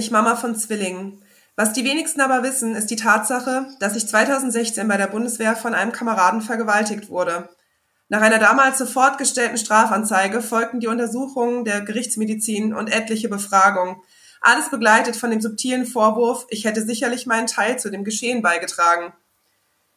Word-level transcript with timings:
ich 0.00 0.10
Mama 0.10 0.34
von 0.34 0.56
Zwillingen. 0.56 1.22
Was 1.56 1.74
die 1.74 1.84
wenigsten 1.84 2.22
aber 2.22 2.42
wissen, 2.42 2.74
ist 2.74 2.90
die 2.90 2.96
Tatsache, 2.96 3.66
dass 3.80 3.94
ich 3.94 4.08
2016 4.08 4.88
bei 4.88 4.96
der 4.96 5.06
Bundeswehr 5.06 5.54
von 5.54 5.74
einem 5.74 5.92
Kameraden 5.92 6.40
vergewaltigt 6.40 7.10
wurde. 7.10 7.50
Nach 8.08 8.22
einer 8.22 8.38
damals 8.38 8.78
sofort 8.78 9.18
gestellten 9.18 9.58
Strafanzeige 9.58 10.42
folgten 10.42 10.80
die 10.80 10.88
Untersuchungen 10.88 11.64
der 11.64 11.82
Gerichtsmedizin 11.82 12.74
und 12.74 12.88
etliche 12.88 13.28
Befragungen. 13.28 13.96
Alles 14.40 14.70
begleitet 14.70 15.16
von 15.16 15.30
dem 15.30 15.42
subtilen 15.42 15.84
Vorwurf, 15.84 16.46
ich 16.48 16.64
hätte 16.64 16.82
sicherlich 16.82 17.26
meinen 17.26 17.46
Teil 17.46 17.78
zu 17.78 17.90
dem 17.90 18.02
Geschehen 18.02 18.40
beigetragen. 18.40 19.12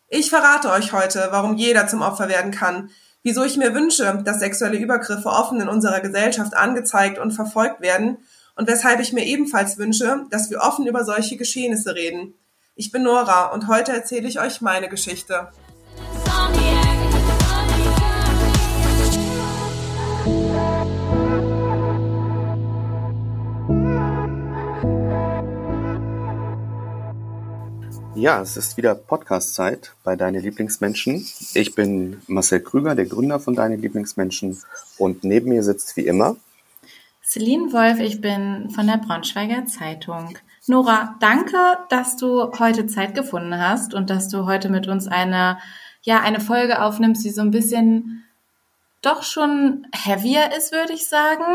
Ich 0.10 0.30
verrate 0.30 0.70
euch 0.70 0.92
heute, 0.92 1.30
warum 1.32 1.56
jeder 1.56 1.88
zum 1.88 2.02
Opfer 2.02 2.28
werden 2.28 2.52
kann, 2.52 2.90
wieso 3.24 3.44
ich 3.46 3.56
mir 3.56 3.74
wünsche, 3.74 4.22
dass 4.26 4.40
sexuelle 4.40 4.78
Übergriffe 4.78 5.30
offen 5.30 5.62
in 5.62 5.70
unserer 5.70 6.02
Gesellschaft 6.02 6.56
angezeigt 6.56 7.18
und 7.18 7.32
verfolgt 7.32 7.80
werden 7.80 8.18
und 8.56 8.68
weshalb 8.68 9.00
ich 9.00 9.14
mir 9.14 9.26
ebenfalls 9.26 9.78
wünsche, 9.78 10.26
dass 10.30 10.50
wir 10.50 10.60
offen 10.60 10.86
über 10.88 11.04
solche 11.04 11.38
Geschehnisse 11.38 11.96
reden. 11.96 12.36
Ich 12.76 12.92
bin 12.92 13.04
Nora 13.04 13.48
und 13.54 13.68
heute 13.68 13.92
erzähle 13.92 14.28
ich 14.28 14.40
euch 14.40 14.62
meine 14.62 14.90
Geschichte. 14.90 15.50
Ja, 28.16 28.42
es 28.42 28.56
ist 28.56 28.78
wieder 28.78 28.94
Podcast-Zeit 28.96 29.96
bei 30.04 30.16
Deine 30.16 30.40
Lieblingsmenschen. 30.40 31.26
Ich 31.56 31.76
bin 31.76 32.22
Marcel 32.28 32.62
Krüger, 32.62 32.96
der 32.96 33.06
Gründer 33.06 33.40
von 33.40 33.56
Deine 33.56 33.76
Lieblingsmenschen 33.76 34.62
und 34.98 35.24
neben 35.24 35.50
mir 35.50 35.64
sitzt 35.64 35.98
wie 35.98 36.06
immer 36.06 36.38
Celine 37.24 37.72
Wolf, 37.72 38.00
ich 38.00 38.20
bin 38.20 38.70
von 38.70 38.86
der 38.86 38.98
Braunschweiger 38.98 39.66
Zeitung. 39.66 40.38
Nora, 40.68 41.16
danke, 41.22 41.58
dass 41.90 42.18
du 42.18 42.52
heute 42.60 42.86
Zeit 42.86 43.16
gefunden 43.16 43.58
hast 43.58 43.94
und 43.94 44.10
dass 44.10 44.28
du 44.28 44.46
heute 44.46 44.70
mit 44.70 44.90
uns 44.90 45.08
eine, 45.08 45.58
ja, 46.02 46.20
eine 46.20 46.42
Folge 46.42 46.82
aufnimmst, 46.82 47.24
die 47.24 47.30
so 47.30 47.42
ein 47.42 47.52
bisschen 47.52 48.26
doch 49.02 49.24
schon 49.24 49.88
heavier 49.94 50.52
ist, 50.58 50.74
würde 50.74 50.92
ich 50.92 51.08
sagen. 51.08 51.46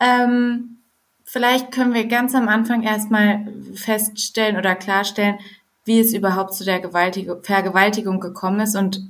Ähm, 0.00 0.78
vielleicht 1.24 1.70
können 1.70 1.94
wir 1.94 2.06
ganz 2.06 2.34
am 2.34 2.48
Anfang 2.48 2.82
erstmal 2.82 3.46
feststellen 3.74 4.56
oder 4.56 4.74
klarstellen, 4.74 5.38
wie 5.84 6.00
es 6.00 6.14
überhaupt 6.14 6.52
zu 6.52 6.64
der 6.64 6.80
Vergewaltigung 6.80 8.18
gekommen 8.18 8.58
ist. 8.58 8.74
Und 8.74 9.02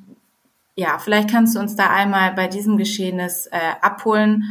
ja, 0.74 0.98
vielleicht 0.98 1.30
kannst 1.30 1.56
du 1.56 1.60
uns 1.60 1.74
da 1.74 1.88
einmal 1.88 2.34
bei 2.34 2.48
diesem 2.48 2.76
Geschehnis 2.76 3.46
äh, 3.46 3.58
abholen 3.80 4.44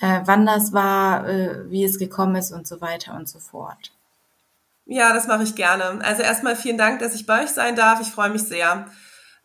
äh, 0.00 0.20
wann 0.24 0.46
das 0.46 0.72
war, 0.72 1.28
äh, 1.28 1.70
wie 1.70 1.84
es 1.84 1.98
gekommen 1.98 2.36
ist 2.36 2.52
und 2.52 2.66
so 2.66 2.80
weiter 2.80 3.14
und 3.14 3.28
so 3.28 3.38
fort. 3.38 3.92
Ja, 4.84 5.12
das 5.12 5.26
mache 5.26 5.42
ich 5.42 5.54
gerne. 5.54 5.98
Also 6.02 6.22
erstmal 6.22 6.54
vielen 6.54 6.78
Dank, 6.78 7.00
dass 7.00 7.14
ich 7.14 7.26
bei 7.26 7.42
euch 7.42 7.50
sein 7.50 7.74
darf. 7.74 8.00
Ich 8.00 8.12
freue 8.12 8.30
mich 8.30 8.44
sehr. 8.44 8.86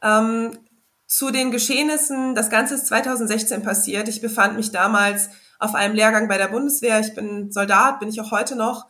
Ähm, 0.02 0.58
zu 1.08 1.32
den 1.32 1.52
Geschehnissen, 1.52 2.36
das 2.36 2.50
Ganze 2.50 2.76
ist 2.76 2.88
2016 2.88 3.64
passiert. 3.64 4.08
Ich 4.08 4.22
befand 4.22 4.56
mich 4.56 4.72
damals 4.72 5.30
auf 5.60 5.76
einem 5.76 5.96
Lehrgang 5.96 6.28
bei 6.28 6.38
der 6.38 6.48
Bundeswehr. 6.48 7.00
Ich 7.00 7.16
bin 7.16 7.52
Soldat, 7.52 8.00
bin 8.00 8.10
ich 8.10 8.22
auch 8.22 8.32
heute 8.32 8.56
noch. 8.56 8.86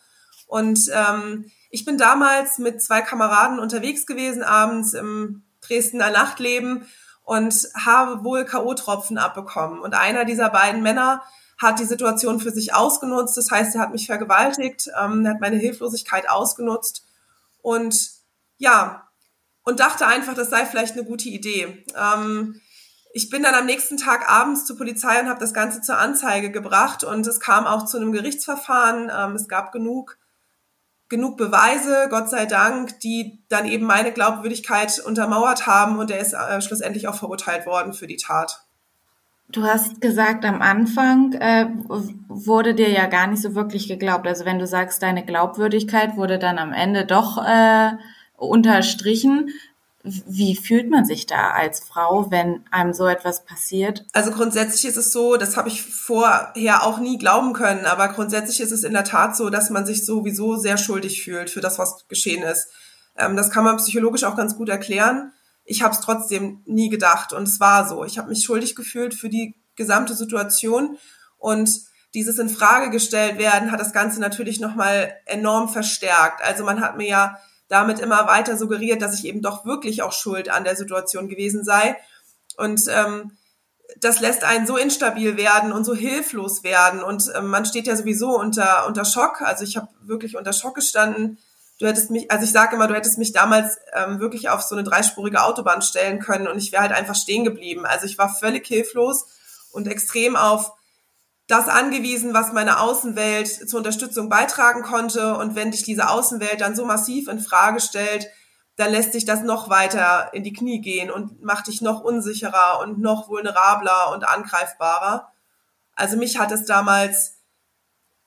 Und 0.48 0.90
ähm, 0.94 1.50
ich 1.70 1.86
bin 1.86 1.98
damals 1.98 2.58
mit 2.58 2.82
zwei 2.82 3.02
Kameraden 3.02 3.60
unterwegs 3.60 4.06
gewesen, 4.06 4.44
abends 4.44 4.94
im 4.94 5.44
Dresdner 5.62 6.12
Nachtleben 6.12 6.86
und 7.24 7.56
habe 7.86 8.26
wohl 8.26 8.44
K.O.-Tropfen 8.44 9.18
abbekommen. 9.18 9.80
Und 9.80 9.94
einer 9.94 10.26
dieser 10.26 10.50
beiden 10.50 10.82
Männer 10.82 11.24
hat 11.62 11.80
die 11.80 11.86
Situation 11.86 12.40
für 12.40 12.52
sich 12.52 12.74
ausgenutzt. 12.74 13.38
Das 13.38 13.52
heißt, 13.52 13.76
er 13.76 13.82
hat 13.82 13.92
mich 13.92 14.08
vergewaltigt, 14.08 14.90
ähm, 15.00 15.26
er 15.26 15.34
hat 15.34 15.42
meine 15.42 15.58
Hilflosigkeit 15.58 16.28
ausgenutzt 16.28 17.06
und 17.62 17.96
ja, 18.58 19.08
und 19.64 19.80
dachte 19.80 20.08
einfach, 20.08 20.34
das 20.34 20.50
sei 20.50 20.66
vielleicht 20.66 20.94
eine 20.94 21.06
gute 21.06 21.30
Idee. 21.30 21.86
Ähm, 21.96 22.60
ich 23.14 23.30
bin 23.30 23.44
dann 23.44 23.54
am 23.54 23.66
nächsten 23.66 23.98
Tag 23.98 24.30
abends 24.30 24.66
zur 24.66 24.78
Polizei 24.78 25.20
und 25.20 25.30
habe 25.30 25.40
das 25.40 25.54
Ganze 25.54 25.82
zur 25.82 26.00
Anzeige 26.00 26.50
gebracht 26.50 27.04
und 27.04 27.28
es 27.28 27.40
kam 27.40 27.68
auch 27.68 27.86
zu 27.86 27.98
einem 27.98 28.12
Gerichtsverfahren. 28.12 29.12
Ähm, 29.16 29.36
es 29.36 29.48
gab 29.48 29.72
genug, 29.72 30.18
genug 31.10 31.38
Beweise, 31.38 32.08
Gott 32.10 32.30
sei 32.30 32.48
Dank, 32.48 33.00
die 33.02 33.44
dann 33.50 33.68
eben 33.68 33.86
meine 33.86 34.14
Glaubwürdigkeit 34.14 35.00
untermauert 35.00 35.68
haben 35.68 36.00
und 36.00 36.10
er 36.10 36.20
ist 36.20 36.34
äh, 36.34 36.62
schlussendlich 36.62 37.08
auch 37.08 37.16
verurteilt 37.16 37.68
worden 37.68 37.94
für 37.94 38.08
die 38.08 38.18
Tat. 38.18 38.66
Du 39.52 39.64
hast 39.64 40.00
gesagt, 40.00 40.46
am 40.46 40.62
Anfang 40.62 41.34
äh, 41.34 41.68
wurde 42.28 42.74
dir 42.74 42.90
ja 42.90 43.08
gar 43.08 43.28
nicht 43.28 43.42
so 43.42 43.54
wirklich 43.54 43.88
geglaubt. 43.88 44.26
Also 44.26 44.46
wenn 44.46 44.60
du 44.60 44.68
sagst, 44.68 45.04
deine 45.04 45.26
Glaubwürdigkeit 45.26 46.16
wurde 46.16 46.40
dann 46.40 46.58
am 46.58 46.72
Ende 46.72 47.06
doch 47.06 47.38
äh, 47.46 47.92
unterstrichen. 48.38 49.50
Wie 50.04 50.56
fühlt 50.56 50.90
man 50.90 51.06
sich 51.06 51.28
da 51.28 51.52
als 51.52 51.82
Frau, 51.82 52.32
wenn 52.32 52.64
einem 52.72 52.94
so 52.94 53.06
etwas 53.06 53.46
passiert? 53.46 54.06
Also 54.14 54.32
grundsätzlich 54.32 54.86
ist 54.86 54.98
es 54.98 55.12
so, 55.12 55.38
das 55.38 55.58
habe 55.58 55.68
ich 55.68 55.84
vorher 55.84 56.84
auch 56.84 56.98
nie 57.00 57.20
glauben 57.20 57.54
können, 57.54 57.86
aber 57.86 58.08
grundsätzlich 58.08 58.62
ist 58.62 58.72
es 58.72 58.84
in 58.84 58.94
der 58.94 59.04
Tat 59.04 59.36
so, 59.36 59.52
dass 59.52 59.70
man 59.70 59.86
sich 59.86 60.04
sowieso 60.06 60.56
sehr 60.56 60.78
schuldig 60.78 61.24
fühlt 61.24 61.52
für 61.52 61.62
das, 61.62 61.78
was 61.78 62.08
geschehen 62.08 62.42
ist. 62.42 62.70
Ähm, 63.18 63.36
das 63.36 63.52
kann 63.52 63.64
man 63.64 63.78
psychologisch 63.78 64.24
auch 64.24 64.36
ganz 64.36 64.56
gut 64.56 64.70
erklären 64.70 65.34
ich 65.72 65.82
habe 65.82 65.96
es 65.96 66.02
trotzdem 66.02 66.62
nie 66.66 66.90
gedacht 66.90 67.32
und 67.32 67.48
es 67.48 67.62
war 67.62 67.88
so. 67.88 68.04
Ich 68.04 68.18
habe 68.18 68.28
mich 68.28 68.44
schuldig 68.44 68.76
gefühlt 68.76 69.14
für 69.14 69.30
die 69.30 69.56
gesamte 69.76 70.14
Situation 70.14 70.98
und 71.38 71.70
dieses 72.14 72.38
in 72.40 72.50
Frage 72.50 72.90
gestellt 72.90 73.40
werden 73.40 73.72
hat 73.72 73.80
das 73.80 73.94
Ganze 73.94 74.20
natürlich 74.20 74.60
nochmal 74.60 75.14
enorm 75.26 75.70
verstärkt. 75.70 76.44
Also 76.44 76.66
man 76.66 76.82
hat 76.82 76.98
mir 76.98 77.08
ja 77.08 77.38
damit 77.70 78.00
immer 78.00 78.28
weiter 78.28 78.58
suggeriert, 78.58 79.02
dass 79.02 79.18
ich 79.18 79.24
eben 79.24 79.42
doch 79.42 79.66
wirklich 79.66 80.04
auch 80.04 80.12
schuld 80.12 80.50
an 80.50 80.66
der 80.66 80.76
Situation 80.76 81.30
gewesen 81.30 81.64
sei. 81.64 81.98
Und 82.58 82.82
ähm, 82.90 83.32
das 84.02 84.20
lässt 84.20 84.44
einen 84.44 84.68
so 84.68 84.76
instabil 84.76 85.38
werden 85.38 85.72
und 85.72 85.86
so 85.86 85.96
hilflos 85.96 86.66
werden. 86.66 87.02
Und 87.02 87.32
ähm, 87.34 87.48
man 87.48 87.66
steht 87.66 87.88
ja 87.88 87.96
sowieso 87.96 88.38
unter, 88.38 88.88
unter 88.88 89.06
Schock. 89.06 89.42
Also 89.42 89.64
ich 89.64 89.78
habe 89.78 89.88
wirklich 90.02 90.36
unter 90.36 90.52
Schock 90.52 90.76
gestanden 90.76 91.38
du 91.82 91.88
hättest 91.88 92.12
mich, 92.12 92.30
also 92.30 92.46
ich 92.46 92.52
sage 92.52 92.76
immer, 92.76 92.88
du 92.88 92.94
hättest 92.94 93.18
mich 93.18 93.34
damals 93.34 93.78
ähm, 93.94 94.20
wirklich 94.20 94.50
auf 94.50 94.62
so 94.62 94.76
eine 94.76 94.84
dreispurige 94.84 95.44
Autobahn 95.44 95.82
stellen 95.82 96.20
können 96.20 96.48
und 96.48 96.58
ich 96.60 96.72
wäre 96.72 96.84
halt 96.84 96.92
einfach 96.92 97.16
stehen 97.16 97.44
geblieben. 97.44 97.86
Also 97.86 98.06
ich 98.06 98.18
war 98.20 98.34
völlig 98.34 98.68
hilflos 98.68 99.26
und 99.72 99.88
extrem 99.88 100.36
auf 100.36 100.74
das 101.48 101.68
angewiesen, 101.68 102.34
was 102.34 102.54
meine 102.54 102.80
Außenwelt 102.80 103.70
zur 103.70 103.80
Unterstützung 103.80 104.30
beitragen 104.30 104.84
konnte. 104.84 105.36
Und 105.36 105.56
wenn 105.56 105.72
dich 105.72 105.84
diese 105.84 106.10
Außenwelt 106.10 106.62
dann 106.62 106.76
so 106.76 106.86
massiv 106.86 107.28
in 107.28 107.40
Frage 107.40 107.82
stellt, 107.82 108.28
dann 108.78 108.92
lässt 108.92 109.14
sich 109.14 109.26
das 109.26 109.42
noch 109.42 109.70
weiter 109.70 110.30
in 110.34 110.44
die 110.44 110.54
Knie 110.54 110.80
gehen 110.80 111.12
und 111.12 111.42
macht 111.44 111.68
dich 111.68 111.82
noch 111.82 112.02
unsicherer 112.02 112.80
und 112.82 113.00
noch 113.00 113.28
vulnerabler 113.28 114.14
und 114.14 114.24
angreifbarer. 114.24 115.32
Also 115.96 116.16
mich 116.16 116.40
hat 116.40 116.52
es 116.52 116.66
damals 116.66 117.41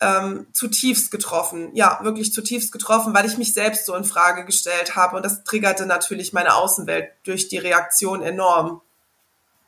ähm, 0.04 0.46
zutiefst 0.52 1.10
getroffen. 1.10 1.70
Ja, 1.74 2.00
wirklich 2.02 2.32
zutiefst 2.32 2.72
getroffen, 2.72 3.14
weil 3.14 3.26
ich 3.26 3.38
mich 3.38 3.54
selbst 3.54 3.86
so 3.86 3.94
in 3.94 4.04
Frage 4.04 4.44
gestellt 4.44 4.96
habe. 4.96 5.16
Und 5.16 5.24
das 5.24 5.44
triggerte 5.44 5.86
natürlich 5.86 6.32
meine 6.32 6.54
Außenwelt 6.54 7.10
durch 7.24 7.48
die 7.48 7.58
Reaktion 7.58 8.22
enorm. 8.22 8.80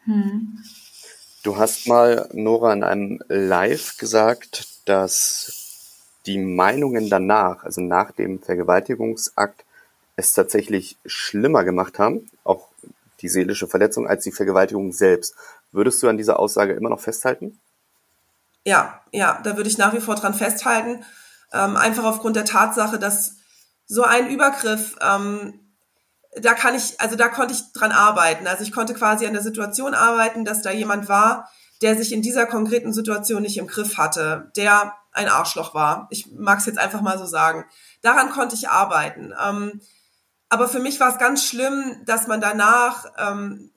Hm. 0.04 0.58
Du 1.42 1.56
hast 1.56 1.86
mal, 1.86 2.28
Nora, 2.32 2.72
in 2.72 2.82
einem 2.82 3.20
Live 3.28 3.96
gesagt, 3.98 4.66
dass 4.84 6.02
die 6.26 6.38
Meinungen 6.38 7.08
danach, 7.08 7.62
also 7.62 7.80
nach 7.80 8.10
dem 8.10 8.42
Vergewaltigungsakt, 8.42 9.64
es 10.16 10.32
tatsächlich 10.32 10.96
schlimmer 11.04 11.62
gemacht 11.62 11.98
haben, 11.98 12.30
auch 12.42 12.68
die 13.20 13.28
seelische 13.28 13.68
Verletzung, 13.68 14.06
als 14.06 14.24
die 14.24 14.32
Vergewaltigung 14.32 14.92
selbst. 14.92 15.34
Würdest 15.72 16.02
du 16.02 16.08
an 16.08 16.16
dieser 16.16 16.38
Aussage 16.38 16.72
immer 16.72 16.90
noch 16.90 17.00
festhalten? 17.00 17.58
Ja, 18.66 19.00
ja, 19.12 19.40
da 19.44 19.56
würde 19.56 19.70
ich 19.70 19.78
nach 19.78 19.94
wie 19.94 20.00
vor 20.00 20.16
dran 20.16 20.34
festhalten. 20.34 21.04
Ähm, 21.52 21.76
einfach 21.76 22.02
aufgrund 22.02 22.34
der 22.34 22.44
Tatsache, 22.44 22.98
dass 22.98 23.36
so 23.86 24.02
ein 24.02 24.28
Übergriff, 24.28 24.96
ähm, 25.00 25.72
da 26.34 26.52
kann 26.52 26.74
ich, 26.74 27.00
also 27.00 27.14
da 27.14 27.28
konnte 27.28 27.54
ich 27.54 27.72
dran 27.72 27.92
arbeiten. 27.92 28.48
Also 28.48 28.64
ich 28.64 28.72
konnte 28.72 28.94
quasi 28.94 29.24
an 29.24 29.34
der 29.34 29.42
Situation 29.42 29.94
arbeiten, 29.94 30.44
dass 30.44 30.62
da 30.62 30.72
jemand 30.72 31.08
war, 31.08 31.48
der 31.80 31.96
sich 31.96 32.12
in 32.12 32.22
dieser 32.22 32.44
konkreten 32.44 32.92
Situation 32.92 33.42
nicht 33.42 33.56
im 33.56 33.68
Griff 33.68 33.98
hatte, 33.98 34.50
der 34.56 34.94
ein 35.12 35.28
Arschloch 35.28 35.72
war. 35.72 36.08
Ich 36.10 36.32
mag 36.32 36.58
es 36.58 36.66
jetzt 36.66 36.80
einfach 36.80 37.02
mal 37.02 37.18
so 37.18 37.26
sagen. 37.26 37.66
Daran 38.02 38.30
konnte 38.30 38.56
ich 38.56 38.68
arbeiten. 38.68 39.32
Ähm, 39.40 39.80
aber 40.48 40.66
für 40.66 40.80
mich 40.80 40.98
war 40.98 41.12
es 41.12 41.18
ganz 41.18 41.44
schlimm, 41.44 42.02
dass 42.04 42.26
man 42.26 42.40
danach 42.40 43.04
ähm, 43.16 43.70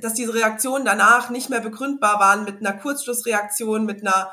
dass 0.00 0.14
diese 0.14 0.34
Reaktionen 0.34 0.84
danach 0.84 1.30
nicht 1.30 1.50
mehr 1.50 1.60
begründbar 1.60 2.20
waren 2.20 2.44
mit 2.44 2.60
einer 2.60 2.72
Kurzschlussreaktion, 2.72 3.84
mit 3.84 4.02
einer, 4.02 4.30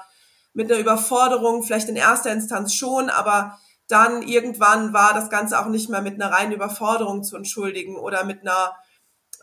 mit 0.54 0.72
einer 0.72 0.80
Überforderung, 0.80 1.64
vielleicht 1.64 1.90
in 1.90 1.96
erster 1.96 2.32
Instanz 2.32 2.74
schon, 2.74 3.10
aber 3.10 3.60
dann 3.88 4.22
irgendwann 4.22 4.94
war 4.94 5.14
das 5.14 5.30
Ganze 5.30 5.60
auch 5.60 5.68
nicht 5.68 5.90
mehr 5.90 6.02
mit 6.02 6.16
einer 6.16 6.32
reinen 6.32 6.54
Überforderung 6.54 7.24
zu 7.24 7.36
entschuldigen 7.36 7.96
oder 7.98 8.24
mit 8.24 8.42
einer, 8.42 8.76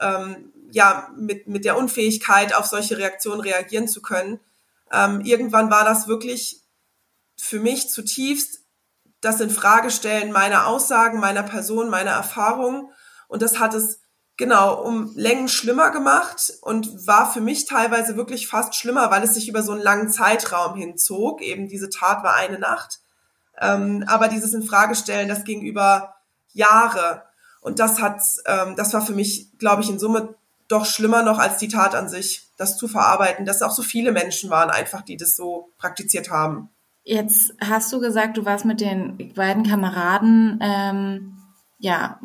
ähm, 0.00 0.52
ja, 0.70 1.08
mit, 1.16 1.46
mit 1.46 1.64
der 1.64 1.76
Unfähigkeit, 1.76 2.54
auf 2.54 2.66
solche 2.66 2.98
Reaktionen 2.98 3.40
reagieren 3.40 3.88
zu 3.88 4.02
können. 4.02 4.40
Ähm, 4.92 5.20
irgendwann 5.20 5.70
war 5.70 5.84
das 5.84 6.08
wirklich 6.08 6.62
für 7.36 7.60
mich 7.60 7.88
zutiefst 7.88 8.60
das 9.20 9.40
in 9.40 9.50
Frage 9.50 9.90
stellen 9.90 10.32
meiner 10.32 10.66
Aussagen, 10.66 11.20
meiner 11.20 11.42
Person, 11.42 11.90
meiner 11.90 12.12
Erfahrungen. 12.12 12.90
Und 13.28 13.42
das 13.42 13.58
hat 13.58 13.74
es 13.74 14.00
genau 14.40 14.82
um 14.82 15.12
Längen 15.14 15.48
schlimmer 15.48 15.90
gemacht 15.90 16.52
und 16.62 17.06
war 17.06 17.30
für 17.30 17.40
mich 17.40 17.66
teilweise 17.66 18.16
wirklich 18.16 18.48
fast 18.48 18.74
schlimmer, 18.74 19.10
weil 19.12 19.22
es 19.22 19.34
sich 19.34 19.48
über 19.48 19.62
so 19.62 19.70
einen 19.70 19.82
langen 19.82 20.08
Zeitraum 20.08 20.74
hinzog. 20.74 21.42
Eben 21.42 21.68
diese 21.68 21.90
Tat 21.90 22.24
war 22.24 22.34
eine 22.34 22.58
Nacht. 22.58 22.98
Ähm, 23.60 24.02
aber 24.08 24.26
dieses 24.26 24.54
in 24.54 24.64
Frage 24.64 24.96
stellen, 24.96 25.28
das 25.28 25.44
ging 25.44 25.60
über 25.60 26.16
Jahre. 26.52 27.22
Und 27.60 27.78
das 27.78 28.00
hat, 28.00 28.22
ähm, 28.46 28.74
das 28.74 28.92
war 28.94 29.02
für 29.02 29.12
mich, 29.12 29.46
glaube 29.58 29.82
ich, 29.82 29.90
in 29.90 29.98
Summe 29.98 30.34
doch 30.68 30.86
schlimmer 30.86 31.22
noch 31.22 31.38
als 31.38 31.58
die 31.58 31.68
Tat 31.68 31.94
an 31.94 32.08
sich, 32.08 32.48
das 32.56 32.78
zu 32.78 32.88
verarbeiten, 32.88 33.44
dass 33.44 33.60
auch 33.60 33.72
so 33.72 33.82
viele 33.82 34.10
Menschen 34.10 34.48
waren 34.48 34.70
einfach, 34.70 35.02
die 35.02 35.16
das 35.16 35.36
so 35.36 35.70
praktiziert 35.78 36.30
haben. 36.30 36.70
Jetzt 37.04 37.52
hast 37.60 37.92
du 37.92 38.00
gesagt, 38.00 38.38
du 38.38 38.44
warst 38.44 38.64
mit 38.64 38.80
den 38.80 39.32
beiden 39.34 39.64
Kameraden 39.64 40.58
ähm, 40.62 41.36
ja 41.78 42.18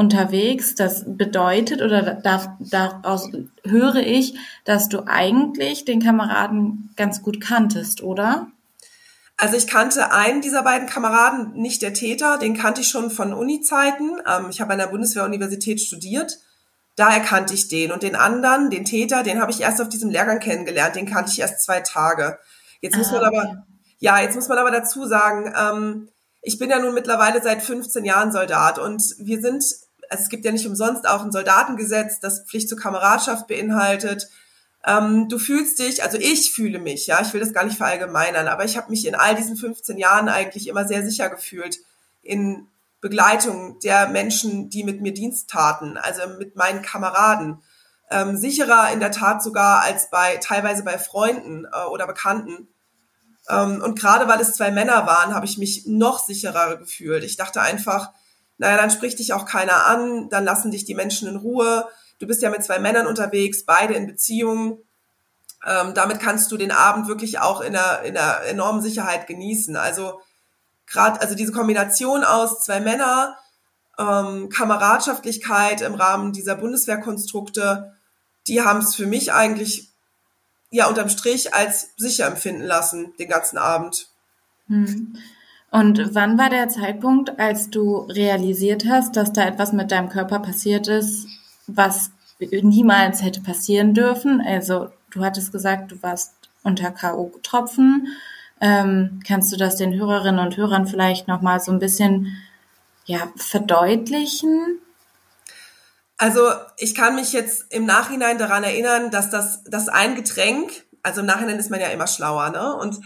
unterwegs. 0.00 0.74
Das 0.74 1.04
bedeutet 1.06 1.82
oder 1.82 2.14
da, 2.14 2.56
daraus 2.58 3.30
höre 3.64 3.96
ich, 3.96 4.34
dass 4.64 4.88
du 4.88 5.04
eigentlich 5.06 5.84
den 5.84 6.02
Kameraden 6.02 6.92
ganz 6.96 7.22
gut 7.22 7.40
kanntest, 7.40 8.02
oder? 8.02 8.48
Also 9.36 9.56
ich 9.56 9.66
kannte 9.66 10.10
einen 10.10 10.40
dieser 10.40 10.62
beiden 10.62 10.88
Kameraden, 10.88 11.52
nicht 11.52 11.82
der 11.82 11.94
Täter, 11.94 12.38
den 12.38 12.56
kannte 12.56 12.80
ich 12.80 12.88
schon 12.88 13.10
von 13.10 13.32
Uni-Zeiten. 13.32 14.18
Ähm, 14.26 14.46
ich 14.50 14.60
habe 14.60 14.72
an 14.72 14.78
der 14.78 14.88
Bundeswehr-Universität 14.88 15.80
studiert. 15.80 16.38
Da 16.96 17.14
erkannte 17.14 17.54
ich 17.54 17.68
den. 17.68 17.92
Und 17.92 18.02
den 18.02 18.16
anderen, 18.16 18.70
den 18.70 18.84
Täter, 18.84 19.22
den 19.22 19.40
habe 19.40 19.52
ich 19.52 19.60
erst 19.60 19.80
auf 19.80 19.88
diesem 19.88 20.10
Lehrgang 20.10 20.40
kennengelernt. 20.40 20.96
Den 20.96 21.06
kannte 21.06 21.30
ich 21.30 21.40
erst 21.40 21.62
zwei 21.62 21.80
Tage. 21.80 22.38
Jetzt 22.80 22.96
muss 22.96 23.10
man 23.12 23.22
ah, 23.22 23.28
okay. 23.28 23.38
aber 23.38 23.66
ja, 23.98 24.20
jetzt 24.20 24.34
muss 24.34 24.48
man 24.48 24.58
aber 24.58 24.70
dazu 24.70 25.06
sagen, 25.06 25.54
ähm, 25.56 26.08
ich 26.42 26.58
bin 26.58 26.70
ja 26.70 26.78
nun 26.78 26.94
mittlerweile 26.94 27.42
seit 27.42 27.62
15 27.62 28.04
Jahren 28.04 28.32
Soldat 28.32 28.78
und 28.78 29.02
wir 29.18 29.40
sind, 29.40 29.64
also 30.10 30.24
es 30.24 30.28
gibt 30.28 30.44
ja 30.44 30.52
nicht 30.52 30.66
umsonst 30.66 31.08
auch 31.08 31.22
ein 31.22 31.32
Soldatengesetz, 31.32 32.20
das 32.20 32.44
Pflicht 32.44 32.68
zur 32.68 32.78
Kameradschaft 32.78 33.46
beinhaltet. 33.46 34.28
Ähm, 34.84 35.28
du 35.28 35.38
fühlst 35.38 35.78
dich, 35.78 36.02
also 36.02 36.18
ich 36.18 36.52
fühle 36.52 36.78
mich, 36.78 37.06
ja, 37.06 37.20
ich 37.22 37.32
will 37.32 37.40
das 37.40 37.52
gar 37.52 37.64
nicht 37.64 37.76
verallgemeinern, 37.76 38.48
aber 38.48 38.64
ich 38.64 38.76
habe 38.76 38.90
mich 38.90 39.06
in 39.06 39.14
all 39.14 39.36
diesen 39.36 39.56
15 39.56 39.98
Jahren 39.98 40.28
eigentlich 40.28 40.66
immer 40.68 40.86
sehr 40.86 41.04
sicher 41.04 41.28
gefühlt 41.28 41.78
in 42.22 42.66
Begleitung 43.00 43.78
der 43.80 44.08
Menschen, 44.08 44.68
die 44.68 44.84
mit 44.84 45.00
mir 45.00 45.14
Dienst 45.14 45.48
taten, 45.48 45.96
also 45.96 46.22
mit 46.38 46.56
meinen 46.56 46.82
Kameraden. 46.82 47.62
Ähm, 48.10 48.36
sicherer 48.36 48.92
in 48.92 48.98
der 48.98 49.12
Tat 49.12 49.42
sogar 49.42 49.82
als 49.82 50.10
bei 50.10 50.36
teilweise 50.38 50.82
bei 50.82 50.98
Freunden 50.98 51.66
äh, 51.72 51.84
oder 51.84 52.08
Bekannten. 52.08 52.68
Ähm, 53.48 53.80
und 53.82 53.98
gerade 53.98 54.26
weil 54.26 54.40
es 54.40 54.54
zwei 54.54 54.72
Männer 54.72 55.06
waren, 55.06 55.34
habe 55.34 55.46
ich 55.46 55.58
mich 55.58 55.86
noch 55.86 56.18
sicherer 56.18 56.76
gefühlt. 56.76 57.22
Ich 57.22 57.36
dachte 57.36 57.60
einfach, 57.60 58.12
naja, 58.60 58.76
dann 58.76 58.90
spricht 58.90 59.18
dich 59.18 59.32
auch 59.32 59.46
keiner 59.46 59.86
an, 59.86 60.28
dann 60.28 60.44
lassen 60.44 60.70
dich 60.70 60.84
die 60.84 60.94
Menschen 60.94 61.26
in 61.26 61.36
Ruhe. 61.36 61.88
Du 62.18 62.26
bist 62.26 62.42
ja 62.42 62.50
mit 62.50 62.62
zwei 62.62 62.78
Männern 62.78 63.06
unterwegs, 63.06 63.64
beide 63.64 63.94
in 63.94 64.06
Beziehung. 64.06 64.82
Ähm, 65.66 65.94
damit 65.94 66.20
kannst 66.20 66.52
du 66.52 66.58
den 66.58 66.70
Abend 66.70 67.08
wirklich 67.08 67.38
auch 67.38 67.62
in 67.62 67.74
einer, 67.74 68.02
in 68.02 68.18
einer 68.18 68.42
enormen 68.42 68.82
Sicherheit 68.82 69.26
genießen. 69.26 69.76
Also 69.76 70.20
gerade, 70.86 71.22
also 71.22 71.34
diese 71.34 71.52
Kombination 71.52 72.22
aus 72.22 72.62
zwei 72.62 72.80
Männer, 72.80 73.38
ähm, 73.98 74.50
Kameradschaftlichkeit 74.50 75.80
im 75.80 75.94
Rahmen 75.94 76.34
dieser 76.34 76.56
Bundeswehrkonstrukte, 76.56 77.94
die 78.46 78.60
haben 78.60 78.80
es 78.80 78.94
für 78.94 79.06
mich 79.06 79.32
eigentlich 79.32 79.88
ja 80.68 80.86
unterm 80.86 81.08
Strich 81.08 81.54
als 81.54 81.92
sicher 81.96 82.26
empfinden 82.26 82.64
lassen, 82.64 83.14
den 83.18 83.30
ganzen 83.30 83.56
Abend. 83.56 84.08
Hm. 84.66 85.16
Und 85.70 86.14
wann 86.14 86.36
war 86.36 86.50
der 86.50 86.68
Zeitpunkt, 86.68 87.38
als 87.38 87.70
du 87.70 87.98
realisiert 87.98 88.84
hast, 88.88 89.16
dass 89.16 89.32
da 89.32 89.46
etwas 89.46 89.72
mit 89.72 89.92
deinem 89.92 90.08
Körper 90.08 90.40
passiert 90.40 90.88
ist, 90.88 91.28
was 91.68 92.10
niemals 92.40 93.22
hätte 93.22 93.40
passieren 93.40 93.94
dürfen? 93.94 94.40
Also 94.40 94.88
du 95.10 95.24
hattest 95.24 95.52
gesagt, 95.52 95.92
du 95.92 96.02
warst 96.02 96.32
unter 96.64 96.90
K.O.-Tropfen. 96.90 98.08
Ähm, 98.60 99.20
kannst 99.26 99.52
du 99.52 99.56
das 99.56 99.76
den 99.76 99.94
Hörerinnen 99.94 100.44
und 100.44 100.56
Hörern 100.56 100.86
vielleicht 100.86 101.28
nochmal 101.28 101.60
so 101.60 101.70
ein 101.70 101.78
bisschen 101.78 102.36
ja, 103.04 103.28
verdeutlichen? 103.36 104.80
Also 106.18 106.50
ich 106.76 106.94
kann 106.94 107.14
mich 107.14 107.32
jetzt 107.32 107.72
im 107.72 107.86
Nachhinein 107.86 108.38
daran 108.38 108.64
erinnern, 108.64 109.10
dass 109.10 109.30
das, 109.30 109.64
das 109.64 109.88
ein 109.88 110.16
Getränk, 110.16 110.84
also 111.02 111.20
im 111.20 111.26
Nachhinein 111.26 111.58
ist 111.58 111.70
man 111.70 111.80
ja 111.80 111.88
immer 111.88 112.06
schlauer, 112.06 112.50
ne? 112.50 112.76
Und 112.76 113.00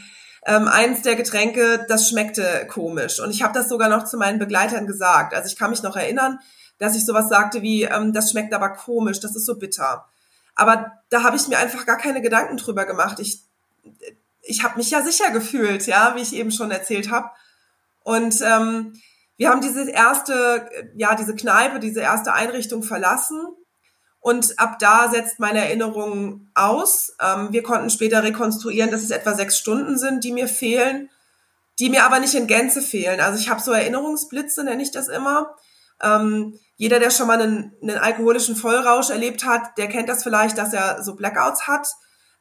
ähm, 0.46 0.68
eins 0.68 1.02
der 1.02 1.16
Getränke, 1.16 1.86
das 1.88 2.08
schmeckte 2.08 2.66
komisch. 2.68 3.20
Und 3.20 3.30
ich 3.30 3.42
habe 3.42 3.54
das 3.54 3.68
sogar 3.68 3.88
noch 3.88 4.04
zu 4.04 4.16
meinen 4.16 4.38
Begleitern 4.38 4.86
gesagt. 4.86 5.34
Also 5.34 5.48
ich 5.48 5.56
kann 5.56 5.70
mich 5.70 5.82
noch 5.82 5.96
erinnern, 5.96 6.38
dass 6.78 6.96
ich 6.96 7.06
sowas 7.06 7.28
sagte 7.28 7.62
wie, 7.62 7.84
ähm, 7.84 8.12
das 8.12 8.30
schmeckt 8.30 8.52
aber 8.52 8.70
komisch, 8.70 9.20
das 9.20 9.36
ist 9.36 9.46
so 9.46 9.58
bitter. 9.58 10.06
Aber 10.54 10.92
da 11.08 11.22
habe 11.22 11.36
ich 11.36 11.48
mir 11.48 11.58
einfach 11.58 11.86
gar 11.86 11.96
keine 11.96 12.20
Gedanken 12.20 12.56
drüber 12.56 12.84
gemacht. 12.84 13.18
Ich, 13.20 13.40
ich 14.42 14.62
habe 14.62 14.76
mich 14.76 14.90
ja 14.90 15.02
sicher 15.02 15.30
gefühlt, 15.30 15.86
ja, 15.86 16.14
wie 16.14 16.22
ich 16.22 16.34
eben 16.34 16.50
schon 16.50 16.70
erzählt 16.70 17.10
habe. 17.10 17.30
Und 18.02 18.40
ähm, 18.42 18.94
wir 19.36 19.50
haben 19.50 19.60
diese 19.60 19.90
erste, 19.90 20.68
ja, 20.94 21.14
diese 21.14 21.34
Kneipe, 21.34 21.80
diese 21.80 22.00
erste 22.00 22.34
Einrichtung 22.34 22.82
verlassen. 22.82 23.40
Und 24.24 24.58
ab 24.58 24.78
da 24.78 25.10
setzt 25.10 25.38
meine 25.38 25.58
Erinnerung 25.58 26.48
aus. 26.54 27.14
Ähm, 27.20 27.48
wir 27.50 27.62
konnten 27.62 27.90
später 27.90 28.22
rekonstruieren, 28.22 28.90
dass 28.90 29.02
es 29.02 29.10
etwa 29.10 29.34
sechs 29.34 29.58
Stunden 29.58 29.98
sind, 29.98 30.24
die 30.24 30.32
mir 30.32 30.48
fehlen, 30.48 31.10
die 31.78 31.90
mir 31.90 32.04
aber 32.04 32.20
nicht 32.20 32.32
in 32.32 32.46
Gänze 32.46 32.80
fehlen. 32.80 33.20
Also 33.20 33.38
ich 33.38 33.50
habe 33.50 33.60
so 33.60 33.72
Erinnerungsblitze, 33.72 34.64
nenne 34.64 34.82
ich 34.82 34.90
das 34.90 35.08
immer. 35.08 35.54
Ähm, 36.02 36.58
jeder, 36.76 37.00
der 37.00 37.10
schon 37.10 37.26
mal 37.26 37.38
einen, 37.38 37.76
einen, 37.82 37.98
alkoholischen 37.98 38.56
Vollrausch 38.56 39.10
erlebt 39.10 39.44
hat, 39.44 39.76
der 39.76 39.88
kennt 39.88 40.08
das 40.08 40.22
vielleicht, 40.22 40.56
dass 40.56 40.72
er 40.72 41.02
so 41.02 41.16
Blackouts 41.16 41.66
hat. 41.66 41.86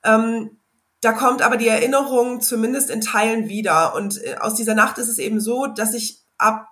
Ähm, 0.05 0.61
da 1.01 1.11
kommt 1.11 1.41
aber 1.41 1.57
die 1.57 1.67
Erinnerung 1.67 2.39
zumindest 2.39 2.89
in 2.91 3.01
Teilen 3.01 3.49
wieder. 3.49 3.93
Und 3.93 4.23
äh, 4.23 4.37
aus 4.39 4.55
dieser 4.55 4.73
Nacht 4.73 4.99
ist 4.99 5.09
es 5.09 5.17
eben 5.17 5.41
so, 5.41 5.67
dass 5.67 5.93
ich 5.93 6.21
ab 6.37 6.65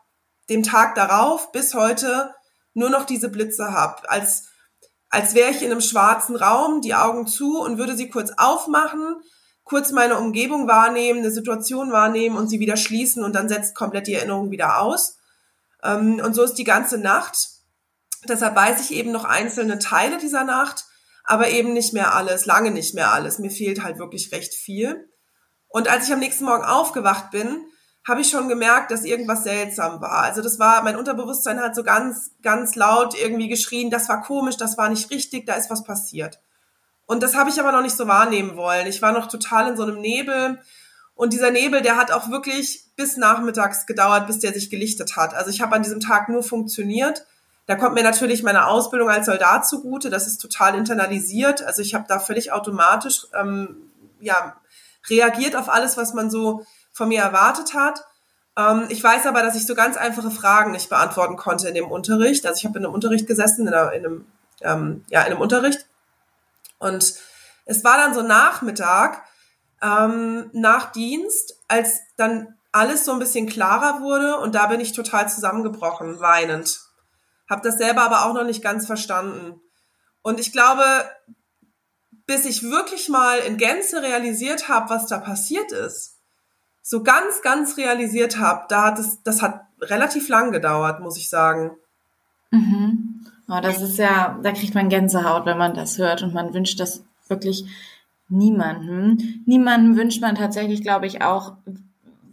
dem 0.49 0.63
Tag 0.63 0.95
darauf 0.95 1.51
bis 1.51 1.73
heute 1.73 2.33
nur 2.73 2.89
noch 2.89 3.05
diese 3.05 3.27
Blitze 3.27 3.73
habe. 3.73 4.09
Als, 4.09 4.50
als 5.11 5.35
wäre 5.35 5.51
ich 5.51 5.61
in 5.61 5.71
einem 5.71 5.81
schwarzen 5.81 6.37
Raum, 6.37 6.81
die 6.81 6.95
Augen 6.95 7.27
zu 7.27 7.59
und 7.61 7.77
würde 7.77 7.97
sie 7.97 8.09
kurz 8.09 8.31
aufmachen, 8.37 9.17
kurz 9.65 9.91
meine 9.91 10.17
Umgebung 10.17 10.67
wahrnehmen, 10.67 11.19
eine 11.19 11.31
Situation 11.31 11.91
wahrnehmen 11.91 12.37
und 12.37 12.47
sie 12.47 12.61
wieder 12.61 12.77
schließen 12.77 13.23
und 13.23 13.33
dann 13.33 13.49
setzt 13.49 13.75
komplett 13.75 14.07
die 14.07 14.15
Erinnerung 14.15 14.51
wieder 14.51 14.79
aus. 14.81 15.17
Ähm, 15.83 16.21
und 16.23 16.33
so 16.33 16.43
ist 16.43 16.55
die 16.55 16.63
ganze 16.63 16.97
Nacht. 16.97 17.49
Deshalb 18.27 18.55
weiß 18.55 18.81
ich 18.81 18.95
eben 18.97 19.11
noch 19.11 19.25
einzelne 19.25 19.79
Teile 19.79 20.17
dieser 20.17 20.45
Nacht, 20.45 20.85
aber 21.25 21.49
eben 21.49 21.73
nicht 21.73 21.93
mehr 21.93 22.15
alles, 22.15 22.45
lange 22.45 22.71
nicht 22.71 22.95
mehr 22.95 23.11
alles. 23.11 23.37
Mir 23.37 23.51
fehlt 23.51 23.83
halt 23.83 23.99
wirklich 23.99 24.31
recht 24.31 24.53
viel. 24.53 25.09
Und 25.67 25.89
als 25.89 26.07
ich 26.07 26.13
am 26.13 26.19
nächsten 26.19 26.45
Morgen 26.45 26.63
aufgewacht 26.63 27.31
bin, 27.31 27.65
habe 28.07 28.21
ich 28.21 28.29
schon 28.29 28.49
gemerkt, 28.49 28.91
dass 28.91 29.03
irgendwas 29.03 29.43
seltsam 29.43 30.01
war. 30.01 30.23
Also 30.23 30.41
das 30.41 30.57
war, 30.57 30.83
mein 30.83 30.95
Unterbewusstsein 30.95 31.59
hat 31.59 31.75
so 31.75 31.83
ganz, 31.83 32.31
ganz 32.41 32.75
laut 32.75 33.15
irgendwie 33.19 33.47
geschrien, 33.47 33.91
das 33.91 34.09
war 34.09 34.21
komisch, 34.21 34.57
das 34.57 34.77
war 34.77 34.89
nicht 34.89 35.11
richtig, 35.11 35.45
da 35.45 35.53
ist 35.53 35.69
was 35.69 35.83
passiert. 35.83 36.39
Und 37.05 37.21
das 37.21 37.35
habe 37.35 37.49
ich 37.49 37.59
aber 37.59 37.71
noch 37.71 37.81
nicht 37.81 37.97
so 37.97 38.07
wahrnehmen 38.07 38.55
wollen. 38.55 38.87
Ich 38.87 39.01
war 39.01 39.11
noch 39.11 39.27
total 39.27 39.69
in 39.69 39.77
so 39.77 39.83
einem 39.83 39.99
Nebel. 39.99 40.59
Und 41.13 41.33
dieser 41.33 41.51
Nebel, 41.51 41.81
der 41.81 41.97
hat 41.97 42.11
auch 42.11 42.29
wirklich 42.29 42.85
bis 42.95 43.17
nachmittags 43.17 43.85
gedauert, 43.85 44.27
bis 44.27 44.39
der 44.39 44.53
sich 44.53 44.69
gelichtet 44.69 45.17
hat. 45.17 45.33
Also 45.33 45.49
ich 45.49 45.61
habe 45.61 45.75
an 45.75 45.83
diesem 45.83 45.99
Tag 45.99 46.29
nur 46.29 46.41
funktioniert. 46.41 47.25
Da 47.67 47.75
kommt 47.75 47.95
mir 47.95 48.03
natürlich 48.03 48.43
meine 48.43 48.65
Ausbildung 48.67 49.09
als 49.09 49.25
Soldat 49.25 49.67
zugute. 49.67 50.09
Das 50.09 50.25
ist 50.25 50.37
total 50.37 50.75
internalisiert. 50.75 51.61
Also 51.61 51.81
ich 51.81 51.93
habe 51.93 52.05
da 52.07 52.17
völlig 52.17 52.53
automatisch 52.53 53.27
ähm, 53.37 53.91
ja, 54.19 54.55
reagiert 55.09 55.55
auf 55.55 55.69
alles, 55.69 55.97
was 55.97 56.13
man 56.13 56.31
so 56.31 56.65
von 57.01 57.09
mir 57.09 57.21
erwartet 57.23 57.73
hat. 57.73 58.05
Ähm, 58.55 58.85
ich 58.89 59.03
weiß 59.03 59.25
aber, 59.25 59.41
dass 59.41 59.55
ich 59.55 59.65
so 59.65 59.73
ganz 59.73 59.97
einfache 59.97 60.29
Fragen 60.29 60.69
nicht 60.69 60.87
beantworten 60.87 61.35
konnte 61.35 61.67
in 61.67 61.73
dem 61.73 61.89
Unterricht. 61.89 62.45
Also 62.45 62.59
ich 62.59 62.65
habe 62.65 62.77
in 62.77 62.85
einem 62.85 62.93
Unterricht 62.93 63.25
gesessen, 63.25 63.67
in, 63.67 63.73
einer, 63.73 63.91
in 63.93 64.05
einem, 64.05 64.25
ähm, 64.61 65.05
ja, 65.09 65.21
in 65.21 65.31
einem 65.31 65.41
Unterricht. 65.41 65.87
Und 66.77 67.15
es 67.65 67.83
war 67.83 67.97
dann 67.97 68.13
so 68.13 68.21
Nachmittag, 68.21 69.23
ähm, 69.81 70.51
nach 70.53 70.91
Dienst, 70.91 71.57
als 71.67 72.01
dann 72.17 72.55
alles 72.71 73.03
so 73.03 73.13
ein 73.13 73.19
bisschen 73.19 73.49
klarer 73.49 74.01
wurde 74.01 74.37
und 74.37 74.53
da 74.53 74.67
bin 74.67 74.79
ich 74.79 74.93
total 74.93 75.27
zusammengebrochen, 75.27 76.19
weinend. 76.19 76.81
Hab 77.49 77.63
das 77.63 77.79
selber 77.79 78.03
aber 78.03 78.25
auch 78.25 78.35
noch 78.35 78.45
nicht 78.45 78.61
ganz 78.61 78.85
verstanden. 78.85 79.59
Und 80.21 80.39
ich 80.39 80.51
glaube, 80.51 80.83
bis 82.27 82.45
ich 82.45 82.61
wirklich 82.61 83.09
mal 83.09 83.39
in 83.39 83.57
Gänze 83.57 84.03
realisiert 84.03 84.69
habe, 84.69 84.91
was 84.91 85.07
da 85.07 85.17
passiert 85.17 85.71
ist, 85.71 86.20
so 86.81 87.03
ganz, 87.03 87.41
ganz 87.41 87.77
realisiert 87.77 88.39
habe, 88.39 88.65
da 88.69 88.87
hat 88.87 88.99
es, 88.99 89.21
das 89.23 89.41
hat 89.41 89.65
relativ 89.79 90.29
lang 90.29 90.51
gedauert, 90.51 90.99
muss 90.99 91.17
ich 91.17 91.29
sagen. 91.29 91.71
Mhm. 92.51 93.25
Oh, 93.47 93.59
das 93.61 93.81
ist 93.81 93.97
ja, 93.97 94.39
da 94.41 94.51
kriegt 94.51 94.75
man 94.75 94.89
Gänsehaut, 94.89 95.45
wenn 95.45 95.57
man 95.57 95.73
das 95.73 95.97
hört 95.97 96.23
und 96.23 96.33
man 96.33 96.53
wünscht 96.53 96.79
das 96.79 97.03
wirklich 97.27 97.65
niemandem. 98.29 99.43
Niemandem 99.45 99.97
wünscht 99.97 100.21
man 100.21 100.35
tatsächlich, 100.35 100.81
glaube 100.81 101.05
ich, 101.05 101.21
auch 101.21 101.53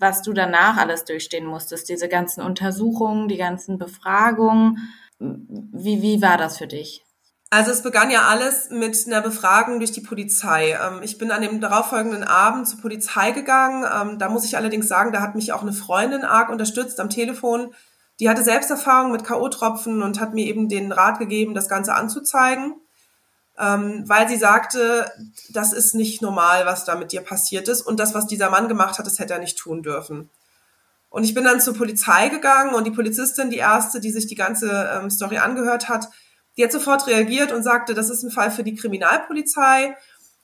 was 0.00 0.22
du 0.22 0.32
danach 0.32 0.76
alles 0.76 1.04
durchstehen 1.04 1.44
musstest, 1.44 1.88
diese 1.88 2.08
ganzen 2.08 2.40
Untersuchungen, 2.42 3.28
die 3.28 3.36
ganzen 3.36 3.78
Befragungen. 3.78 4.92
Wie, 5.18 6.02
wie 6.02 6.22
war 6.22 6.38
das 6.38 6.58
für 6.58 6.68
dich? 6.68 7.02
Also 7.50 7.70
es 7.70 7.82
begann 7.82 8.10
ja 8.10 8.28
alles 8.28 8.68
mit 8.68 9.06
einer 9.06 9.22
Befragung 9.22 9.78
durch 9.78 9.92
die 9.92 10.02
Polizei. 10.02 10.72
Ähm, 10.72 11.02
ich 11.02 11.16
bin 11.16 11.30
an 11.30 11.40
dem 11.40 11.60
darauffolgenden 11.60 12.22
Abend 12.22 12.68
zur 12.68 12.80
Polizei 12.80 13.30
gegangen. 13.30 13.86
Ähm, 13.90 14.18
da 14.18 14.28
muss 14.28 14.44
ich 14.44 14.56
allerdings 14.56 14.86
sagen, 14.86 15.12
da 15.12 15.22
hat 15.22 15.34
mich 15.34 15.52
auch 15.52 15.62
eine 15.62 15.72
Freundin 15.72 16.24
arg 16.24 16.50
unterstützt 16.50 17.00
am 17.00 17.08
Telefon. 17.08 17.72
Die 18.20 18.28
hatte 18.28 18.44
Selbsterfahrung 18.44 19.12
mit 19.12 19.24
K.O.-Tropfen 19.24 20.02
und 20.02 20.20
hat 20.20 20.34
mir 20.34 20.44
eben 20.44 20.68
den 20.68 20.92
Rat 20.92 21.18
gegeben, 21.18 21.54
das 21.54 21.68
Ganze 21.68 21.94
anzuzeigen, 21.94 22.74
ähm, 23.58 24.04
weil 24.06 24.28
sie 24.28 24.36
sagte, 24.36 25.10
das 25.48 25.72
ist 25.72 25.94
nicht 25.94 26.20
normal, 26.20 26.66
was 26.66 26.84
da 26.84 26.96
mit 26.96 27.12
dir 27.12 27.22
passiert 27.22 27.68
ist. 27.68 27.80
Und 27.80 27.98
das, 27.98 28.12
was 28.12 28.26
dieser 28.26 28.50
Mann 28.50 28.68
gemacht 28.68 28.98
hat, 28.98 29.06
das 29.06 29.18
hätte 29.18 29.32
er 29.32 29.40
nicht 29.40 29.56
tun 29.56 29.82
dürfen. 29.82 30.28
Und 31.08 31.24
ich 31.24 31.32
bin 31.32 31.44
dann 31.44 31.62
zur 31.62 31.74
Polizei 31.74 32.28
gegangen 32.28 32.74
und 32.74 32.86
die 32.86 32.90
Polizistin, 32.90 33.48
die 33.48 33.56
erste, 33.56 34.00
die 34.00 34.10
sich 34.10 34.26
die 34.26 34.34
ganze 34.34 35.08
Story 35.08 35.38
angehört 35.38 35.88
hat, 35.88 36.10
die 36.58 36.64
hat 36.64 36.72
sofort 36.72 37.06
reagiert 37.06 37.52
und 37.52 37.62
sagte, 37.62 37.94
das 37.94 38.10
ist 38.10 38.24
ein 38.24 38.32
Fall 38.32 38.50
für 38.50 38.64
die 38.64 38.74
Kriminalpolizei 38.74 39.96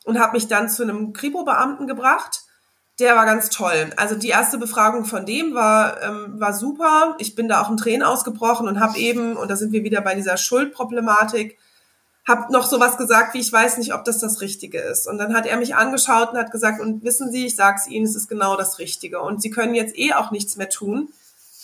und 0.04 0.20
hat 0.20 0.32
mich 0.32 0.46
dann 0.46 0.70
zu 0.70 0.84
einem 0.84 1.12
Kripo-Beamten 1.12 1.88
gebracht. 1.88 2.44
Der 3.00 3.16
war 3.16 3.26
ganz 3.26 3.50
toll. 3.50 3.90
Also 3.96 4.14
die 4.14 4.28
erste 4.28 4.56
Befragung 4.56 5.04
von 5.04 5.26
dem 5.26 5.54
war, 5.54 6.00
ähm, 6.00 6.38
war 6.38 6.52
super. 6.52 7.16
Ich 7.18 7.34
bin 7.34 7.48
da 7.48 7.60
auch 7.60 7.68
in 7.68 7.76
Tränen 7.76 8.04
ausgebrochen 8.04 8.68
und 8.68 8.78
habe 8.78 8.96
eben, 8.98 9.36
und 9.36 9.50
da 9.50 9.56
sind 9.56 9.72
wir 9.72 9.82
wieder 9.82 10.00
bei 10.00 10.14
dieser 10.14 10.36
Schuldproblematik, 10.36 11.58
habe 12.28 12.52
noch 12.52 12.66
sowas 12.68 12.96
gesagt, 12.96 13.34
wie 13.34 13.40
ich 13.40 13.52
weiß 13.52 13.78
nicht, 13.78 13.92
ob 13.92 14.04
das 14.04 14.20
das 14.20 14.40
Richtige 14.40 14.78
ist. 14.78 15.08
Und 15.08 15.18
dann 15.18 15.34
hat 15.34 15.46
er 15.46 15.56
mich 15.56 15.74
angeschaut 15.74 16.30
und 16.30 16.38
hat 16.38 16.52
gesagt, 16.52 16.80
und 16.80 17.02
wissen 17.02 17.32
Sie, 17.32 17.46
ich 17.46 17.56
sage 17.56 17.78
es 17.80 17.88
Ihnen, 17.88 18.06
es 18.06 18.14
ist 18.14 18.28
genau 18.28 18.56
das 18.56 18.78
Richtige. 18.78 19.20
Und 19.20 19.42
Sie 19.42 19.50
können 19.50 19.74
jetzt 19.74 19.98
eh 19.98 20.12
auch 20.12 20.30
nichts 20.30 20.56
mehr 20.56 20.68
tun, 20.68 21.12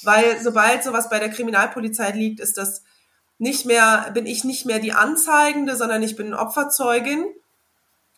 weil 0.03 0.41
sobald 0.43 0.83
sowas 0.83 1.09
bei 1.09 1.21
der 1.21 1.31
Kriminalpolizei 1.31 2.11
liegt, 2.11 2.41
ist 2.41 2.59
das 2.59 2.83
nicht 3.41 3.65
mehr, 3.65 4.11
bin 4.13 4.27
ich 4.27 4.45
nicht 4.45 4.67
mehr 4.67 4.79
die 4.79 4.93
Anzeigende, 4.93 5.75
sondern 5.75 6.03
ich 6.03 6.15
bin 6.15 6.35
Opferzeugin. 6.35 7.25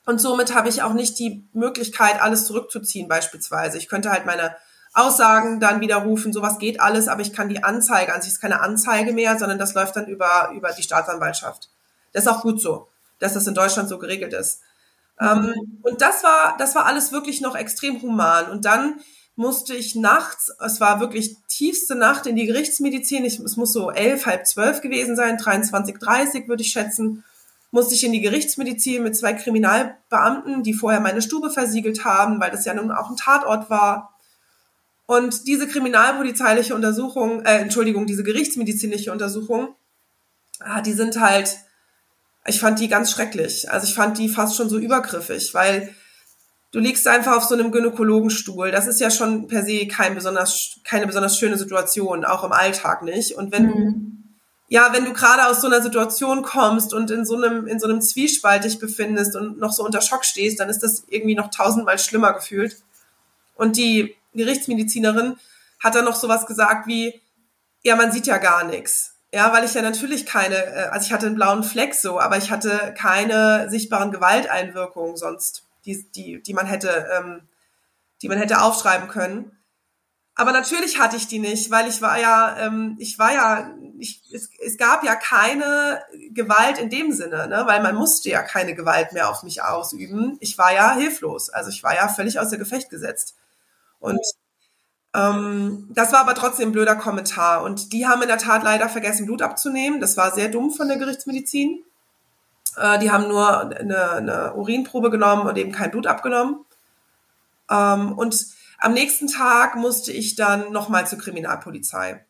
Und 0.05 0.21
somit 0.21 0.53
habe 0.53 0.69
ich 0.69 0.83
auch 0.83 0.95
nicht 0.95 1.17
die 1.21 1.47
Möglichkeit, 1.53 2.21
alles 2.21 2.45
zurückzuziehen, 2.45 3.07
beispielsweise. 3.07 3.79
Ich 3.79 3.89
könnte 3.89 4.11
halt 4.11 4.27
meine 4.27 4.57
Aussagen 4.93 5.61
dann 5.61 5.81
widerrufen, 5.81 6.33
sowas 6.33 6.59
geht 6.59 6.81
alles, 6.81 7.07
aber 7.07 7.23
ich 7.23 7.33
kann 7.33 7.49
die 7.49 7.63
Anzeige, 7.63 8.13
an 8.13 8.21
sich 8.21 8.33
ist 8.33 8.41
keine 8.41 8.61
Anzeige 8.61 9.13
mehr, 9.13 9.39
sondern 9.39 9.61
das 9.61 9.75
läuft 9.75 9.95
dann 9.95 10.07
über, 10.07 10.51
über 10.57 10.73
die 10.73 10.83
Staatsanwaltschaft. 10.83 11.71
Das 12.13 12.25
ist 12.25 12.29
auch 12.29 12.43
gut 12.43 12.61
so, 12.61 12.89
dass 13.21 13.35
das 13.35 13.47
in 13.47 13.55
Deutschland 13.55 13.89
so 13.89 13.99
geregelt 13.99 14.33
ist. 14.33 14.61
Mhm. 15.21 15.29
Ähm, 15.29 15.79
und 15.83 16.03
das 16.03 16.25
war, 16.25 16.57
das 16.59 16.75
war 16.75 16.87
alles 16.87 17.13
wirklich 17.13 17.41
noch 17.41 17.55
extrem 17.55 18.03
human. 18.03 18.51
Und 18.51 18.65
dann 18.65 19.01
musste 19.35 19.75
ich 19.75 19.95
nachts, 19.95 20.53
es 20.65 20.81
war 20.81 21.01
wirklich 21.01 21.37
tiefste 21.49 21.95
Nacht 21.95 22.27
in 22.27 22.37
die 22.37 22.47
Gerichtsmedizin, 22.47 23.25
ich, 23.25 23.39
es 23.39 23.57
muss 23.57 23.73
so 23.73 23.91
elf, 23.91 24.27
halb 24.27 24.47
zwölf 24.47 24.81
gewesen 24.81 25.17
sein, 25.17 25.39
23, 25.39 25.99
30 25.99 26.49
würde 26.49 26.63
ich 26.63 26.73
schätzen, 26.73 27.25
musste 27.71 27.95
ich 27.95 28.05
in 28.05 28.13
die 28.13 28.21
Gerichtsmedizin 28.21 29.03
mit 29.03 29.17
zwei 29.17 29.33
Kriminalbeamten, 29.33 30.63
die 30.63 30.75
vorher 30.75 31.01
meine 31.01 31.23
Stube 31.23 31.51
versiegelt 31.51 32.05
haben, 32.05 32.39
weil 32.39 32.51
das 32.51 32.67
ja 32.67 32.75
nun 32.75 32.93
auch 32.93 33.09
ein 33.09 33.17
Tatort 33.17 33.71
war. 33.71 34.15
Und 35.07 35.47
diese 35.47 35.67
kriminalpolizeiliche 35.67 36.75
Untersuchung, 36.75 37.43
äh, 37.45 37.59
Entschuldigung, 37.59 38.07
diese 38.07 38.25
gerichtsmedizinische 38.25 39.11
Untersuchung, 39.11 39.75
ah, 40.61 40.83
die 40.83 40.93
sind 40.93 41.19
halt, 41.19 41.57
ich 42.47 42.61
fand 42.61 42.79
die 42.79 42.89
ganz 42.89 43.11
schrecklich. 43.11 43.71
Also 43.71 43.87
ich 43.87 43.95
fand 43.95 44.19
die 44.19 44.29
fast 44.29 44.57
schon 44.57 44.69
so 44.69 44.79
übergriffig, 44.79 45.55
weil 45.55 45.95
du 46.73 46.79
liegst 46.81 47.07
einfach 47.07 47.37
auf 47.37 47.45
so 47.45 47.55
einem 47.55 47.71
Gynäkologenstuhl. 47.71 48.71
Das 48.71 48.87
ist 48.87 48.99
ja 48.99 49.11
schon 49.11 49.47
per 49.47 49.63
se 49.63 49.87
kein 49.87 50.15
besonders, 50.15 50.81
keine 50.85 51.07
besonders 51.07 51.39
schöne 51.39 51.59
Situation, 51.59 52.25
auch 52.25 52.43
im 52.43 52.53
Alltag 52.53 53.03
nicht. 53.03 53.37
Und 53.37 53.53
wenn 53.53 53.67
mhm. 53.67 54.25
ja, 54.69 54.93
wenn 54.93 55.05
du 55.05 55.13
gerade 55.13 55.47
aus 55.47 55.61
so 55.61 55.67
einer 55.67 55.83
Situation 55.83 56.43
kommst 56.43 56.95
und 56.95 57.11
in 57.11 57.25
so 57.25 57.37
einem, 57.37 57.67
in 57.67 57.79
so 57.79 57.87
einem 57.87 58.01
Zwiespalt 58.01 58.65
dich 58.65 58.79
befindest 58.79 59.37
und 59.37 59.59
noch 59.59 59.73
so 59.73 59.85
unter 59.85 60.01
Schock 60.01 60.25
stehst, 60.25 60.59
dann 60.59 60.71
ist 60.71 60.83
das 60.83 61.05
irgendwie 61.09 61.35
noch 61.35 61.51
tausendmal 61.51 61.99
schlimmer 61.99 62.33
gefühlt. 62.33 62.77
Und 63.55 63.77
die 63.77 64.17
Gerichtsmedizinerin 64.35 65.37
hat 65.79 65.95
dann 65.95 66.07
noch 66.07 66.17
sowas 66.17 66.47
gesagt 66.47 66.87
wie, 66.87 67.21
ja, 67.83 67.97
man 67.97 68.13
sieht 68.13 68.27
ja 68.27 68.39
gar 68.39 68.65
nichts. 68.65 69.11
Ja, 69.35 69.53
weil 69.53 69.65
ich 69.65 69.75
ja 69.75 69.83
natürlich 69.83 70.27
keine, 70.27 70.57
äh, 70.57 70.89
also 70.91 71.07
ich 71.07 71.13
hatte 71.13 71.27
einen 71.27 71.35
blauen 71.35 71.65
Fleck 71.65 71.95
so, 71.95 72.21
aber 72.21 72.37
ich 72.37 72.51
hatte 72.51 72.95
keine 72.97 73.69
sichtbaren 73.71 74.11
Gewalteinwirkungen 74.11 75.17
sonst 75.17 75.65
die, 75.85 76.11
die, 76.13 76.43
die 76.43 76.55
man 76.55 76.67
hätte, 76.67 77.09
ähm, 77.17 77.49
die 78.23 78.29
man 78.29 78.39
hätte 78.39 78.63
aufschreiben 78.63 79.09
können. 79.09 79.59
Aber 80.35 80.53
natürlich 80.53 80.99
hatte 80.99 81.17
ich 81.17 81.29
die 81.29 81.39
nicht, 81.39 81.71
weil 81.71 81.89
ich 81.89 82.01
war 82.01 82.19
ja, 82.19 82.57
ähm, 82.59 82.97
ich 82.99 83.19
war 83.19 83.35
ja, 83.35 83.71
ich, 83.99 84.23
es, 84.33 84.49
es 84.65 84.79
gab 84.79 85.05
ja 85.05 85.15
keine 85.15 86.03
Gewalt 86.31 86.79
in 86.79 86.89
dem 86.89 87.13
Sinne, 87.13 87.49
ne? 87.49 87.65
weil 87.67 87.83
man 87.83 87.95
musste 87.95 88.31
ja 88.31 88.43
keine 88.43 88.75
Gewalt 88.75 89.13
mehr 89.13 89.29
auf 89.29 89.43
mich 89.43 89.63
ausüben. 89.63 90.39
Ich 90.41 90.57
war 90.57 90.73
ja 90.73 90.95
hilflos, 90.95 91.51
also 91.51 91.69
ich 91.69 91.83
war 91.83 91.95
ja 91.95 92.09
völlig 92.09 92.41
außer 92.41 92.57
Gefecht 92.57 92.89
gesetzt. 92.89 93.37
Und 93.99 94.21
ähm, 95.15 95.89
das 95.91 96.13
war 96.13 96.21
aber 96.21 96.35
trotzdem 96.35 96.71
ein 96.71 96.73
blöder 96.73 96.97
Kommentar. 96.97 97.63
Und 97.63 97.93
die 97.93 98.07
haben 98.07 98.23
in 98.23 98.29
der 98.29 98.39
Tat 98.39 98.63
leider 98.63 98.89
vergessen, 98.89 99.27
Blut 99.27 99.43
abzunehmen. 99.43 100.01
Das 100.01 100.17
war 100.17 100.35
sehr 100.35 100.49
dumm 100.49 100.71
von 100.71 100.89
der 100.89 100.97
Gerichtsmedizin. 100.97 101.85
Äh, 102.77 102.99
die 102.99 103.11
haben 103.11 103.29
nur 103.29 103.71
eine, 103.71 104.11
eine, 104.13 104.55
Urinprobe 104.55 105.11
genommen 105.11 105.47
und 105.47 105.57
eben 105.59 105.73
kein 105.73 105.91
Blut 105.91 106.07
abgenommen. 106.07 106.65
Ähm, 107.71 108.13
und 108.13 108.47
am 108.79 108.95
nächsten 108.95 109.29
Tag 109.29 109.77
musste 109.77 110.13
ich 110.13 110.35
dann 110.35 110.73
nochmal 110.73 111.07
zur 111.07 111.19
Kriminalpolizei. 111.19 112.25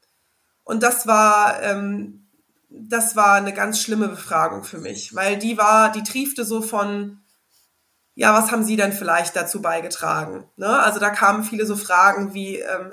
Und 0.65 0.83
das 0.83 1.07
war, 1.07 1.63
ähm, 1.63 2.29
das 2.69 3.17
war 3.17 3.35
eine 3.35 3.53
ganz 3.53 3.81
schlimme 3.81 4.09
Befragung 4.09 4.65
für 4.65 4.79
mich, 4.79 5.15
weil 5.15 5.39
die 5.39 5.59
war, 5.59 5.93
die 5.93 6.03
triefte 6.03 6.45
so 6.45 6.63
von, 6.63 7.21
ja, 8.15 8.35
was 8.35 8.51
haben 8.51 8.65
Sie 8.65 8.77
denn 8.77 8.93
vielleicht 8.93 9.35
dazu 9.37 9.63
beigetragen? 9.63 10.45
Ne? 10.57 10.69
Also 10.69 11.01
da 11.01 11.11
kamen 11.11 11.45
viele 11.45 11.67
so 11.67 11.77
Fragen 11.77 12.35
wie, 12.35 12.59
ähm, 12.59 12.91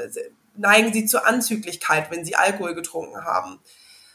neigen 0.56 0.94
Sie 0.94 1.06
zur 1.06 1.27
Anzüglichkeit, 1.27 2.12
wenn 2.12 2.25
Sie 2.25 2.36
Alkohol 2.36 2.75
getrunken 2.75 3.24
haben? 3.25 3.60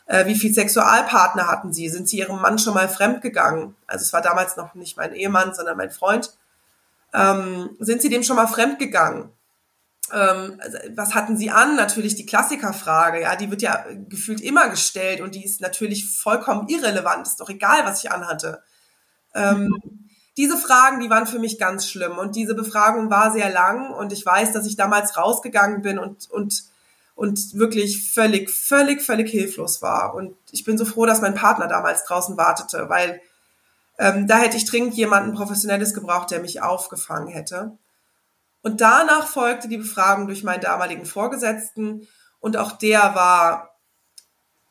Äh, 0.07 0.27
wie 0.27 0.35
viel 0.35 0.53
Sexualpartner 0.53 1.49
hatten 1.49 1.73
sie? 1.73 1.89
Sind 1.89 2.09
sie 2.09 2.19
ihrem 2.19 2.41
Mann 2.41 2.59
schon 2.59 2.75
mal 2.75 2.89
fremdgegangen? 2.89 3.75
Also 3.87 4.03
es 4.03 4.13
war 4.13 4.21
damals 4.21 4.57
noch 4.57 4.75
nicht 4.75 4.97
mein 4.97 5.15
Ehemann, 5.15 5.55
sondern 5.55 5.77
mein 5.77 5.91
Freund. 5.91 6.35
Ähm, 7.15 7.71
sind 7.79 8.03
sie 8.03 8.11
dem 8.11 8.23
schon 8.23 8.37
mal 8.37 8.47
fremdgegangen? 8.47 9.31
Ähm, 10.13 10.61
also, 10.61 10.79
was 10.95 11.15
hatten 11.15 11.37
sie 11.37 11.51
an? 11.51 11.77
Natürlich 11.77 12.17
die 12.17 12.27
Klassikerfrage, 12.27 13.23
ja, 13.23 13.37
die 13.37 13.51
wird 13.51 13.63
ja 13.63 13.85
gefühlt 14.09 14.41
immer 14.41 14.69
gestellt 14.69 15.21
und 15.21 15.35
die 15.35 15.45
ist 15.45 15.61
natürlich 15.61 16.11
vollkommen 16.11 16.69
irrelevant. 16.69 17.27
Ist 17.27 17.41
doch 17.41 17.49
egal, 17.49 17.85
was 17.85 18.05
ich 18.05 18.13
anhatte. 18.13 18.63
Ähm. 19.35 19.73
Diese 20.37 20.57
Fragen, 20.57 20.99
die 20.99 21.11
waren 21.11 21.29
für 21.29 21.39
mich 21.39 21.61
ganz 21.61 21.89
schlimm 21.89 22.19
und 22.19 22.35
diese 22.35 22.57
Befragung 22.57 23.09
war 23.09 23.33
sehr 23.33 23.51
lang 23.51 23.91
und 23.93 24.13
ich 24.13 24.27
weiß, 24.27 24.53
dass 24.53 24.67
ich 24.67 24.75
damals 24.75 25.17
rausgegangen 25.17 25.81
bin 25.81 25.97
und, 25.97 26.29
und 26.29 26.65
und 27.15 27.55
wirklich 27.55 28.13
völlig, 28.13 28.51
völlig, 28.51 29.03
völlig 29.03 29.31
hilflos 29.31 29.83
war. 29.83 30.15
Und 30.15 30.37
ich 30.51 30.65
bin 30.65 30.77
so 30.77 30.85
froh, 30.85 31.07
dass 31.07 31.21
mein 31.21 31.35
Partner 31.35 31.69
damals 31.69 32.05
draußen 32.05 32.37
wartete, 32.37 32.89
weil 32.89 33.21
ähm, 33.99 34.27
da 34.27 34.39
hätte 34.39 34.57
ich 34.57 34.65
dringend 34.65 34.95
jemanden 34.95 35.35
Professionelles 35.35 35.95
gebraucht, 35.95 36.31
der 36.31 36.41
mich 36.41 36.63
aufgefangen 36.63 37.29
hätte. 37.29 37.79
Und 38.63 38.81
danach 38.81 39.29
folgte 39.29 39.69
die 39.69 39.77
Befragung 39.77 40.27
durch 40.27 40.43
meinen 40.43 40.63
damaligen 40.63 41.05
Vorgesetzten 41.05 42.09
und 42.41 42.57
auch 42.57 42.73
der 42.73 43.15
war, 43.15 43.77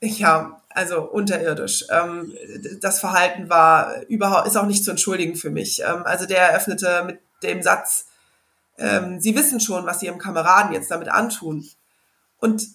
ja, 0.01 0.62
also 0.69 1.01
unterirdisch. 1.03 1.85
Ähm, 1.89 2.33
das 2.81 3.00
Verhalten 3.00 3.50
war 3.50 4.01
überhaupt, 4.07 4.47
ist 4.47 4.57
auch 4.57 4.65
nicht 4.65 4.83
zu 4.83 4.91
entschuldigen 4.91 5.35
für 5.35 5.51
mich. 5.51 5.81
Ähm, 5.81 6.03
also 6.05 6.25
der 6.25 6.50
eröffnete 6.50 7.03
mit 7.05 7.19
dem 7.43 7.62
Satz, 7.62 8.07
ähm, 8.77 9.21
Sie 9.21 9.35
wissen 9.35 9.59
schon, 9.59 9.85
was 9.85 10.00
Sie 10.00 10.07
Ihrem 10.07 10.17
Kameraden 10.17 10.73
jetzt 10.73 10.91
damit 10.91 11.09
antun. 11.09 11.69
Und 12.43 12.67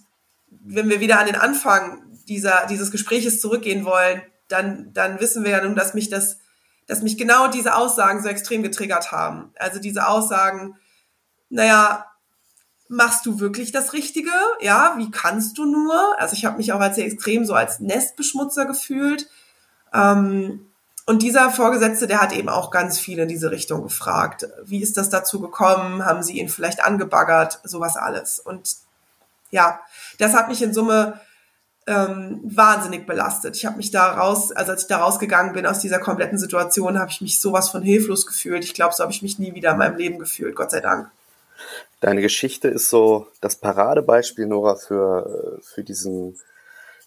wenn 0.49 0.89
wir 0.89 0.99
wieder 0.99 1.21
an 1.21 1.27
den 1.27 1.35
Anfang 1.35 2.01
dieser, 2.27 2.65
dieses 2.71 2.91
Gespräches 2.91 3.39
zurückgehen 3.39 3.85
wollen, 3.85 4.23
dann, 4.49 4.95
dann 4.95 5.21
wissen 5.21 5.45
wir 5.45 5.51
ja 5.51 5.63
nun, 5.63 5.75
dass 5.75 5.93
mich 5.93 6.09
das, 6.09 6.39
dass 6.87 7.03
mich 7.03 7.19
genau 7.19 7.49
diese 7.49 7.75
Aussagen 7.75 8.23
so 8.23 8.31
extrem 8.31 8.63
getriggert 8.63 9.13
haben. 9.13 9.53
Also 9.59 9.79
diese 9.79 10.09
Aussagen, 10.09 10.79
naja, 11.51 12.07
machst 12.89 13.27
du 13.27 13.41
wirklich 13.41 13.71
das 13.71 13.93
Richtige? 13.93 14.31
Ja, 14.63 14.95
wie 14.97 15.11
kannst 15.11 15.59
du 15.59 15.67
nur? 15.67 16.19
Also 16.19 16.33
ich 16.33 16.47
habe 16.47 16.57
mich 16.57 16.73
auch 16.73 16.81
als 16.81 16.97
sehr 16.97 17.05
extrem 17.05 17.45
so 17.45 17.53
als 17.53 17.79
Nestbeschmutzer 17.79 18.65
gefühlt. 18.65 19.29
Ähm, 19.93 20.65
und 21.05 21.21
dieser 21.21 21.51
Vorgesetzte, 21.51 22.07
der 22.07 22.23
hat 22.23 22.33
eben 22.33 22.49
auch 22.49 22.71
ganz 22.71 22.99
viel 22.99 23.19
in 23.19 23.29
diese 23.29 23.51
Richtung 23.51 23.83
gefragt. 23.83 24.49
Wie 24.65 24.81
ist 24.81 24.97
das 24.97 25.11
dazu 25.11 25.43
gekommen? 25.43 26.07
Haben 26.07 26.23
sie 26.23 26.39
ihn 26.39 26.49
vielleicht 26.49 26.83
angebaggert? 26.83 27.61
Sowas 27.65 27.99
alles. 27.99 28.41
Und 28.41 28.88
ja, 29.51 29.81
das 30.19 30.35
hat 30.35 30.49
mich 30.49 30.63
in 30.63 30.75
Summe 30.75 31.21
ähm, 31.87 32.41
wahnsinnig 32.45 33.07
belastet. 33.07 33.57
Ich 33.57 33.65
habe 33.65 33.79
mich 33.79 33.91
da 33.91 34.13
raus, 34.13 34.53
also 34.53 34.73
als 34.73 34.83
ich 34.83 34.89
da 34.89 34.99
rausgegangen 34.99 35.55
bin 35.55 35.67
aus 35.67 35.79
dieser 35.79 35.99
kompletten 35.99 36.39
Situation, 36.39 36.99
habe 36.99 37.11
ich 37.11 37.21
mich 37.21 37.41
sowas 37.41 37.71
von 37.71 37.83
hilflos 37.83 38.27
gefühlt. 38.27 38.65
Ich 38.65 38.75
glaube, 38.75 38.95
so 38.95 39.03
habe 39.03 39.13
ich 39.13 39.23
mich 39.23 39.39
nie 39.39 39.55
wieder 39.55 39.73
in 39.73 39.79
meinem 39.79 39.97
Leben 39.97 40.19
gefühlt, 40.19 40.55
Gott 40.55 40.71
sei 40.71 40.81
Dank. 40.81 41.11
Deine 42.01 42.21
Geschichte 42.21 42.69
ist 42.69 42.91
so 42.91 43.27
das 43.41 43.57
Paradebeispiel, 43.57 44.47
Nora, 44.47 44.77
für, 44.77 45.59
für 45.63 45.83
diesen 45.83 46.39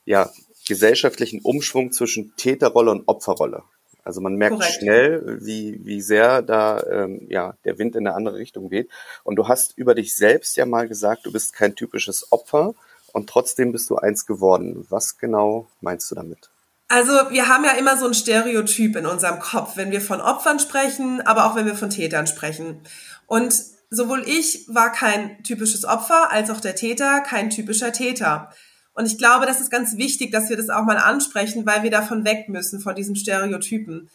ja, 0.03 0.29
gesellschaftlichen 0.67 1.41
Umschwung 1.41 1.91
zwischen 1.91 2.35
Täterrolle 2.35 2.91
und 2.91 3.07
Opferrolle. 3.07 3.63
Also 4.03 4.21
man 4.21 4.35
merkt 4.35 4.57
Korrekt. 4.57 4.73
schnell, 4.73 5.39
wie, 5.41 5.79
wie 5.83 6.01
sehr 6.01 6.41
da 6.41 6.81
ähm, 6.89 7.27
ja, 7.29 7.53
der 7.65 7.77
Wind 7.77 7.95
in 7.95 8.07
eine 8.07 8.15
andere 8.15 8.37
Richtung 8.37 8.71
weht. 8.71 8.89
Und 9.23 9.35
du 9.35 9.47
hast 9.47 9.77
über 9.77 9.95
dich 9.95 10.15
selbst 10.15 10.57
ja 10.57 10.65
mal 10.65 10.87
gesagt, 10.87 11.25
du 11.25 11.31
bist 11.31 11.53
kein 11.53 11.75
typisches 11.75 12.31
Opfer 12.31 12.73
und 13.13 13.29
trotzdem 13.29 13.71
bist 13.71 13.89
du 13.89 13.97
eins 13.97 14.25
geworden. 14.25 14.85
Was 14.89 15.17
genau 15.17 15.67
meinst 15.81 16.09
du 16.11 16.15
damit? 16.15 16.49
Also 16.87 17.13
wir 17.29 17.47
haben 17.47 17.63
ja 17.63 17.71
immer 17.71 17.97
so 17.97 18.05
ein 18.05 18.13
Stereotyp 18.13 18.97
in 18.97 19.05
unserem 19.05 19.39
Kopf, 19.39 19.77
wenn 19.77 19.91
wir 19.91 20.01
von 20.01 20.19
Opfern 20.19 20.59
sprechen, 20.59 21.21
aber 21.21 21.45
auch 21.45 21.55
wenn 21.55 21.65
wir 21.65 21.75
von 21.75 21.89
Tätern 21.89 22.27
sprechen. 22.27 22.81
Und 23.27 23.53
sowohl 23.89 24.27
ich 24.27 24.65
war 24.67 24.91
kein 24.91 25.41
typisches 25.43 25.85
Opfer, 25.85 26.31
als 26.31 26.49
auch 26.49 26.59
der 26.59 26.75
Täter 26.75 27.21
kein 27.21 27.49
typischer 27.49 27.93
Täter. 27.93 28.51
Und 28.93 29.05
ich 29.05 29.17
glaube, 29.17 29.45
das 29.45 29.61
ist 29.61 29.71
ganz 29.71 29.97
wichtig, 29.97 30.31
dass 30.31 30.49
wir 30.49 30.57
das 30.57 30.69
auch 30.69 30.83
mal 30.83 30.97
ansprechen, 30.97 31.65
weil 31.65 31.83
wir 31.83 31.91
davon 31.91 32.25
weg 32.25 32.49
müssen, 32.49 32.79
von 32.79 32.95
diesem 32.95 33.15
Stereotypen. 33.15 34.09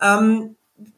Ähm, 0.00 0.56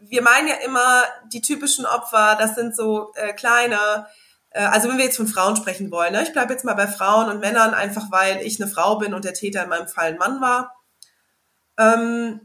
wir 0.08 0.22
meinen 0.22 0.48
ja 0.48 0.54
immer, 0.64 1.02
die 1.32 1.40
typischen 1.40 1.84
Opfer, 1.84 2.36
das 2.38 2.54
sind 2.54 2.76
so 2.76 3.12
äh, 3.16 3.32
kleine, 3.32 4.06
äh, 4.50 4.64
also 4.64 4.88
wenn 4.88 4.98
wir 4.98 5.04
jetzt 5.04 5.16
von 5.16 5.26
Frauen 5.26 5.56
sprechen 5.56 5.90
wollen, 5.90 6.12
ne? 6.12 6.22
ich 6.22 6.32
bleibe 6.32 6.52
jetzt 6.52 6.64
mal 6.64 6.74
bei 6.74 6.86
Frauen 6.86 7.28
und 7.28 7.40
Männern, 7.40 7.74
einfach 7.74 8.10
weil 8.10 8.40
ich 8.42 8.60
eine 8.60 8.70
Frau 8.70 8.96
bin 8.98 9.14
und 9.14 9.24
der 9.24 9.34
Täter 9.34 9.64
in 9.64 9.68
meinem 9.68 9.88
Fall 9.88 10.12
ein 10.12 10.18
Mann 10.18 10.40
war. 10.40 10.76
Ähm, 11.76 12.40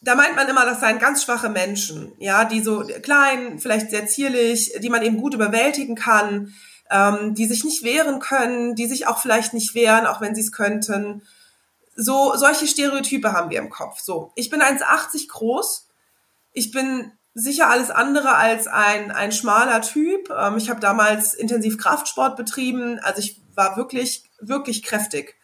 da 0.00 0.14
meint 0.14 0.36
man 0.36 0.48
immer, 0.48 0.64
das 0.64 0.80
seien 0.80 1.00
ganz 1.00 1.24
schwache 1.24 1.48
Menschen, 1.48 2.12
ja, 2.18 2.44
die 2.44 2.60
so 2.60 2.84
klein, 3.02 3.58
vielleicht 3.58 3.90
sehr 3.90 4.06
zierlich, 4.06 4.72
die 4.80 4.90
man 4.90 5.02
eben 5.02 5.20
gut 5.20 5.34
überwältigen 5.34 5.96
kann, 5.96 6.54
ähm, 6.90 7.34
die 7.34 7.46
sich 7.46 7.64
nicht 7.64 7.82
wehren 7.82 8.18
können, 8.20 8.74
die 8.74 8.86
sich 8.86 9.06
auch 9.06 9.18
vielleicht 9.18 9.52
nicht 9.52 9.74
wehren, 9.74 10.06
auch 10.06 10.20
wenn 10.20 10.34
sie 10.34 10.40
es 10.40 10.52
könnten. 10.52 11.22
So, 11.94 12.34
solche 12.36 12.66
Stereotype 12.66 13.32
haben 13.32 13.50
wir 13.50 13.58
im 13.58 13.70
Kopf. 13.70 14.00
So, 14.00 14.32
ich 14.34 14.50
bin 14.50 14.62
1,80 14.62 15.28
groß. 15.28 15.88
Ich 16.52 16.70
bin 16.70 17.12
sicher 17.34 17.68
alles 17.68 17.90
andere 17.90 18.34
als 18.34 18.66
ein, 18.66 19.10
ein 19.10 19.32
schmaler 19.32 19.82
Typ. 19.82 20.30
Ähm, 20.30 20.56
ich 20.56 20.70
habe 20.70 20.80
damals 20.80 21.34
intensiv 21.34 21.78
Kraftsport 21.78 22.36
betrieben. 22.36 22.98
Also 23.00 23.20
ich 23.20 23.40
war 23.54 23.76
wirklich, 23.76 24.24
wirklich 24.40 24.82
kräftig. 24.82 25.34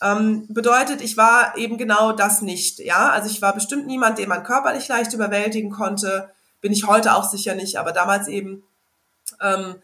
Ähm, 0.00 0.46
bedeutet, 0.48 1.00
ich 1.00 1.16
war 1.16 1.56
eben 1.56 1.76
genau 1.76 2.12
das 2.12 2.42
nicht. 2.42 2.78
Ja, 2.78 3.10
also 3.10 3.28
ich 3.28 3.42
war 3.42 3.52
bestimmt 3.52 3.86
niemand, 3.86 4.18
den 4.18 4.28
man 4.28 4.44
körperlich 4.44 4.88
leicht 4.88 5.12
überwältigen 5.12 5.70
konnte. 5.70 6.30
Bin 6.60 6.72
ich 6.72 6.86
heute 6.86 7.14
auch 7.14 7.28
sicher 7.28 7.54
nicht, 7.54 7.76
aber 7.78 7.92
damals 7.92 8.28
eben. 8.28 8.64
Ähm, 9.40 9.76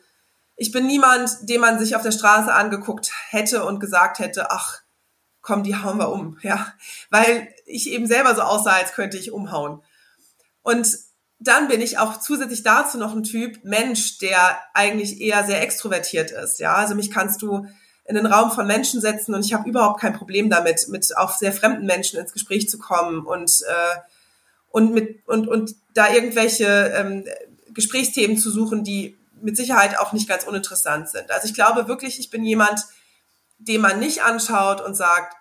ich 0.56 0.72
bin 0.72 0.86
niemand, 0.86 1.30
den 1.42 1.60
man 1.60 1.78
sich 1.78 1.96
auf 1.96 2.02
der 2.02 2.12
Straße 2.12 2.52
angeguckt 2.52 3.10
hätte 3.30 3.64
und 3.64 3.80
gesagt 3.80 4.18
hätte, 4.18 4.50
ach, 4.50 4.80
komm, 5.42 5.62
die 5.62 5.76
hauen 5.76 5.98
wir 5.98 6.10
um, 6.10 6.38
ja, 6.42 6.72
weil 7.10 7.48
ich 7.66 7.90
eben 7.90 8.06
selber 8.06 8.34
so 8.34 8.42
aussah, 8.42 8.72
als 8.72 8.92
könnte 8.92 9.18
ich 9.18 9.32
umhauen. 9.32 9.82
Und 10.62 10.88
dann 11.38 11.68
bin 11.68 11.80
ich 11.80 11.98
auch 11.98 12.18
zusätzlich 12.18 12.62
dazu 12.62 12.96
noch 12.98 13.14
ein 13.14 13.24
Typ 13.24 13.64
Mensch, 13.64 14.18
der 14.18 14.58
eigentlich 14.72 15.20
eher 15.20 15.44
sehr 15.44 15.62
extrovertiert 15.62 16.30
ist, 16.30 16.60
ja, 16.60 16.74
also 16.74 16.94
mich 16.94 17.10
kannst 17.10 17.42
du 17.42 17.66
in 18.06 18.16
den 18.16 18.26
Raum 18.26 18.50
von 18.50 18.66
Menschen 18.66 19.00
setzen 19.00 19.34
und 19.34 19.44
ich 19.44 19.54
habe 19.54 19.68
überhaupt 19.68 20.00
kein 20.00 20.14
Problem 20.14 20.50
damit, 20.50 20.88
mit 20.88 21.16
auch 21.16 21.32
sehr 21.32 21.52
fremden 21.52 21.86
Menschen 21.86 22.18
ins 22.18 22.32
Gespräch 22.32 22.68
zu 22.68 22.78
kommen 22.78 23.24
und 23.26 23.62
äh, 23.66 23.98
und 24.70 24.92
mit 24.92 25.26
und 25.26 25.48
und 25.48 25.74
da 25.94 26.12
irgendwelche 26.12 26.92
ähm, 26.96 27.24
Gesprächsthemen 27.72 28.36
zu 28.36 28.50
suchen, 28.50 28.84
die 28.84 29.16
mit 29.44 29.56
Sicherheit 29.56 29.98
auch 29.98 30.12
nicht 30.12 30.28
ganz 30.28 30.44
uninteressant 30.44 31.08
sind. 31.08 31.30
Also 31.30 31.46
ich 31.46 31.54
glaube 31.54 31.88
wirklich, 31.88 32.18
ich 32.18 32.30
bin 32.30 32.44
jemand, 32.44 32.80
den 33.58 33.80
man 33.80 33.98
nicht 33.98 34.22
anschaut 34.22 34.80
und 34.80 34.94
sagt, 34.94 35.36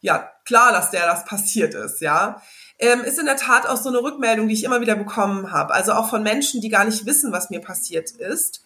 ja 0.00 0.30
klar, 0.44 0.72
dass 0.72 0.90
der 0.90 1.06
das 1.06 1.24
passiert 1.24 1.74
ist, 1.74 2.00
ja. 2.00 2.40
Ähm, 2.78 3.02
ist 3.02 3.18
in 3.18 3.26
der 3.26 3.36
Tat 3.36 3.66
auch 3.66 3.78
so 3.78 3.88
eine 3.88 4.02
Rückmeldung, 4.02 4.48
die 4.48 4.54
ich 4.54 4.64
immer 4.64 4.80
wieder 4.80 4.96
bekommen 4.96 5.50
habe. 5.50 5.72
Also 5.72 5.92
auch 5.92 6.10
von 6.10 6.22
Menschen, 6.22 6.60
die 6.60 6.68
gar 6.68 6.84
nicht 6.84 7.06
wissen, 7.06 7.32
was 7.32 7.50
mir 7.50 7.60
passiert 7.60 8.10
ist 8.10 8.62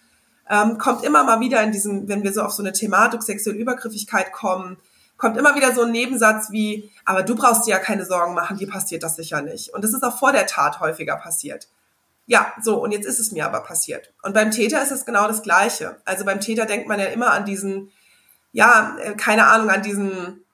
ähm, 0.51 0.79
kommt 0.79 1.05
immer 1.05 1.23
mal 1.23 1.41
wieder 1.41 1.63
in 1.63 1.71
diesem, 1.71 2.09
wenn 2.09 2.25
wir 2.25 2.33
so 2.33 2.43
auf 2.43 2.53
so 2.53 2.63
eine 2.63 2.73
Thematik 2.73 3.23
sexuelle 3.23 3.59
Übergriffigkeit 3.59 4.33
kommen, 4.33 4.77
kommt 5.17 5.37
immer 5.37 5.55
wieder 5.55 5.73
so 5.73 5.83
ein 5.83 5.93
Nebensatz 5.93 6.51
wie, 6.51 6.91
aber 7.05 7.23
du 7.23 7.37
brauchst 7.37 7.67
dir 7.67 7.73
ja 7.73 7.79
keine 7.79 8.05
Sorgen 8.05 8.35
machen, 8.35 8.59
dir 8.59 8.69
passiert 8.69 9.05
das 9.05 9.17
sicher 9.17 9.43
nicht. 9.43 9.73
Und 9.73 9.85
das 9.85 9.93
ist 9.93 10.03
auch 10.03 10.19
vor 10.19 10.33
der 10.33 10.47
Tat 10.47 10.81
häufiger 10.81 11.17
passiert. 11.17 11.69
Ja, 12.31 12.55
so, 12.63 12.81
und 12.81 12.93
jetzt 12.93 13.07
ist 13.07 13.19
es 13.19 13.33
mir 13.33 13.45
aber 13.45 13.59
passiert. 13.65 14.13
Und 14.23 14.35
beim 14.35 14.53
Täter 14.53 14.81
ist 14.81 14.93
es 14.93 15.05
genau 15.05 15.27
das 15.27 15.43
Gleiche. 15.43 15.97
Also 16.05 16.25
beim 16.25 16.39
Täter 16.39 16.65
denkt 16.65 16.87
man 16.87 17.01
ja 17.01 17.07
immer 17.07 17.33
an 17.33 17.45
diesen, 17.45 17.91
ja, 18.53 18.97
äh, 19.01 19.17
keine 19.17 19.49
Ahnung, 19.49 19.69
an 19.69 19.83
diesen, 19.83 20.45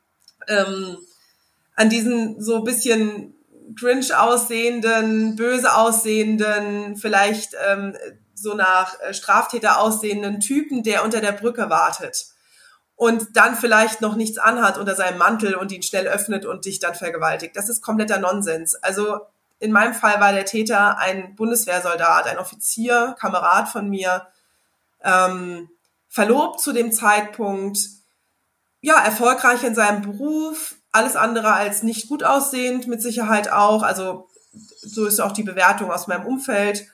ähm, 0.48 0.96
an 1.74 1.90
diesen 1.90 2.40
so 2.40 2.62
bisschen 2.62 3.34
Grinch 3.78 4.16
aussehenden, 4.16 5.36
böse 5.36 5.74
aussehenden, 5.74 6.96
vielleicht 6.96 7.54
ähm, 7.68 7.94
so 8.32 8.54
nach 8.54 8.98
äh, 9.02 9.12
Straftäter 9.12 9.78
aussehenden 9.78 10.40
Typen, 10.40 10.82
der 10.82 11.04
unter 11.04 11.20
der 11.20 11.32
Brücke 11.32 11.68
wartet 11.68 12.24
und 12.94 13.36
dann 13.36 13.54
vielleicht 13.54 14.00
noch 14.00 14.16
nichts 14.16 14.38
anhat 14.38 14.78
unter 14.78 14.94
seinem 14.94 15.18
Mantel 15.18 15.54
und 15.54 15.70
ihn 15.72 15.82
schnell 15.82 16.08
öffnet 16.08 16.46
und 16.46 16.64
dich 16.64 16.80
dann 16.80 16.94
vergewaltigt. 16.94 17.54
Das 17.54 17.68
ist 17.68 17.82
kompletter 17.82 18.18
Nonsens. 18.18 18.76
Also 18.76 19.26
in 19.58 19.72
meinem 19.72 19.94
Fall 19.94 20.20
war 20.20 20.32
der 20.32 20.44
Täter 20.44 20.98
ein 20.98 21.34
Bundeswehrsoldat, 21.34 22.26
ein 22.26 22.38
Offizier, 22.38 23.16
Kamerad 23.18 23.68
von 23.68 23.88
mir, 23.88 24.26
ähm, 25.02 25.68
verlobt 26.08 26.60
zu 26.60 26.72
dem 26.72 26.92
Zeitpunkt, 26.92 27.78
ja, 28.80 29.02
erfolgreich 29.02 29.64
in 29.64 29.74
seinem 29.74 30.02
Beruf, 30.02 30.76
alles 30.92 31.16
andere 31.16 31.52
als 31.52 31.82
nicht 31.82 32.08
gut 32.08 32.22
aussehend, 32.22 32.86
mit 32.86 33.02
Sicherheit 33.02 33.50
auch. 33.50 33.82
Also 33.82 34.28
so 34.80 35.06
ist 35.06 35.20
auch 35.20 35.32
die 35.32 35.42
Bewertung 35.42 35.90
aus 35.90 36.06
meinem 36.06 36.26
Umfeld 36.26 36.86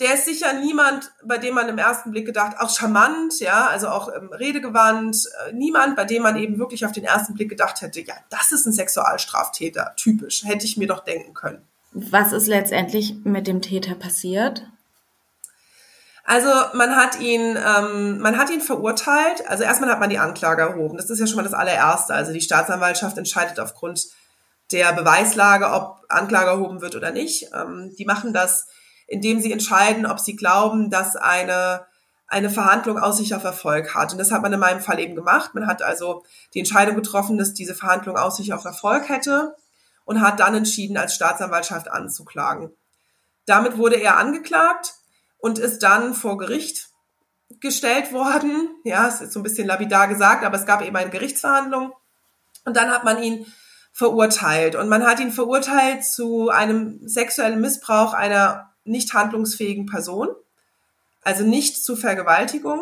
der 0.00 0.14
ist 0.14 0.24
sicher 0.24 0.52
niemand, 0.54 1.12
bei 1.22 1.38
dem 1.38 1.54
man 1.54 1.68
im 1.68 1.78
ersten 1.78 2.10
Blick 2.10 2.26
gedacht, 2.26 2.56
auch 2.58 2.68
charmant, 2.68 3.38
ja, 3.38 3.68
also 3.68 3.88
auch 3.88 4.08
ähm, 4.14 4.28
redegewandt, 4.32 5.28
äh, 5.46 5.52
niemand, 5.52 5.94
bei 5.94 6.04
dem 6.04 6.22
man 6.22 6.36
eben 6.36 6.58
wirklich 6.58 6.84
auf 6.84 6.92
den 6.92 7.04
ersten 7.04 7.34
Blick 7.34 7.48
gedacht 7.48 7.80
hätte, 7.80 8.00
ja, 8.00 8.14
das 8.28 8.50
ist 8.50 8.66
ein 8.66 8.72
Sexualstraftäter, 8.72 9.94
typisch, 9.96 10.42
hätte 10.44 10.64
ich 10.64 10.76
mir 10.76 10.88
doch 10.88 11.04
denken 11.04 11.32
können. 11.32 11.62
Was 11.92 12.32
ist 12.32 12.48
letztendlich 12.48 13.14
mit 13.22 13.46
dem 13.46 13.62
Täter 13.62 13.94
passiert? 13.94 14.66
Also 16.24 16.48
man 16.72 16.96
hat 16.96 17.20
ihn, 17.20 17.56
ähm, 17.56 18.18
man 18.18 18.36
hat 18.36 18.50
ihn 18.50 18.62
verurteilt. 18.62 19.46
Also 19.46 19.62
erstmal 19.62 19.90
hat 19.90 20.00
man 20.00 20.10
die 20.10 20.18
Anklage 20.18 20.62
erhoben. 20.62 20.96
Das 20.96 21.10
ist 21.10 21.20
ja 21.20 21.26
schon 21.26 21.36
mal 21.36 21.42
das 21.42 21.52
allererste. 21.52 22.14
Also 22.14 22.32
die 22.32 22.40
Staatsanwaltschaft 22.40 23.16
entscheidet 23.18 23.60
aufgrund 23.60 24.06
der 24.72 24.92
Beweislage, 24.94 25.70
ob 25.70 26.04
Anklage 26.08 26.50
erhoben 26.50 26.80
wird 26.80 26.96
oder 26.96 27.10
nicht. 27.12 27.50
Ähm, 27.54 27.94
die 27.96 28.06
machen 28.06 28.32
das 28.32 28.66
indem 29.06 29.40
sie 29.40 29.52
entscheiden, 29.52 30.06
ob 30.06 30.20
sie 30.20 30.36
glauben, 30.36 30.90
dass 30.90 31.16
eine, 31.16 31.86
eine 32.26 32.50
Verhandlung 32.50 32.98
Aussicht 32.98 33.34
auf 33.34 33.44
Erfolg 33.44 33.94
hat. 33.94 34.12
Und 34.12 34.18
das 34.18 34.32
hat 34.32 34.42
man 34.42 34.52
in 34.52 34.60
meinem 34.60 34.80
Fall 34.80 35.00
eben 35.00 35.14
gemacht. 35.14 35.54
Man 35.54 35.66
hat 35.66 35.82
also 35.82 36.24
die 36.54 36.60
Entscheidung 36.60 36.96
getroffen, 36.96 37.38
dass 37.38 37.54
diese 37.54 37.74
Verhandlung 37.74 38.16
Aussicht 38.16 38.52
auf 38.52 38.64
Erfolg 38.64 39.08
hätte 39.08 39.56
und 40.04 40.20
hat 40.20 40.40
dann 40.40 40.54
entschieden, 40.54 40.96
als 40.96 41.14
Staatsanwaltschaft 41.14 41.88
anzuklagen. 41.88 42.70
Damit 43.46 43.76
wurde 43.76 43.96
er 43.96 44.16
angeklagt 44.16 44.94
und 45.38 45.58
ist 45.58 45.82
dann 45.82 46.14
vor 46.14 46.38
Gericht 46.38 46.88
gestellt 47.60 48.12
worden. 48.12 48.68
Ja, 48.84 49.06
es 49.06 49.20
ist 49.20 49.32
so 49.32 49.40
ein 49.40 49.42
bisschen 49.42 49.66
lapidar 49.66 50.08
gesagt, 50.08 50.44
aber 50.44 50.56
es 50.56 50.66
gab 50.66 50.82
eben 50.82 50.96
eine 50.96 51.10
Gerichtsverhandlung. 51.10 51.92
Und 52.64 52.76
dann 52.76 52.90
hat 52.90 53.04
man 53.04 53.22
ihn 53.22 53.46
verurteilt. 53.92 54.74
Und 54.74 54.88
man 54.88 55.06
hat 55.06 55.20
ihn 55.20 55.30
verurteilt 55.30 56.04
zu 56.04 56.48
einem 56.48 57.06
sexuellen 57.06 57.60
Missbrauch 57.60 58.14
einer 58.14 58.73
nicht 58.84 59.14
handlungsfähigen 59.14 59.86
Person, 59.86 60.28
also 61.22 61.44
nicht 61.44 61.82
zu 61.84 61.96
Vergewaltigung. 61.96 62.80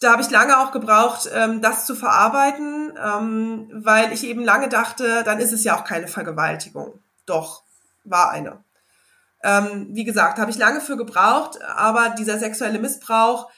Da 0.00 0.12
habe 0.12 0.22
ich 0.22 0.30
lange 0.30 0.58
auch 0.58 0.72
gebraucht, 0.72 1.30
ähm, 1.32 1.60
das 1.62 1.86
zu 1.86 1.94
verarbeiten, 1.94 2.92
ähm, 3.02 3.70
weil 3.72 4.12
ich 4.12 4.24
eben 4.24 4.42
lange 4.42 4.68
dachte, 4.68 5.22
dann 5.24 5.38
ist 5.38 5.52
es 5.52 5.64
ja 5.64 5.78
auch 5.78 5.84
keine 5.84 6.08
Vergewaltigung. 6.08 7.00
Doch, 7.26 7.62
war 8.04 8.30
eine. 8.30 8.62
Ähm, 9.42 9.88
wie 9.90 10.04
gesagt, 10.04 10.38
habe 10.38 10.50
ich 10.50 10.58
lange 10.58 10.80
für 10.80 10.96
gebraucht, 10.96 11.62
aber 11.62 12.10
dieser 12.10 12.38
sexuelle 12.38 12.78
Missbrauch, 12.78 13.50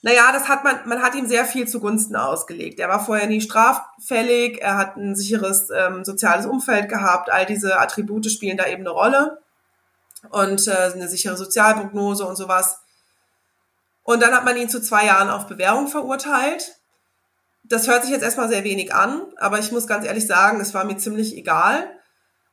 naja, 0.00 0.30
das 0.32 0.48
hat 0.48 0.62
man, 0.62 0.88
man 0.88 1.02
hat 1.02 1.16
ihm 1.16 1.26
sehr 1.26 1.44
viel 1.44 1.66
zugunsten 1.66 2.14
ausgelegt. 2.14 2.78
Er 2.78 2.88
war 2.88 3.04
vorher 3.04 3.26
nie 3.26 3.40
straffällig, 3.40 4.60
er 4.60 4.76
hat 4.76 4.96
ein 4.96 5.16
sicheres 5.16 5.70
ähm, 5.76 6.04
soziales 6.04 6.46
Umfeld 6.46 6.88
gehabt, 6.88 7.32
all 7.32 7.46
diese 7.46 7.80
Attribute 7.80 8.30
spielen 8.30 8.56
da 8.56 8.66
eben 8.66 8.82
eine 8.82 8.90
Rolle 8.90 9.38
und 10.30 10.66
äh, 10.66 10.92
eine 10.94 11.08
sichere 11.08 11.36
Sozialprognose 11.36 12.26
und 12.26 12.36
sowas. 12.36 12.78
Und 14.02 14.22
dann 14.22 14.34
hat 14.34 14.44
man 14.44 14.56
ihn 14.56 14.68
zu 14.68 14.80
zwei 14.80 15.06
Jahren 15.06 15.28
auf 15.28 15.46
Bewährung 15.46 15.88
verurteilt. 15.88 16.76
Das 17.64 17.86
hört 17.86 18.02
sich 18.02 18.10
jetzt 18.10 18.22
erstmal 18.22 18.48
sehr 18.48 18.64
wenig 18.64 18.94
an, 18.94 19.22
aber 19.36 19.58
ich 19.58 19.70
muss 19.70 19.86
ganz 19.86 20.06
ehrlich 20.06 20.26
sagen, 20.26 20.60
es 20.60 20.72
war 20.72 20.84
mir 20.84 20.96
ziemlich 20.96 21.36
egal. 21.36 21.90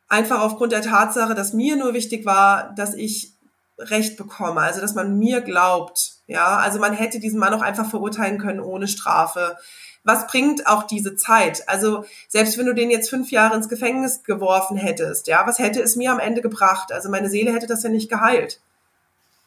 Einfach 0.10 0.41
aufgrund 0.41 0.73
der 0.73 0.82
Tatsache, 0.82 1.34
dass 1.34 1.54
mir 1.54 1.78
nur 1.78 1.93
wichtig 1.93 2.25
war, 2.25 2.73
dass 2.75 2.93
ich 2.93 3.36
Recht 3.78 4.15
bekomme, 4.15 4.62
also 4.62 4.80
dass 4.80 4.95
man 4.95 5.17
mir 5.17 5.41
glaubt. 5.41 6.13
Ja, 6.28 6.58
also 6.58 6.80
man 6.80 6.93
hätte 6.93 7.19
diesen 7.19 7.39
Mann 7.39 7.54
auch 7.54 7.62
einfach 7.62 7.89
verurteilen 7.89 8.38
können 8.38 8.62
ohne 8.62 8.88
Strafe. 8.88 9.58
Was 10.06 10.28
bringt 10.28 10.68
auch 10.68 10.84
diese 10.84 11.15
Zeit? 11.15 11.68
Also 11.68 12.06
selbst 12.30 12.58
wenn 12.58 12.68
du 12.68 12.74
den 12.74 12.91
jetzt 12.91 13.10
fünf 13.10 13.32
Jahre 13.32 13.56
ins 13.56 13.68
Gefängnis 13.68 14.24
geworfen 14.24 14.78
hättest, 14.78 15.28
ja, 15.28 15.46
was 15.46 15.60
hätte 15.60 15.82
es 15.82 15.96
mir 15.96 16.12
am 16.12 16.20
Ende 16.20 16.41
gebracht? 16.41 16.94
Also 16.94 17.10
meine 17.10 17.30
Seele 17.30 17.52
hätte 17.52 17.68
das 17.68 17.84
ja 17.84 17.89
nicht 17.89 18.08
geheilt. 18.08 18.62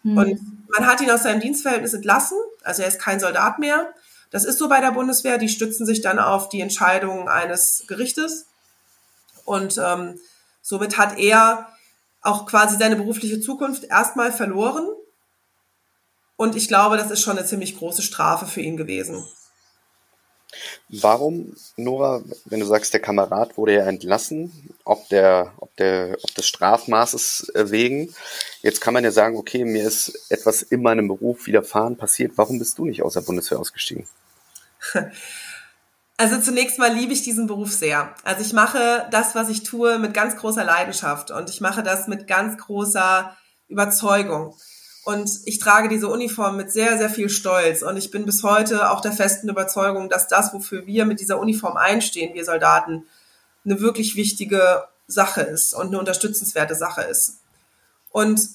Hm. 0.03 0.17
Und 0.19 0.69
man 0.77 0.87
hat 0.87 1.01
ihn 1.01 1.11
aus 1.11 1.23
seinem 1.23 1.41
Dienstverhältnis 1.41 1.95
entlassen, 1.95 2.39
also 2.65 2.83
er 2.83 2.89
ist 2.89 3.01
kein 3.01 3.21
Soldat 3.21 3.61
mehr. 3.61 3.95
Das 4.31 4.45
ist 4.45 4.59
so 4.59 4.69
bei 4.69 4.81
der 4.81 4.91
Bundeswehr, 4.91 5.39
die 5.39 5.49
stützen 5.49 5.87
sich 5.87 6.03
dann 6.03 6.19
auf 6.19 6.49
die 6.49 6.61
Entscheidung 6.61 7.29
eines 7.29 7.85
Gerichtes. 7.87 8.47
Und 9.45 9.79
ähm, 9.79 10.19
somit 10.61 10.99
hat 10.99 11.19
er 11.19 11.69
auch 12.21 12.47
quasi 12.47 12.77
seine 12.77 12.97
berufliche 12.97 13.41
Zukunft 13.41 13.85
erstmal 13.85 14.33
verloren. 14.33 14.87
Und 16.37 16.57
ich 16.57 16.69
glaube, 16.69 16.97
das 16.97 17.11
ist 17.11 17.23
schon 17.23 17.39
eine 17.39 17.47
ziemlich 17.47 17.79
große 17.79 18.03
Strafe 18.03 18.47
für 18.47 18.61
ihn 18.61 18.77
gewesen. 18.77 19.25
Warum, 20.89 21.55
Nora, 21.77 22.23
wenn 22.47 22.61
du 22.61 22.67
sagst, 22.67 22.93
der 22.95 23.01
Kamerad 23.01 23.57
wurde 23.59 23.75
ja 23.75 23.85
entlassen, 23.85 24.71
ob 24.85 25.09
der, 25.11 25.53
ob 25.59 25.77
der, 25.77 26.17
ob 26.23 26.35
des 26.35 26.47
Strafmaßes 26.47 27.53
wegen, 27.55 28.15
jetzt 28.63 28.81
kann 28.81 28.95
man 28.95 29.05
ja 29.05 29.11
sagen, 29.11 29.37
okay, 29.37 29.65
mir 29.65 29.87
ist 29.87 30.27
etwas 30.31 30.63
in 30.63 30.83
meinem 30.83 31.09
Beruf 31.09 31.47
widerfahren 31.47 31.97
passiert. 31.97 32.33
Warum 32.37 32.59
bist 32.59 32.79
du 32.79 32.87
nicht 32.87 33.03
aus 33.03 33.15
der 33.15 33.21
Bundeswehr 33.21 33.59
ausgestiegen? 33.59 34.07
Also 36.21 36.41
zunächst 36.41 36.81
mal 36.81 36.93
liebe 36.93 37.13
ich 37.13 37.23
diesen 37.23 37.47
Beruf 37.47 37.73
sehr. 37.73 38.13
Also 38.25 38.43
ich 38.43 38.53
mache 38.53 39.07
das, 39.13 39.37
was 39.37 39.49
ich 39.49 39.63
tue, 39.63 40.01
mit 40.01 40.15
ganz 40.15 40.37
großer 40.37 40.65
Leidenschaft 40.65 41.31
und 41.31 41.49
ich 41.49 41.61
mache 41.61 41.85
das 41.85 42.09
mit 42.09 42.27
ganz 42.27 42.59
großer 42.59 43.37
Überzeugung. 43.69 44.57
Und 45.09 45.41
ich 45.47 45.59
trage 45.59 45.89
diese 45.89 46.09
Uniform 46.09 46.59
mit 46.59 46.71
sehr, 46.71 46.99
sehr 46.99 47.09
viel 47.09 47.31
Stolz. 47.31 47.81
Und 47.81 47.97
ich 47.97 48.11
bin 48.11 48.27
bis 48.27 48.43
heute 48.43 48.91
auch 48.91 49.01
der 49.01 49.13
festen 49.13 49.49
Überzeugung, 49.49 50.11
dass 50.11 50.29
das, 50.29 50.53
wofür 50.53 50.87
wir 50.87 51.07
mit 51.07 51.21
dieser 51.21 51.41
Uniform 51.41 51.79
einstehen, 51.79 52.35
wir 52.35 52.45
Soldaten, 52.45 53.07
eine 53.65 53.81
wirklich 53.81 54.17
wichtige 54.17 54.85
Sache 55.07 55.41
ist 55.41 55.73
und 55.73 55.87
eine 55.87 55.99
unterstützenswerte 55.99 56.75
Sache 56.75 57.01
ist. 57.05 57.39
Und 58.11 58.51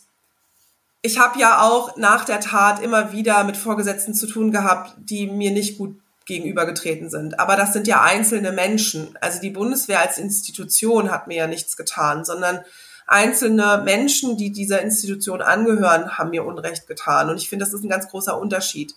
ich 1.02 1.18
habe 1.18 1.40
ja 1.40 1.64
auch 1.64 1.98
nach 1.98 2.24
der 2.24 2.40
Tat 2.40 2.84
immer 2.84 3.12
wieder 3.12 3.44
mit 3.46 3.58
Vorgesetzten 3.58 4.14
zu 4.14 4.28
tun 4.28 4.52
gehabt, 4.52 4.94
die 5.00 5.26
mir 5.26 5.50
nicht 5.50 5.80
gut 5.80 6.00
gegenübergetreten 6.28 7.10
sind. 7.10 7.40
Aber 7.40 7.56
das 7.56 7.74
sind 7.74 7.88
ja 7.88 8.04
einzelne 8.04 8.52
Menschen. 8.52 9.18
Also 9.22 9.42
die 9.42 9.50
Bundeswehr 9.50 10.02
als 10.02 10.20
Institution 10.20 11.10
hat 11.10 11.26
mir 11.26 11.38
ja 11.38 11.48
nichts 11.48 11.78
getan, 11.78 12.24
sondern 12.24 12.64
einzelne 13.08 13.82
Menschen, 13.84 14.38
die 14.38 14.52
dieser 14.52 14.82
Institution 14.82 15.42
angehören, 15.42 16.18
haben 16.18 16.32
mir 16.32 16.46
Unrecht 16.46 16.88
getan. 16.88 17.30
Und 17.30 17.38
ich 17.38 17.50
finde, 17.50 17.66
das 17.66 17.74
ist 17.74 17.84
ein 17.84 17.90
ganz 17.90 18.10
großer 18.10 18.40
Unterschied. 18.40 18.96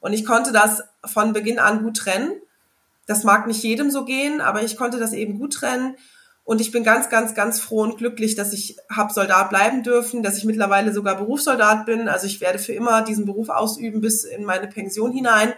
Und 0.00 0.12
ich 0.12 0.24
konnte 0.24 0.52
das 0.52 0.82
von 1.04 1.32
Beginn 1.32 1.58
an 1.58 1.82
gut 1.82 1.96
trennen. 1.96 2.32
Das 3.06 3.24
mag 3.24 3.46
nicht 3.46 3.62
jedem 3.62 3.90
so 3.90 4.04
gehen, 4.04 4.40
aber 4.40 4.62
ich 4.62 4.76
konnte 4.76 4.98
das 4.98 5.12
eben 5.12 5.38
gut 5.38 5.54
trennen. 5.54 5.96
Und 6.44 6.60
ich 6.60 6.72
bin 6.72 6.82
ganz, 6.82 7.08
ganz, 7.08 7.34
ganz 7.34 7.60
froh 7.60 7.82
und 7.82 7.98
glücklich, 7.98 8.34
dass 8.34 8.52
ich 8.52 8.76
habe 8.90 9.12
Soldat 9.12 9.50
bleiben 9.50 9.84
dürfen, 9.84 10.22
dass 10.24 10.36
ich 10.36 10.44
mittlerweile 10.44 10.92
sogar 10.92 11.16
Berufssoldat 11.16 11.86
bin. 11.86 12.08
Also 12.08 12.26
ich 12.26 12.40
werde 12.40 12.58
für 12.58 12.72
immer 12.72 13.02
diesen 13.02 13.26
Beruf 13.26 13.48
ausüben 13.48 14.00
bis 14.00 14.24
in 14.24 14.44
meine 14.44 14.66
Pension 14.66 15.12
hinein. 15.12 15.52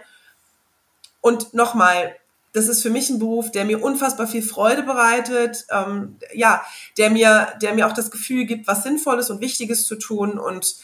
Und 1.21 1.55
nochmal, 1.55 2.15
das 2.55 2.69
ist 2.69 2.81
für 2.81 2.89
mich 2.89 3.09
ein 3.09 3.19
Beruf, 3.19 3.51
der 3.51 3.65
mir 3.65 3.83
unfassbar 3.83 4.27
viel 4.27 4.41
Freude 4.41 4.81
bereitet, 4.83 5.65
ähm, 5.69 6.15
ja, 6.33 6.63
der 6.97 7.09
mir, 7.09 7.49
der 7.61 7.73
mir 7.73 7.85
auch 7.85 7.91
das 7.91 8.11
Gefühl 8.11 8.45
gibt, 8.45 8.65
was 8.65 8.83
Sinnvolles 8.83 9.29
und 9.29 9.41
Wichtiges 9.41 9.85
zu 9.85 9.97
tun. 9.97 10.39
Und 10.39 10.77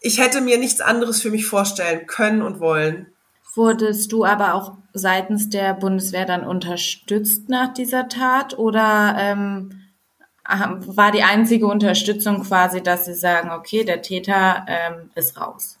ich 0.00 0.20
hätte 0.20 0.40
mir 0.40 0.56
nichts 0.56 0.80
anderes 0.80 1.20
für 1.20 1.32
mich 1.32 1.46
vorstellen 1.46 2.06
können 2.06 2.42
und 2.42 2.60
wollen. 2.60 3.08
Wurdest 3.56 4.12
du 4.12 4.24
aber 4.24 4.54
auch 4.54 4.76
seitens 4.92 5.48
der 5.48 5.74
Bundeswehr 5.74 6.26
dann 6.26 6.44
unterstützt 6.44 7.48
nach 7.48 7.74
dieser 7.74 8.08
Tat 8.08 8.56
oder 8.56 9.16
ähm, 9.18 9.80
war 10.44 11.10
die 11.10 11.24
einzige 11.24 11.66
Unterstützung 11.66 12.44
quasi, 12.44 12.84
dass 12.84 13.04
sie 13.06 13.14
sagen, 13.14 13.50
okay, 13.50 13.82
der 13.82 14.00
Täter 14.00 14.64
ähm, 14.68 15.10
ist 15.16 15.40
raus? 15.40 15.76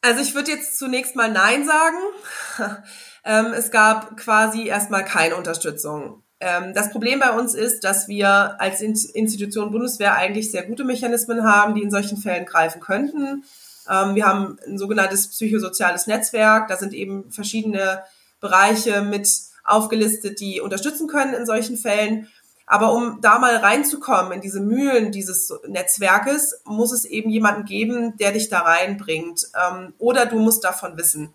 Also 0.00 0.22
ich 0.22 0.34
würde 0.34 0.52
jetzt 0.52 0.78
zunächst 0.78 1.16
mal 1.16 1.30
Nein 1.30 1.66
sagen. 1.66 2.88
Ähm, 3.24 3.52
es 3.56 3.70
gab 3.70 4.16
quasi 4.16 4.66
erstmal 4.66 5.04
keine 5.04 5.36
Unterstützung. 5.36 6.22
Ähm, 6.40 6.72
das 6.74 6.90
Problem 6.90 7.20
bei 7.20 7.32
uns 7.32 7.54
ist, 7.54 7.84
dass 7.84 8.08
wir 8.08 8.60
als 8.60 8.80
Institution 8.80 9.70
Bundeswehr 9.70 10.14
eigentlich 10.14 10.50
sehr 10.50 10.64
gute 10.64 10.84
Mechanismen 10.84 11.44
haben, 11.44 11.74
die 11.74 11.82
in 11.82 11.90
solchen 11.90 12.16
Fällen 12.16 12.46
greifen 12.46 12.80
könnten. 12.80 13.44
Ähm, 13.88 14.14
wir 14.14 14.26
haben 14.26 14.58
ein 14.66 14.78
sogenanntes 14.78 15.28
psychosoziales 15.28 16.06
Netzwerk. 16.06 16.68
Da 16.68 16.76
sind 16.76 16.94
eben 16.94 17.30
verschiedene 17.30 18.02
Bereiche 18.40 19.02
mit 19.02 19.28
aufgelistet, 19.64 20.40
die 20.40 20.60
unterstützen 20.60 21.06
können 21.06 21.34
in 21.34 21.44
solchen 21.44 21.76
Fällen. 21.76 22.28
Aber 22.66 22.92
um 22.92 23.20
da 23.20 23.38
mal 23.38 23.56
reinzukommen 23.56 24.32
in 24.32 24.40
diese 24.40 24.60
Mühlen 24.60 25.10
dieses 25.10 25.52
Netzwerkes, 25.66 26.62
muss 26.64 26.92
es 26.92 27.04
eben 27.04 27.28
jemanden 27.28 27.64
geben, 27.64 28.16
der 28.16 28.32
dich 28.32 28.48
da 28.48 28.60
reinbringt. 28.60 29.42
Ähm, 29.60 29.92
oder 29.98 30.24
du 30.24 30.38
musst 30.38 30.64
davon 30.64 30.96
wissen. 30.96 31.34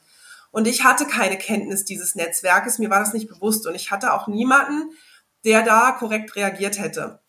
Und 0.55 0.67
ich 0.67 0.85
hatte 0.85 1.05
keine 1.05 1.37
Kenntnis 1.37 1.83
dieses 1.83 2.15
Netzwerkes, 2.15 2.79
mir 2.79 2.89
war 2.89 2.99
das 2.99 3.11
nicht 3.11 3.27
bewusst. 3.27 3.67
Und 3.67 3.75
ich 3.75 3.91
hatte 3.91 4.13
auch 4.13 4.27
niemanden, 4.27 4.89
der 5.43 5.63
da 5.63 5.91
korrekt 5.91 6.37
reagiert 6.37 6.79
hätte. 6.79 7.19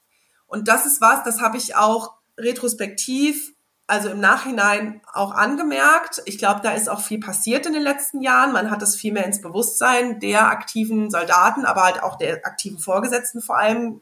Und 0.47 0.69
das 0.69 0.87
ist 0.87 1.01
was, 1.01 1.25
das 1.25 1.41
habe 1.41 1.57
ich 1.57 1.75
auch 1.75 2.15
retrospektiv 2.39 3.53
also 3.89 4.11
im 4.11 4.21
Nachhinein 4.21 5.01
auch 5.13 5.33
angemerkt. 5.33 6.23
Ich 6.25 6.39
glaube, 6.39 6.61
da 6.63 6.71
ist 6.71 6.89
auch 6.89 7.01
viel 7.01 7.19
passiert 7.19 7.67
in 7.67 7.73
den 7.73 7.83
letzten 7.83 8.21
Jahren. 8.21 8.53
Man 8.53 8.71
hat 8.71 8.81
es 8.83 8.95
viel 8.95 9.13
mehr 9.13 9.27
ins 9.27 9.41
Bewusstsein 9.41 10.21
der 10.21 10.49
aktiven 10.49 11.11
Soldaten, 11.11 11.65
aber 11.65 11.83
halt 11.83 12.05
auch 12.05 12.19
der 12.19 12.47
aktiven 12.47 12.79
Vorgesetzten 12.79 13.43
vor 13.43 13.59
allem 13.59 14.01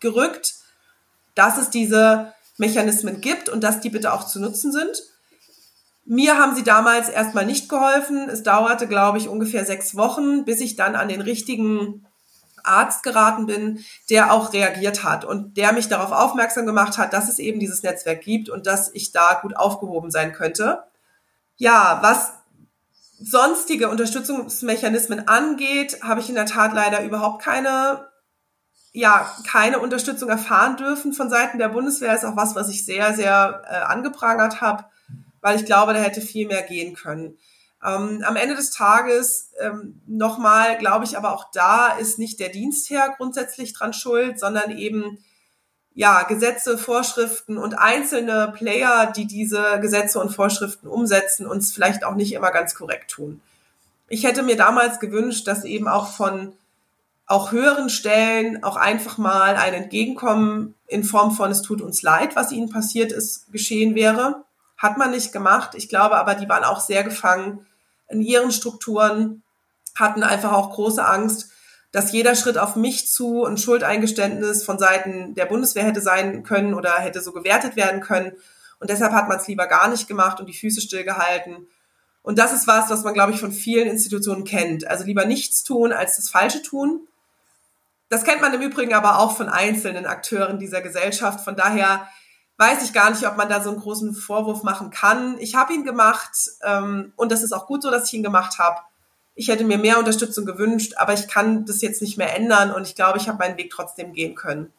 gerückt, 0.00 0.56
dass 1.36 1.56
es 1.56 1.70
diese 1.70 2.34
Mechanismen 2.58 3.20
gibt 3.20 3.48
und 3.48 3.62
dass 3.62 3.78
die 3.78 3.90
bitte 3.90 4.12
auch 4.12 4.26
zu 4.26 4.40
nutzen 4.40 4.72
sind. 4.72 5.04
Mir 6.12 6.38
haben 6.38 6.56
sie 6.56 6.64
damals 6.64 7.08
erstmal 7.08 7.46
nicht 7.46 7.68
geholfen. 7.68 8.28
Es 8.28 8.42
dauerte, 8.42 8.88
glaube 8.88 9.18
ich, 9.18 9.28
ungefähr 9.28 9.64
sechs 9.64 9.94
Wochen, 9.94 10.44
bis 10.44 10.60
ich 10.60 10.74
dann 10.74 10.96
an 10.96 11.06
den 11.06 11.20
richtigen 11.20 12.04
Arzt 12.64 13.04
geraten 13.04 13.46
bin, 13.46 13.84
der 14.10 14.32
auch 14.32 14.52
reagiert 14.52 15.04
hat 15.04 15.24
und 15.24 15.56
der 15.56 15.72
mich 15.72 15.86
darauf 15.86 16.10
aufmerksam 16.10 16.66
gemacht 16.66 16.98
hat, 16.98 17.12
dass 17.12 17.28
es 17.28 17.38
eben 17.38 17.60
dieses 17.60 17.84
Netzwerk 17.84 18.22
gibt 18.22 18.48
und 18.48 18.66
dass 18.66 18.92
ich 18.92 19.12
da 19.12 19.38
gut 19.40 19.56
aufgehoben 19.56 20.10
sein 20.10 20.32
könnte. 20.32 20.82
Ja, 21.58 22.00
was 22.02 22.32
sonstige 23.20 23.88
Unterstützungsmechanismen 23.88 25.28
angeht, 25.28 26.02
habe 26.02 26.18
ich 26.18 26.28
in 26.28 26.34
der 26.34 26.46
Tat 26.46 26.72
leider 26.74 27.04
überhaupt 27.04 27.40
keine 27.40 28.08
ja, 28.90 29.32
keine 29.46 29.78
Unterstützung 29.78 30.28
erfahren 30.28 30.76
dürfen 30.76 31.12
von 31.12 31.30
Seiten 31.30 31.60
der 31.60 31.68
Bundeswehr 31.68 32.16
ist 32.16 32.24
auch 32.24 32.34
was, 32.34 32.56
was 32.56 32.68
ich 32.68 32.84
sehr, 32.84 33.14
sehr 33.14 33.62
äh, 33.70 33.76
angeprangert 33.76 34.60
habe, 34.60 34.86
weil 35.40 35.56
ich 35.56 35.64
glaube, 35.64 35.92
da 35.94 36.00
hätte 36.00 36.20
viel 36.20 36.46
mehr 36.46 36.62
gehen 36.62 36.94
können. 36.94 37.38
Ähm, 37.84 38.22
am 38.26 38.36
Ende 38.36 38.54
des 38.54 38.70
Tages 38.70 39.52
ähm, 39.58 40.00
nochmal, 40.06 40.76
glaube 40.78 41.04
ich, 41.04 41.16
aber 41.16 41.32
auch 41.32 41.50
da 41.52 41.88
ist 41.96 42.18
nicht 42.18 42.38
der 42.38 42.50
Dienstherr 42.50 43.14
grundsätzlich 43.16 43.72
dran 43.72 43.92
schuld, 43.92 44.38
sondern 44.38 44.76
eben 44.76 45.18
ja 45.94 46.22
Gesetze, 46.24 46.76
Vorschriften 46.76 47.56
und 47.56 47.74
einzelne 47.74 48.52
Player, 48.56 49.12
die 49.14 49.26
diese 49.26 49.80
Gesetze 49.80 50.20
und 50.20 50.34
Vorschriften 50.34 50.88
umsetzen, 50.88 51.46
uns 51.46 51.72
vielleicht 51.72 52.04
auch 52.04 52.14
nicht 52.14 52.32
immer 52.32 52.50
ganz 52.50 52.74
korrekt 52.74 53.10
tun. 53.10 53.40
Ich 54.08 54.24
hätte 54.24 54.42
mir 54.42 54.56
damals 54.56 55.00
gewünscht, 55.00 55.46
dass 55.46 55.64
eben 55.64 55.88
auch 55.88 56.12
von 56.12 56.52
auch 57.26 57.52
höheren 57.52 57.90
Stellen 57.90 58.64
auch 58.64 58.76
einfach 58.76 59.16
mal 59.16 59.54
ein 59.54 59.72
Entgegenkommen 59.72 60.74
in 60.88 61.04
Form 61.04 61.30
von 61.30 61.50
es 61.52 61.62
tut 61.62 61.80
uns 61.80 62.02
leid, 62.02 62.34
was 62.34 62.50
ihnen 62.50 62.70
passiert 62.70 63.12
ist, 63.12 63.50
geschehen 63.52 63.94
wäre. 63.94 64.44
Hat 64.80 64.96
man 64.96 65.10
nicht 65.10 65.30
gemacht. 65.30 65.74
Ich 65.74 65.90
glaube 65.90 66.16
aber, 66.16 66.34
die 66.34 66.48
waren 66.48 66.64
auch 66.64 66.80
sehr 66.80 67.04
gefangen 67.04 67.66
in 68.08 68.22
ihren 68.22 68.50
Strukturen, 68.50 69.42
hatten 69.94 70.22
einfach 70.22 70.52
auch 70.52 70.70
große 70.70 71.04
Angst, 71.06 71.50
dass 71.92 72.12
jeder 72.12 72.34
Schritt 72.34 72.56
auf 72.56 72.76
mich 72.76 73.06
zu 73.10 73.44
ein 73.44 73.58
Schuldeingeständnis 73.58 74.64
von 74.64 74.78
Seiten 74.78 75.34
der 75.34 75.44
Bundeswehr 75.44 75.84
hätte 75.84 76.00
sein 76.00 76.44
können 76.44 76.72
oder 76.72 76.94
hätte 76.94 77.20
so 77.20 77.32
gewertet 77.32 77.76
werden 77.76 78.00
können. 78.00 78.32
Und 78.78 78.88
deshalb 78.88 79.12
hat 79.12 79.28
man 79.28 79.36
es 79.36 79.48
lieber 79.48 79.66
gar 79.66 79.88
nicht 79.88 80.08
gemacht 80.08 80.40
und 80.40 80.46
die 80.46 80.56
Füße 80.56 80.80
stillgehalten. 80.80 81.68
Und 82.22 82.38
das 82.38 82.54
ist 82.54 82.66
was, 82.66 82.88
was 82.88 83.04
man, 83.04 83.12
glaube 83.12 83.32
ich, 83.32 83.40
von 83.40 83.52
vielen 83.52 83.86
Institutionen 83.86 84.44
kennt. 84.44 84.86
Also 84.86 85.04
lieber 85.04 85.26
nichts 85.26 85.62
tun, 85.62 85.92
als 85.92 86.16
das 86.16 86.30
Falsche 86.30 86.62
tun. 86.62 87.06
Das 88.08 88.24
kennt 88.24 88.40
man 88.40 88.54
im 88.54 88.62
Übrigen 88.62 88.94
aber 88.94 89.18
auch 89.18 89.36
von 89.36 89.50
einzelnen 89.50 90.06
Akteuren 90.06 90.58
dieser 90.58 90.80
Gesellschaft. 90.80 91.44
Von 91.44 91.54
daher 91.54 92.08
weiß 92.60 92.84
ich 92.84 92.92
gar 92.92 93.10
nicht, 93.10 93.26
ob 93.26 93.38
man 93.38 93.48
da 93.48 93.62
so 93.62 93.70
einen 93.70 93.80
großen 93.80 94.14
Vorwurf 94.14 94.62
machen 94.64 94.90
kann. 94.90 95.38
Ich 95.38 95.54
habe 95.54 95.72
ihn 95.72 95.82
gemacht 95.82 96.36
ähm, 96.62 97.14
und 97.16 97.32
das 97.32 97.42
ist 97.42 97.52
auch 97.52 97.66
gut 97.66 97.82
so, 97.82 97.90
dass 97.90 98.08
ich 98.08 98.12
ihn 98.12 98.22
gemacht 98.22 98.58
habe. 98.58 98.76
Ich 99.34 99.48
hätte 99.48 99.64
mir 99.64 99.78
mehr 99.78 99.98
Unterstützung 99.98 100.44
gewünscht, 100.44 100.92
aber 100.98 101.14
ich 101.14 101.26
kann 101.26 101.64
das 101.64 101.80
jetzt 101.80 102.02
nicht 102.02 102.18
mehr 102.18 102.36
ändern 102.36 102.70
und 102.70 102.86
ich 102.86 102.94
glaube, 102.94 103.16
ich 103.16 103.28
habe 103.28 103.38
meinen 103.38 103.56
Weg 103.56 103.70
trotzdem 103.70 104.12
gehen 104.12 104.34
können. 104.34 104.70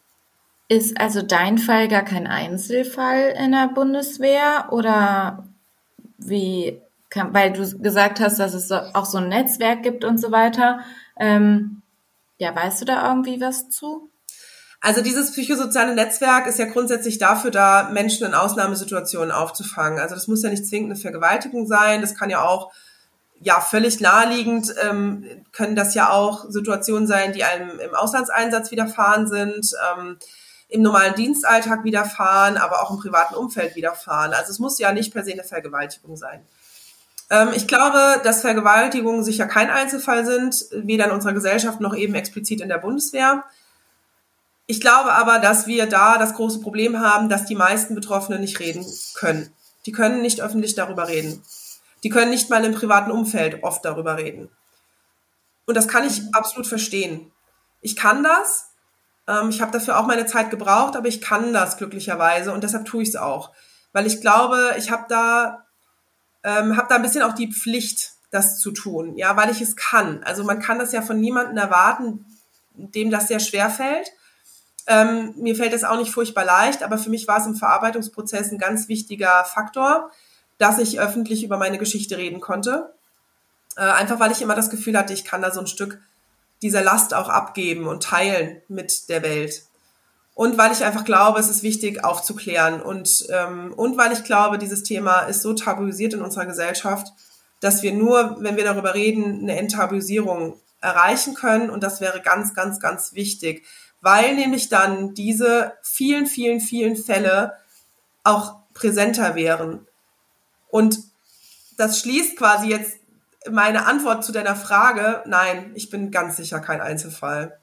Ist 0.68 1.02
also 1.02 1.24
dein 1.24 1.58
Fall 1.58 1.88
gar 1.88 2.04
kein 2.04 2.28
Einzelfall 2.28 3.34
in 3.36 3.52
der 3.52 3.70
Bundeswehr 3.70 4.68
oder 4.70 5.48
wie, 6.20 6.80
kann, 7.10 7.34
weil 7.34 7.52
du 7.52 7.80
gesagt 7.80 8.20
hast, 8.20 8.38
dass 8.38 8.54
es 8.54 8.72
auch 8.72 9.06
so 9.06 9.18
ein 9.18 9.30
Netzwerk 9.30 9.82
gibt 9.82 10.06
und 10.06 10.20
so 10.20 10.32
weiter. 10.32 10.82
Ähm, 11.20 11.82
ja, 12.38 12.56
weißt 12.56 12.82
du 12.82 12.86
da 12.86 13.10
irgendwie 13.10 13.42
was 13.42 13.70
zu? 13.70 14.11
Also 14.82 15.02
dieses 15.02 15.32
psychosoziale 15.32 15.94
Netzwerk 15.94 16.48
ist 16.48 16.58
ja 16.58 16.66
grundsätzlich 16.66 17.20
dafür 17.20 17.52
da, 17.52 17.90
Menschen 17.94 18.26
in 18.26 18.34
Ausnahmesituationen 18.34 19.32
aufzufangen. 19.32 20.00
Also 20.00 20.16
das 20.16 20.28
muss 20.28 20.42
ja 20.42 20.50
nicht 20.50 20.66
zwingend 20.66 20.92
eine 20.92 21.00
Vergewaltigung 21.00 21.68
sein, 21.68 22.02
das 22.02 22.16
kann 22.16 22.32
ja 22.32 22.44
auch 22.44 22.72
ja 23.40 23.60
völlig 23.60 24.00
naheliegend 24.00 24.74
ähm, 24.84 25.26
können 25.52 25.76
das 25.76 25.96
ja 25.96 26.12
auch 26.12 26.46
Situationen 26.50 27.08
sein, 27.08 27.34
die 27.34 27.44
einem 27.44 27.80
im 27.80 27.96
Auslandseinsatz 27.96 28.72
widerfahren 28.72 29.28
sind. 29.28 29.72
Ähm, 29.98 30.18
im 30.72 30.82
normalen 30.82 31.16
Dienstalltag 31.16 31.84
widerfahren, 31.84 32.56
aber 32.56 32.82
auch 32.82 32.92
im 32.92 32.98
privaten 32.98 33.36
Umfeld 33.36 33.76
widerfahren. 33.76 34.34
Also 34.34 34.52
es 34.52 34.60
muss 34.60 34.80
ja 34.80 34.94
nicht 34.94 35.14
per 35.14 35.24
se 35.24 35.34
eine 35.34 35.44
Vergewaltigung 35.44 36.16
sein. 36.16 36.46
Ähm, 37.30 37.50
ich 37.54 37.68
glaube, 37.68 38.22
dass 38.24 38.42
Vergewaltigungen 38.42 39.24
sicher 39.24 39.48
kein 39.48 39.70
Einzelfall 39.70 40.26
sind, 40.26 40.66
weder 40.72 41.06
in 41.06 41.12
unserer 41.12 41.34
Gesellschaft 41.34 41.82
noch 41.82 41.94
eben 41.94 42.16
explizit 42.16 42.62
in 42.62 42.70
der 42.70 42.78
Bundeswehr. 42.78 43.44
Ich 44.68 44.80
glaube 44.80 45.14
aber, 45.14 45.40
dass 45.40 45.68
wir 45.68 45.86
da 45.88 46.18
das 46.18 46.34
große 46.34 46.62
Problem 46.62 47.00
haben, 47.00 47.30
dass 47.30 47.46
die 47.46 47.56
meisten 47.56 47.96
Betroffenen 47.96 48.42
nicht 48.42 48.60
reden 48.60 48.86
können. 49.16 49.54
Die 49.86 49.92
können 49.92 50.22
nicht 50.22 50.42
öffentlich 50.42 50.76
darüber 50.76 51.08
reden. 51.08 51.44
Die 52.04 52.10
können 52.10 52.32
nicht 52.32 52.50
mal 52.50 52.64
im 52.64 52.74
privaten 52.74 53.12
Umfeld 53.12 53.64
oft 53.64 53.84
darüber 53.84 54.18
reden. 54.18 54.50
Und 55.66 55.76
das 55.76 55.88
kann 55.88 56.06
ich 56.06 56.22
absolut 56.34 56.68
verstehen. 56.68 57.32
Ich 57.82 57.96
kann 57.96 58.24
das, 58.24 58.72
ähm, 59.28 59.50
ich 59.50 59.62
habe 59.62 59.72
dafür 59.72 60.00
auch 60.00 60.06
meine 60.06 60.26
Zeit 60.26 60.50
gebraucht, 60.50 60.96
aber 60.96 61.08
ich 61.08 61.22
kann 61.22 61.54
das 61.54 61.78
glücklicherweise 61.78 62.54
und 62.54 62.64
deshalb 62.64 62.86
tue 62.86 63.04
ich 63.04 63.10
es 63.10 63.16
auch. 63.16 63.52
Weil 63.94 64.08
ich 64.08 64.22
glaube, 64.22 64.76
ich 64.78 64.92
habe 64.92 65.06
da, 65.10 65.66
ähm, 66.44 66.78
hab 66.78 66.90
da 66.90 66.96
ein 66.96 67.02
bisschen 67.02 67.24
auch 67.24 67.34
die 67.34 67.52
Pflicht, 67.52 68.14
das 68.32 68.60
zu 68.60 68.72
tun, 68.72 69.18
ja, 69.18 69.36
weil 69.36 69.52
ich 69.52 69.62
es 69.62 69.76
kann. 69.76 70.24
Also 70.24 70.44
man 70.46 70.62
kann 70.62 70.80
das 70.80 70.94
ja 70.94 71.02
von 71.02 71.20
niemandem 71.20 71.58
erwarten, 71.58 72.26
dem 72.74 73.12
das 73.12 73.28
sehr 73.28 73.42
schwer 73.42 73.70
fällt. 73.70 74.10
Ähm, 74.88 75.34
mir 75.38 75.56
fällt 75.56 75.74
das 75.74 75.84
auch 75.84 75.98
nicht 75.98 76.12
furchtbar 76.12 76.46
leicht, 76.46 76.84
aber 76.84 76.98
für 76.98 77.10
mich 77.10 77.28
war 77.28 77.40
es 77.40 77.46
im 77.46 77.56
Verarbeitungsprozess 77.56 78.52
ein 78.52 78.58
ganz 78.58 78.88
wichtiger 78.88 79.44
Faktor, 79.46 80.12
dass 80.58 80.80
ich 80.80 81.00
öffentlich 81.00 81.44
über 81.44 81.58
meine 81.58 81.78
Geschichte 81.78 82.18
reden 82.18 82.42
konnte. 82.42 82.94
Äh, 83.78 83.82
einfach 83.82 84.20
weil 84.20 84.32
ich 84.32 84.42
immer 84.42 84.56
das 84.56 84.70
Gefühl 84.70 84.98
hatte, 84.98 85.14
ich 85.14 85.24
kann 85.24 85.42
da 85.42 85.52
so 85.52 85.60
ein 85.60 85.68
Stück 85.68 86.00
dieser 86.62 86.84
Last 86.84 87.14
auch 87.14 87.30
abgeben 87.30 87.88
und 87.88 88.04
teilen 88.04 88.62
mit 88.68 89.10
der 89.10 89.24
Welt. 89.24 89.64
Und 90.34 90.58
weil 90.58 90.72
ich 90.72 90.84
einfach 90.84 91.04
glaube, 91.04 91.40
es 91.40 91.50
ist 91.50 91.64
wichtig 91.64 92.04
aufzuklären 92.04 92.82
und, 92.82 93.28
ähm, 93.30 93.74
und 93.74 93.98
weil 93.98 94.12
ich 94.12 94.24
glaube, 94.24 94.58
dieses 94.58 94.84
Thema 94.84 95.22
ist 95.22 95.42
so 95.42 95.54
tabuisiert 95.54 96.14
in 96.14 96.22
unserer 96.22 96.46
Gesellschaft, 96.46 97.14
dass 97.60 97.84
wir 97.84 97.94
nur, 97.94 98.38
wenn 98.40 98.58
wir 98.58 98.64
darüber 98.64 98.94
reden, 98.96 99.42
eine 99.42 99.58
Enttabuisierung 99.58 100.60
erreichen 100.82 101.36
können. 101.36 101.70
Und 101.70 101.84
das 101.84 102.02
wäre 102.02 102.22
ganz, 102.22 102.54
ganz, 102.54 102.80
ganz 102.80 103.14
wichtig, 103.14 103.64
weil 104.02 104.36
nämlich 104.36 104.70
dann 104.70 105.14
diese 105.14 105.74
vielen, 105.84 106.26
vielen, 106.26 106.60
vielen 106.60 106.96
Fälle 106.96 107.54
auch 108.24 108.56
präsenter 108.74 109.36
wären. 109.36 109.88
Und 110.70 111.00
das 111.78 112.00
schließt 112.00 112.38
quasi 112.38 112.68
jetzt 112.68 112.98
meine 113.50 113.86
Antwort 113.86 114.24
zu 114.24 114.32
deiner 114.32 114.56
Frage, 114.56 115.24
nein, 115.26 115.72
ich 115.76 115.90
bin 115.90 116.12
ganz 116.12 116.38
sicher 116.38 116.60
kein 116.60 116.82
Einzelfall. 116.82 117.60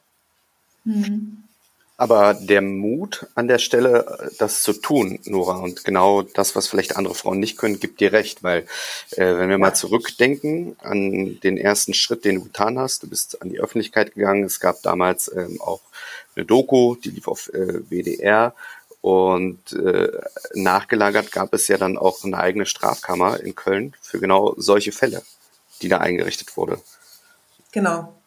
Mhm. 0.84 1.44
Aber 1.98 2.32
der 2.32 2.62
Mut 2.62 3.26
an 3.34 3.48
der 3.48 3.58
Stelle, 3.58 4.30
das 4.38 4.62
zu 4.62 4.72
tun, 4.72 5.18
Nora, 5.24 5.58
und 5.58 5.84
genau 5.84 6.22
das, 6.22 6.56
was 6.56 6.66
vielleicht 6.66 6.96
andere 6.96 7.14
Frauen 7.14 7.40
nicht 7.40 7.58
können, 7.58 7.80
gibt 7.80 8.00
dir 8.00 8.12
recht, 8.12 8.42
weil 8.42 8.66
äh, 9.10 9.36
wenn 9.36 9.50
wir 9.50 9.58
mal 9.58 9.74
zurückdenken 9.74 10.76
an 10.80 11.38
den 11.42 11.58
ersten 11.58 11.92
Schritt, 11.92 12.24
den 12.24 12.36
du 12.36 12.44
getan 12.44 12.78
hast, 12.78 13.02
du 13.02 13.08
bist 13.08 13.42
an 13.42 13.50
die 13.50 13.60
Öffentlichkeit 13.60 14.14
gegangen, 14.14 14.44
es 14.44 14.60
gab 14.60 14.80
damals 14.82 15.30
ähm, 15.34 15.60
auch 15.60 15.82
eine 16.34 16.46
Doku, 16.46 16.94
die 16.94 17.10
lief 17.10 17.28
auf 17.28 17.52
äh, 17.52 17.80
WDR 17.90 18.54
und 19.02 19.72
äh, 19.72 20.12
nachgelagert 20.54 21.32
gab 21.32 21.52
es 21.52 21.68
ja 21.68 21.76
dann 21.76 21.98
auch 21.98 22.24
eine 22.24 22.38
eigene 22.38 22.64
Strafkammer 22.64 23.40
in 23.40 23.54
Köln 23.54 23.94
für 24.00 24.18
genau 24.18 24.54
solche 24.56 24.92
Fälle 24.92 25.22
die 25.82 25.88
da 25.88 25.98
eingerichtet 25.98 26.56
wurde. 26.56 26.80
Genau. 27.72 28.17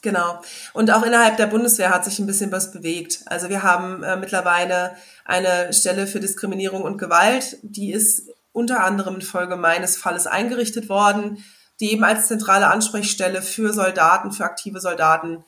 Genau. 0.00 0.40
Und 0.74 0.92
auch 0.92 1.02
innerhalb 1.02 1.36
der 1.38 1.48
Bundeswehr 1.48 1.90
hat 1.90 2.04
sich 2.04 2.18
ein 2.18 2.26
bisschen 2.26 2.52
was 2.52 2.70
bewegt. 2.70 3.20
Also 3.26 3.48
wir 3.48 3.62
haben 3.62 4.02
äh, 4.04 4.16
mittlerweile 4.16 4.96
eine 5.24 5.72
Stelle 5.72 6.06
für 6.06 6.20
Diskriminierung 6.20 6.82
und 6.82 6.98
Gewalt, 6.98 7.58
die 7.62 7.92
ist 7.92 8.28
unter 8.52 8.84
anderem 8.84 9.16
infolge 9.16 9.56
meines 9.56 9.96
Falles 9.96 10.26
eingerichtet 10.26 10.88
worden, 10.88 11.44
die 11.80 11.92
eben 11.92 12.04
als 12.04 12.28
zentrale 12.28 12.68
Ansprechstelle 12.68 13.42
für 13.42 13.72
Soldaten, 13.72 14.32
für 14.32 14.44
aktive 14.44 14.80
Soldaten 14.80 15.44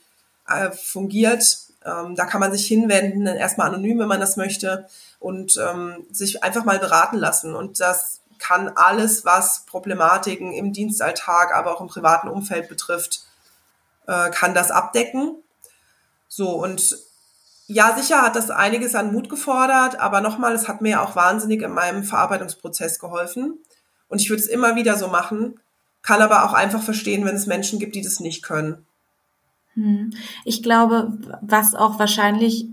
äh, 0.48 0.70
fungiert. 0.70 1.44
Ähm, 1.84 2.14
da 2.14 2.26
kann 2.26 2.40
man 2.40 2.52
sich 2.52 2.66
hinwenden, 2.66 3.26
erstmal 3.26 3.68
anonym, 3.68 3.98
wenn 4.00 4.08
man 4.08 4.20
das 4.20 4.36
möchte, 4.36 4.86
und 5.18 5.56
ähm, 5.58 6.06
sich 6.10 6.42
einfach 6.42 6.64
mal 6.64 6.78
beraten 6.78 7.18
lassen. 7.18 7.54
Und 7.54 7.80
das 7.80 8.20
kann 8.38 8.72
alles, 8.74 9.24
was 9.24 9.64
Problematiken 9.66 10.52
im 10.52 10.72
Dienstalltag, 10.72 11.54
aber 11.54 11.74
auch 11.74 11.80
im 11.80 11.88
privaten 11.88 12.28
Umfeld 12.28 12.68
betrifft, 12.68 13.24
äh, 14.10 14.30
kann 14.30 14.54
das 14.54 14.72
abdecken. 14.72 15.36
So, 16.26 16.50
und 16.50 16.98
ja, 17.68 17.96
sicher 17.96 18.22
hat 18.22 18.34
das 18.34 18.50
einiges 18.50 18.96
an 18.96 19.12
Mut 19.12 19.28
gefordert, 19.28 20.00
aber 20.00 20.20
nochmal, 20.20 20.52
es 20.52 20.66
hat 20.66 20.80
mir 20.80 21.00
auch 21.00 21.14
wahnsinnig 21.14 21.62
in 21.62 21.72
meinem 21.72 22.02
Verarbeitungsprozess 22.02 22.98
geholfen. 22.98 23.58
Und 24.08 24.20
ich 24.20 24.28
würde 24.28 24.42
es 24.42 24.48
immer 24.48 24.74
wieder 24.74 24.96
so 24.96 25.06
machen, 25.06 25.60
kann 26.02 26.20
aber 26.20 26.44
auch 26.44 26.52
einfach 26.52 26.82
verstehen, 26.82 27.24
wenn 27.24 27.36
es 27.36 27.46
Menschen 27.46 27.78
gibt, 27.78 27.94
die 27.94 28.02
das 28.02 28.18
nicht 28.18 28.42
können. 28.42 28.84
Hm. 29.74 30.10
Ich 30.44 30.64
glaube, 30.64 31.12
was 31.42 31.76
auch 31.76 32.00
wahrscheinlich 32.00 32.66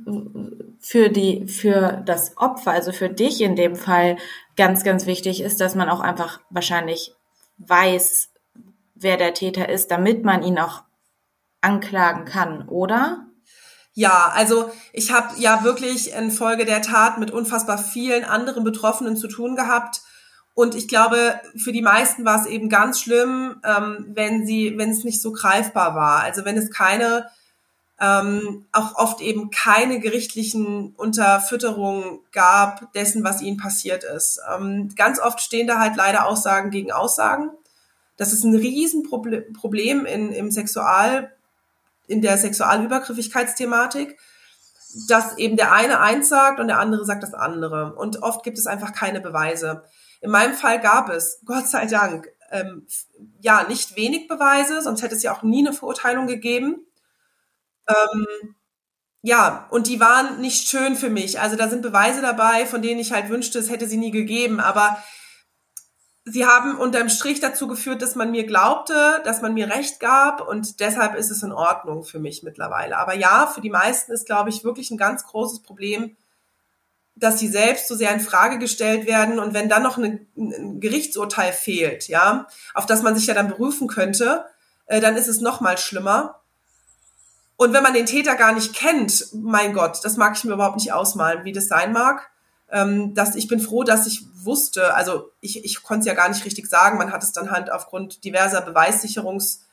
für 0.80 1.10
die, 1.10 1.46
für 1.48 2.02
das 2.06 2.36
Opfer, 2.38 2.72
also 2.72 2.92
für 2.92 3.10
dich 3.10 3.42
in 3.42 3.56
dem 3.56 3.76
Fall 3.76 4.18
ganz, 4.56 4.84
ganz 4.84 5.06
wichtig 5.06 5.42
ist, 5.42 5.62
dass 5.62 5.76
man 5.76 5.90
auch 5.90 6.00
einfach 6.00 6.40
wahrscheinlich 6.50 7.14
weiß, 7.60 8.30
wer 8.96 9.18
der 9.18 9.36
Täter 9.36 9.70
ist, 9.70 9.92
damit 9.92 10.24
man 10.24 10.42
ihn 10.42 10.58
auch 10.58 10.87
anklagen 11.62 12.26
kann, 12.26 12.68
oder? 12.68 13.26
Ja, 13.94 14.32
also 14.34 14.72
ich 14.94 15.12
habe 15.12 15.40
ja 15.40 15.64
wirklich 15.64 16.14
infolge 16.14 16.66
der 16.66 16.82
Tat 16.82 17.18
mit 17.18 17.32
unfassbar 17.32 17.78
vielen 17.78 18.24
anderen 18.24 18.64
Betroffenen 18.64 19.18
zu 19.18 19.28
tun 19.28 19.56
gehabt. 19.56 20.02
Und 20.54 20.76
ich 20.76 20.88
glaube, 20.88 21.40
für 21.56 21.72
die 21.72 21.82
meisten 21.82 22.24
war 22.24 22.40
es 22.40 22.48
eben 22.48 22.70
ganz 22.70 23.00
schlimm, 23.00 23.60
ähm, 23.64 24.08
wenn 24.14 24.46
sie, 24.46 24.78
wenn 24.78 24.92
es 24.92 25.04
nicht 25.04 25.22
so 25.22 25.32
greifbar 25.32 25.96
war. 25.96 26.22
Also 26.22 26.46
wenn 26.46 26.58
es 26.58 26.72
keine 26.72 27.28
ähm, 28.00 28.66
auch 28.72 28.96
oft 28.96 29.22
eben 29.22 29.50
keine 29.50 30.00
gerichtlichen 30.00 30.94
Unterfütterungen 30.96 32.20
gab 32.32 32.94
dessen, 32.94 33.24
was 33.24 33.42
ihnen 33.42 33.58
passiert 33.58 34.04
ist. 34.04 34.40
Ähm, 34.54 34.90
ganz 34.96 35.20
oft 35.20 35.42
stehen 35.42 35.68
da 35.68 35.80
halt 35.80 35.96
leider 35.96 36.28
Aussagen 36.28 36.70
gegen 36.70 36.92
Aussagen. 36.92 37.50
Das 38.16 38.34
ist 38.34 38.44
ein 38.44 38.56
Riesenproblem 38.56 40.06
in, 40.06 40.32
im 40.32 40.52
Sexual, 40.52 41.32
in 42.08 42.22
der 42.22 42.38
Sexualübergriffigkeitsthematik, 42.38 44.18
dass 45.08 45.38
eben 45.38 45.58
der 45.58 45.74
eine 45.74 46.00
eins 46.00 46.30
sagt 46.30 46.60
und 46.60 46.68
der 46.68 46.80
andere 46.80 47.06
sagt 47.06 47.24
das 47.24 47.34
andere. 47.34 47.96
Und 47.96 48.24
oft 48.24 48.44
gibt 48.44 48.58
es 48.58 48.66
einfach 48.66 48.94
keine 48.94 49.22
Beweise. 49.22 49.84
In 50.22 50.32
meinem 50.32 50.54
Fall 50.54 50.80
gab 50.80 51.10
es, 51.10 51.42
Gott 51.46 51.68
sei 51.68 51.86
Dank, 51.86 52.28
ähm, 52.50 52.88
ja, 53.42 53.64
nicht 53.68 53.96
wenig 53.96 54.28
Beweise, 54.28 54.82
sonst 54.82 55.02
hätte 55.02 55.16
es 55.16 55.24
ja 55.24 55.36
auch 55.36 55.44
nie 55.44 55.66
eine 55.66 55.76
Verurteilung 55.76 56.28
gegeben. 56.28 56.86
Ähm, 57.88 58.56
ja, 59.22 59.68
und 59.72 59.88
die 59.88 60.00
waren 60.00 60.40
nicht 60.40 60.70
schön 60.70 60.96
für 60.96 61.10
mich. 61.10 61.42
Also 61.42 61.58
da 61.58 61.68
sind 61.68 61.82
Beweise 61.82 62.22
dabei, 62.22 62.66
von 62.66 62.82
denen 62.82 63.00
ich 63.00 63.12
halt 63.12 63.30
wünschte, 63.30 63.60
es 63.60 63.70
hätte 63.70 63.88
sie 63.88 63.98
nie 63.98 64.12
gegeben. 64.12 64.62
Aber 64.62 65.04
sie 66.30 66.46
haben 66.46 66.78
unterm 66.78 67.10
Strich 67.10 67.40
dazu 67.40 67.68
geführt, 67.68 68.02
dass 68.02 68.16
man 68.16 68.32
mir 68.32 68.46
glaubte, 68.46 69.22
dass 69.24 69.42
man 69.42 69.54
mir 69.54 69.70
Recht 69.70 70.00
gab 70.00 70.46
und 70.48 70.80
deshalb 70.80 71.16
ist 71.16 71.32
es 71.32 71.42
in 71.42 71.52
Ordnung 71.52 72.04
für 72.04 72.20
mich 72.20 72.44
mittlerweile. 72.44 72.98
Aber 72.98 73.16
ja, 73.16 73.48
für 73.48 73.62
die 73.62 73.70
meisten 73.70 74.12
ist, 74.12 74.26
glaube 74.26 74.50
ich, 74.50 74.64
wirklich 74.64 74.92
ein 74.92 74.98
ganz 74.98 75.24
großes 75.24 75.62
Problem, 75.62 76.16
dass 77.16 77.40
sie 77.40 77.48
selbst 77.48 77.88
so 77.88 77.96
sehr 77.96 78.14
in 78.14 78.20
Frage 78.20 78.60
gestellt 78.60 79.08
werden 79.08 79.40
und 79.40 79.54
wenn 79.54 79.70
dann 79.70 79.84
noch 79.84 79.98
ein, 79.98 80.28
ein 80.38 80.80
Gerichtsurteil 80.80 81.54
fehlt, 81.54 82.08
ja, 82.08 82.48
auf 82.74 82.86
das 82.86 83.02
man 83.02 83.16
sich 83.16 83.28
ja 83.28 83.34
dann 83.34 83.48
berufen 83.48 83.88
könnte, 83.88 84.46
äh, 84.86 85.00
dann 85.00 85.16
ist 85.16 85.28
es 85.28 85.42
noch 85.42 85.62
mal 85.62 85.78
schlimmer. 85.78 86.42
Und 87.56 87.74
wenn 87.74 87.82
man 87.82 87.94
den 87.94 88.06
Täter 88.06 88.36
gar 88.36 88.54
nicht 88.54 88.76
kennt, 88.76 89.30
mein 89.34 89.74
Gott, 89.74 90.00
das 90.04 90.18
mag 90.18 90.38
ich 90.38 90.44
mir 90.44 90.54
überhaupt 90.54 90.76
nicht 90.76 90.94
ausmalen, 90.94 91.44
wie 91.44 91.54
das 91.54 91.68
sein 91.68 91.92
mag. 91.92 92.30
Ähm, 92.70 93.14
dass 93.14 93.36
ich 93.36 93.48
bin 93.48 93.60
froh, 93.60 93.84
dass 93.84 94.08
ich 94.08 94.26
wusste, 94.34 94.94
also 94.94 95.32
ich, 95.40 95.64
ich 95.64 95.84
konnte 95.84 96.02
es 96.02 96.06
ja 96.08 96.14
gar 96.14 96.28
nicht 96.30 96.44
richtig 96.44 96.68
sagen, 96.68 96.98
man 96.98 97.12
hat 97.12 97.24
es 97.24 97.32
dann 97.32 97.52
halt 97.52 97.72
aufgrund 97.72 98.24
diverser 98.26 98.62
Beweissicherungsverfahren 98.62 99.68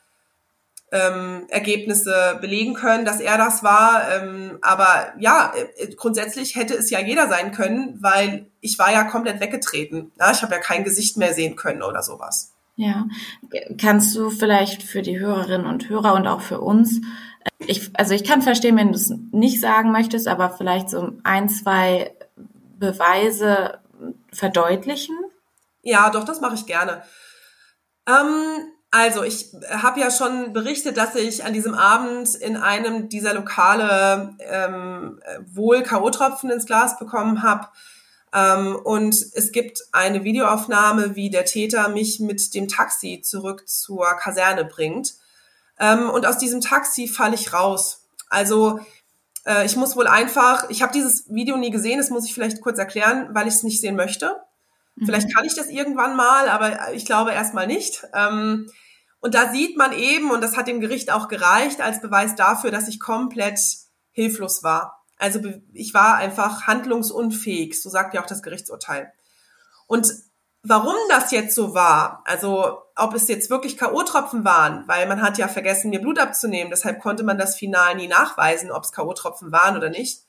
ähm, 0.91 1.45
Ergebnisse 1.49 2.37
belegen 2.41 2.73
können, 2.73 3.05
dass 3.05 3.19
er 3.19 3.37
das 3.37 3.63
war. 3.63 4.03
Ähm, 4.11 4.59
aber 4.61 5.13
ja, 5.19 5.53
äh, 5.77 5.93
grundsätzlich 5.95 6.55
hätte 6.55 6.75
es 6.75 6.89
ja 6.89 6.99
jeder 6.99 7.27
sein 7.27 7.51
können, 7.51 7.97
weil 8.01 8.47
ich 8.61 8.77
war 8.79 8.91
ja 8.91 9.03
komplett 9.03 9.39
weggetreten. 9.39 10.11
Ja, 10.19 10.31
ich 10.31 10.41
habe 10.41 10.53
ja 10.53 10.59
kein 10.59 10.83
Gesicht 10.83 11.17
mehr 11.17 11.33
sehen 11.33 11.55
können 11.55 11.81
oder 11.81 12.03
sowas. 12.03 12.53
Ja, 12.77 13.05
kannst 13.79 14.15
du 14.15 14.29
vielleicht 14.29 14.83
für 14.83 15.01
die 15.01 15.17
Hörerinnen 15.17 15.65
und 15.65 15.87
Hörer 15.87 16.13
und 16.13 16.27
auch 16.27 16.41
für 16.41 16.59
uns, 16.59 16.97
äh, 16.99 17.65
ich, 17.67 17.89
also 17.93 18.13
ich 18.13 18.23
kann 18.23 18.41
verstehen, 18.41 18.75
wenn 18.75 18.91
du 18.91 18.97
es 18.97 19.13
nicht 19.31 19.61
sagen 19.61 19.91
möchtest, 19.91 20.27
aber 20.27 20.49
vielleicht 20.49 20.89
so 20.89 21.13
ein, 21.23 21.47
zwei 21.49 22.14
Beweise 22.85 23.79
verdeutlichen? 24.31 25.17
Ja, 25.81 26.09
doch, 26.09 26.23
das 26.23 26.41
mache 26.41 26.55
ich 26.55 26.65
gerne. 26.65 27.03
Ähm, 28.07 28.71
also, 28.91 29.23
ich 29.23 29.51
habe 29.69 29.99
ja 29.99 30.09
schon 30.09 30.53
berichtet, 30.53 30.97
dass 30.97 31.15
ich 31.15 31.43
an 31.43 31.53
diesem 31.53 31.73
Abend 31.73 32.33
in 32.35 32.55
einem 32.55 33.09
dieser 33.09 33.33
Lokale 33.33 34.35
ähm, 34.39 35.19
wohl 35.47 35.83
K.O.-Tropfen 35.83 36.49
ins 36.49 36.65
Glas 36.65 36.97
bekommen 36.97 37.43
habe. 37.43 37.67
Ähm, 38.33 38.75
und 38.75 39.15
es 39.33 39.51
gibt 39.51 39.81
eine 39.91 40.23
Videoaufnahme, 40.23 41.15
wie 41.15 41.29
der 41.29 41.45
Täter 41.45 41.89
mich 41.89 42.19
mit 42.19 42.53
dem 42.53 42.67
Taxi 42.67 43.21
zurück 43.21 43.67
zur 43.67 44.05
Kaserne 44.17 44.65
bringt. 44.65 45.13
Ähm, 45.79 46.09
und 46.09 46.25
aus 46.25 46.37
diesem 46.37 46.61
Taxi 46.61 47.07
falle 47.07 47.35
ich 47.35 47.53
raus. 47.53 48.07
Also 48.29 48.79
äh, 49.45 49.65
ich 49.65 49.75
muss 49.75 49.95
wohl 49.95 50.07
einfach, 50.07 50.69
ich 50.69 50.81
habe 50.81 50.91
dieses 50.91 51.29
Video 51.33 51.57
nie 51.57 51.71
gesehen, 51.71 51.97
das 51.97 52.09
muss 52.09 52.25
ich 52.25 52.33
vielleicht 52.33 52.61
kurz 52.61 52.77
erklären, 52.77 53.29
weil 53.33 53.47
ich 53.47 53.55
es 53.55 53.63
nicht 53.63 53.81
sehen 53.81 53.95
möchte. 53.95 54.35
Mhm. 54.95 55.05
Vielleicht 55.05 55.33
kann 55.33 55.45
ich 55.45 55.55
das 55.55 55.67
irgendwann 55.67 56.15
mal, 56.15 56.49
aber 56.49 56.93
ich 56.93 57.05
glaube 57.05 57.31
erstmal 57.31 57.67
nicht. 57.67 58.03
Ähm, 58.13 58.69
und 59.19 59.33
da 59.33 59.51
sieht 59.51 59.77
man 59.77 59.91
eben, 59.93 60.31
und 60.31 60.41
das 60.41 60.57
hat 60.57 60.67
dem 60.67 60.81
Gericht 60.81 61.11
auch 61.11 61.27
gereicht 61.27 61.81
als 61.81 62.01
Beweis 62.01 62.35
dafür, 62.35 62.71
dass 62.71 62.87
ich 62.87 62.99
komplett 62.99 63.59
hilflos 64.11 64.63
war. 64.63 65.03
Also 65.17 65.39
ich 65.73 65.93
war 65.93 66.15
einfach 66.15 66.67
handlungsunfähig, 66.67 67.81
so 67.81 67.89
sagt 67.89 68.13
ja 68.13 68.21
auch 68.21 68.27
das 68.27 68.43
Gerichtsurteil. 68.43 69.11
Und 69.87 70.13
warum 70.67 70.95
das 71.09 71.31
jetzt 71.31 71.55
so 71.55 71.73
war, 71.73 72.23
also 72.25 72.81
ob 72.95 73.13
es 73.13 73.27
jetzt 73.27 73.49
wirklich 73.49 73.77
K.O.-Tropfen 73.77 74.43
waren, 74.43 74.83
weil 74.87 75.07
man 75.07 75.21
hat 75.21 75.37
ja 75.37 75.47
vergessen, 75.47 75.89
mir 75.89 76.01
Blut 76.01 76.19
abzunehmen, 76.19 76.71
deshalb 76.71 77.01
konnte 77.01 77.23
man 77.23 77.37
das 77.37 77.55
final 77.55 77.95
nie 77.95 78.07
nachweisen, 78.07 78.71
ob 78.71 78.83
es 78.83 78.91
K.O.-Tropfen 78.91 79.51
waren 79.51 79.77
oder 79.77 79.89
nicht 79.89 80.21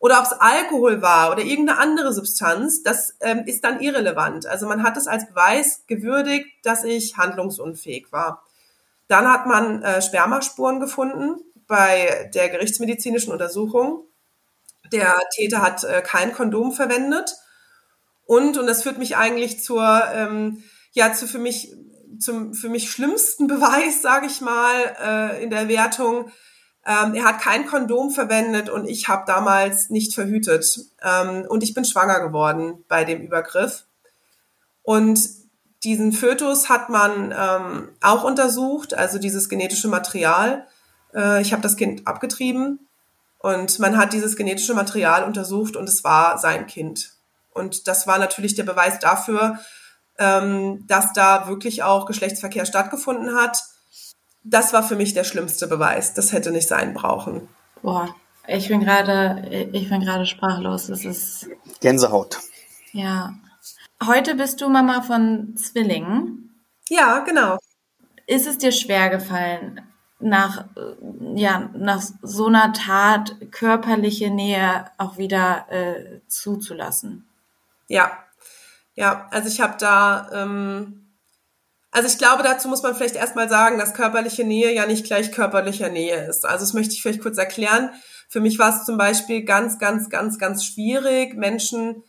oder 0.00 0.18
ob 0.18 0.24
es 0.24 0.32
Alkohol 0.32 1.02
war 1.02 1.30
oder 1.30 1.42
irgendeine 1.42 1.78
andere 1.78 2.12
Substanz, 2.12 2.82
das 2.82 3.16
ähm, 3.20 3.44
ist 3.46 3.62
dann 3.64 3.80
irrelevant. 3.80 4.46
Also 4.46 4.66
man 4.66 4.82
hat 4.82 4.96
es 4.96 5.06
als 5.06 5.28
Beweis 5.28 5.84
gewürdigt, 5.86 6.48
dass 6.62 6.84
ich 6.84 7.18
handlungsunfähig 7.18 8.10
war. 8.10 8.42
Dann 9.08 9.30
hat 9.30 9.46
man 9.46 9.82
äh, 9.82 10.00
Spermaspuren 10.00 10.80
gefunden 10.80 11.36
bei 11.66 12.30
der 12.34 12.48
gerichtsmedizinischen 12.48 13.32
Untersuchung. 13.32 14.04
Der 14.90 15.14
Täter 15.34 15.60
hat 15.60 15.84
äh, 15.84 16.00
kein 16.00 16.32
Kondom 16.32 16.72
verwendet. 16.72 17.36
Und, 18.30 18.58
und 18.58 18.68
das 18.68 18.84
führt 18.84 18.98
mich 18.98 19.16
eigentlich 19.16 19.60
zur, 19.60 20.04
ähm, 20.14 20.62
ja, 20.92 21.12
zu 21.12 21.26
für 21.26 21.40
mich, 21.40 21.74
zum 22.20 22.54
für 22.54 22.68
mich 22.68 22.88
schlimmsten 22.88 23.46
Beweis, 23.48 24.02
sage 24.02 24.26
ich 24.26 24.40
mal, 24.40 24.72
äh, 25.04 25.42
in 25.42 25.50
der 25.50 25.66
Wertung, 25.66 26.30
ähm, 26.86 27.14
er 27.16 27.24
hat 27.24 27.40
kein 27.40 27.66
Kondom 27.66 28.12
verwendet 28.12 28.70
und 28.70 28.86
ich 28.88 29.08
habe 29.08 29.24
damals 29.26 29.90
nicht 29.90 30.14
verhütet. 30.14 30.78
Ähm, 31.02 31.44
und 31.48 31.64
ich 31.64 31.74
bin 31.74 31.84
schwanger 31.84 32.20
geworden 32.20 32.84
bei 32.86 33.02
dem 33.02 33.20
Übergriff. 33.20 33.86
Und 34.84 35.18
diesen 35.82 36.12
Fötus 36.12 36.68
hat 36.68 36.88
man 36.88 37.34
ähm, 37.36 37.88
auch 38.00 38.22
untersucht, 38.22 38.94
also 38.94 39.18
dieses 39.18 39.48
genetische 39.48 39.88
Material. 39.88 40.68
Äh, 41.12 41.42
ich 41.42 41.52
habe 41.52 41.62
das 41.62 41.76
Kind 41.76 42.06
abgetrieben 42.06 42.86
und 43.40 43.80
man 43.80 43.98
hat 43.98 44.12
dieses 44.12 44.36
genetische 44.36 44.74
Material 44.74 45.24
untersucht 45.24 45.74
und 45.74 45.88
es 45.88 46.04
war 46.04 46.38
sein 46.38 46.68
Kind. 46.68 47.19
Und 47.60 47.86
das 47.86 48.08
war 48.08 48.18
natürlich 48.18 48.56
der 48.56 48.64
Beweis 48.64 48.98
dafür, 48.98 49.60
ähm, 50.18 50.84
dass 50.88 51.12
da 51.12 51.46
wirklich 51.46 51.84
auch 51.84 52.06
Geschlechtsverkehr 52.06 52.66
stattgefunden 52.66 53.36
hat 53.36 53.62
das 54.42 54.72
war 54.72 54.82
für 54.82 54.96
mich 54.96 55.14
der 55.14 55.24
schlimmste 55.24 55.66
Beweis. 55.66 56.14
Das 56.14 56.32
hätte 56.32 56.50
nicht 56.50 56.68
sein 56.68 56.94
brauchen. 56.94 57.48
Boah, 57.82 58.14
ich 58.46 58.68
bin 58.68 58.80
gerade, 58.80 59.68
ich 59.72 59.88
bin 59.88 60.00
gerade 60.00 60.26
sprachlos. 60.26 60.88
Es 60.88 61.04
ist 61.04 61.48
Gänsehaut. 61.80 62.38
Ja. 62.92 63.34
Heute 64.04 64.34
bist 64.34 64.60
du 64.60 64.68
Mama 64.68 65.02
von 65.02 65.56
Zwillingen. 65.56 66.64
Ja, 66.88 67.20
genau. 67.20 67.58
Ist 68.26 68.46
es 68.46 68.58
dir 68.58 68.72
schwer 68.72 69.10
gefallen, 69.10 69.82
nach, 70.20 70.64
ja, 71.34 71.70
nach 71.74 72.02
so 72.22 72.46
einer 72.46 72.72
Tat 72.72 73.36
körperliche 73.50 74.30
Nähe 74.30 74.86
auch 74.98 75.18
wieder 75.18 75.66
äh, 75.70 76.20
zuzulassen? 76.28 77.29
Ja, 77.90 78.12
ja. 78.94 79.26
Also 79.30 79.48
ich 79.48 79.60
habe 79.60 79.74
da 79.78 80.30
ähm, 80.32 81.00
also 81.92 82.06
ich 82.08 82.18
glaube, 82.18 82.44
dazu 82.44 82.68
muss 82.68 82.82
man 82.82 82.94
vielleicht 82.94 83.16
erstmal 83.16 83.48
sagen, 83.48 83.78
dass 83.78 83.94
körperliche 83.94 84.44
Nähe 84.44 84.72
ja 84.72 84.86
nicht 84.86 85.04
gleich 85.04 85.32
körperlicher 85.32 85.88
Nähe 85.88 86.24
ist. 86.26 86.46
Also 86.46 86.64
das 86.64 86.72
möchte 86.72 86.94
ich 86.94 87.02
vielleicht 87.02 87.20
kurz 87.20 87.36
erklären. 87.36 87.90
Für 88.28 88.40
mich 88.40 88.60
war 88.60 88.70
es 88.70 88.84
zum 88.84 88.96
Beispiel 88.96 89.42
ganz, 89.42 89.80
ganz, 89.80 90.08
ganz, 90.08 90.38
ganz 90.38 90.64
schwierig, 90.64 91.34
Menschen 91.34 92.04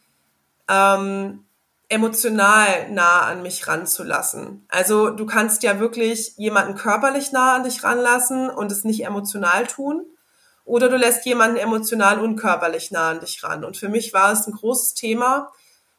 ähm, 0.69 1.45
emotional 1.89 2.91
nah 2.91 3.21
an 3.21 3.41
mich 3.41 3.67
ranzulassen. 3.67 4.65
Also 4.69 5.09
du 5.09 5.25
kannst 5.25 5.63
ja 5.63 5.79
wirklich 5.79 6.35
jemanden 6.37 6.75
körperlich 6.75 7.31
nah 7.31 7.55
an 7.55 7.63
dich 7.63 7.83
ranlassen 7.83 8.51
und 8.51 8.71
es 8.71 8.83
nicht 8.83 9.03
emotional 9.03 9.65
tun. 9.65 10.05
Oder 10.63 10.89
du 10.89 10.95
lässt 10.95 11.25
jemanden 11.25 11.57
emotional 11.57 12.19
und 12.19 12.35
körperlich 12.35 12.91
nah 12.91 13.09
an 13.09 13.19
dich 13.19 13.43
ran. 13.43 13.65
Und 13.65 13.77
für 13.77 13.89
mich 13.89 14.13
war 14.13 14.31
es 14.31 14.45
ein 14.45 14.53
großes 14.53 14.93
Thema, 14.93 15.51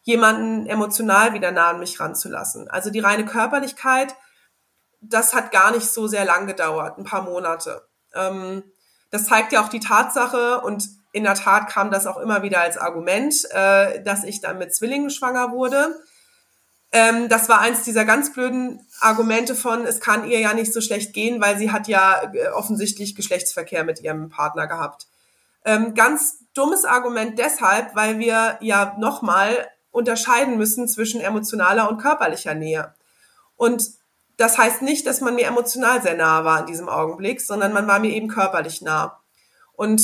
jemanden 0.02 0.66
emotional 0.66 1.32
wieder 1.32 1.52
nah 1.52 1.70
an 1.70 1.78
mich 1.78 1.98
ranzulassen. 2.00 2.68
Also 2.68 2.90
die 2.90 3.00
reine 3.00 3.24
Körperlichkeit, 3.24 4.14
das 5.00 5.34
hat 5.34 5.52
gar 5.52 5.72
nicht 5.72 5.88
so 5.88 6.06
sehr 6.06 6.24
lang 6.24 6.46
gedauert, 6.46 6.98
ein 6.98 7.04
paar 7.04 7.22
Monate. 7.22 7.86
Ähm, 8.14 8.64
das 9.10 9.26
zeigt 9.26 9.52
ja 9.52 9.62
auch 9.62 9.68
die 9.68 9.80
Tatsache 9.80 10.60
und 10.60 10.88
in 11.12 11.24
der 11.24 11.34
Tat 11.34 11.68
kam 11.68 11.90
das 11.90 12.06
auch 12.06 12.16
immer 12.16 12.42
wieder 12.42 12.60
als 12.60 12.78
Argument, 12.78 13.34
äh, 13.50 14.02
dass 14.02 14.24
ich 14.24 14.40
dann 14.40 14.58
mit 14.58 14.74
Zwillingen 14.74 15.10
schwanger 15.10 15.52
wurde. 15.52 15.94
Ähm, 16.90 17.28
das 17.28 17.48
war 17.48 17.60
eins 17.60 17.84
dieser 17.84 18.04
ganz 18.04 18.32
blöden 18.32 18.86
Argumente 19.00 19.54
von, 19.54 19.86
es 19.86 20.00
kann 20.00 20.28
ihr 20.28 20.40
ja 20.40 20.54
nicht 20.54 20.72
so 20.72 20.80
schlecht 20.80 21.12
gehen, 21.12 21.40
weil 21.40 21.58
sie 21.58 21.70
hat 21.70 21.88
ja 21.88 22.22
äh, 22.32 22.48
offensichtlich 22.48 23.14
Geschlechtsverkehr 23.14 23.84
mit 23.84 24.00
ihrem 24.00 24.30
Partner 24.30 24.66
gehabt. 24.66 25.06
Ähm, 25.64 25.94
ganz 25.94 26.38
dummes 26.54 26.84
Argument 26.84 27.38
deshalb, 27.38 27.94
weil 27.94 28.18
wir 28.18 28.58
ja 28.60 28.94
nochmal 28.98 29.68
unterscheiden 29.92 30.58
müssen 30.58 30.88
zwischen 30.88 31.20
emotionaler 31.20 31.88
und 31.88 31.98
körperlicher 31.98 32.54
Nähe. 32.54 32.94
Und 33.56 33.90
das 34.36 34.58
heißt 34.58 34.82
nicht, 34.82 35.06
dass 35.06 35.20
man 35.20 35.36
mir 35.36 35.46
emotional 35.46 36.02
sehr 36.02 36.16
nah 36.16 36.44
war 36.44 36.60
in 36.60 36.66
diesem 36.66 36.88
Augenblick, 36.88 37.40
sondern 37.40 37.72
man 37.72 37.86
war 37.86 38.00
mir 38.00 38.10
eben 38.10 38.26
körperlich 38.26 38.82
nah. 38.82 39.20
Und 39.74 40.02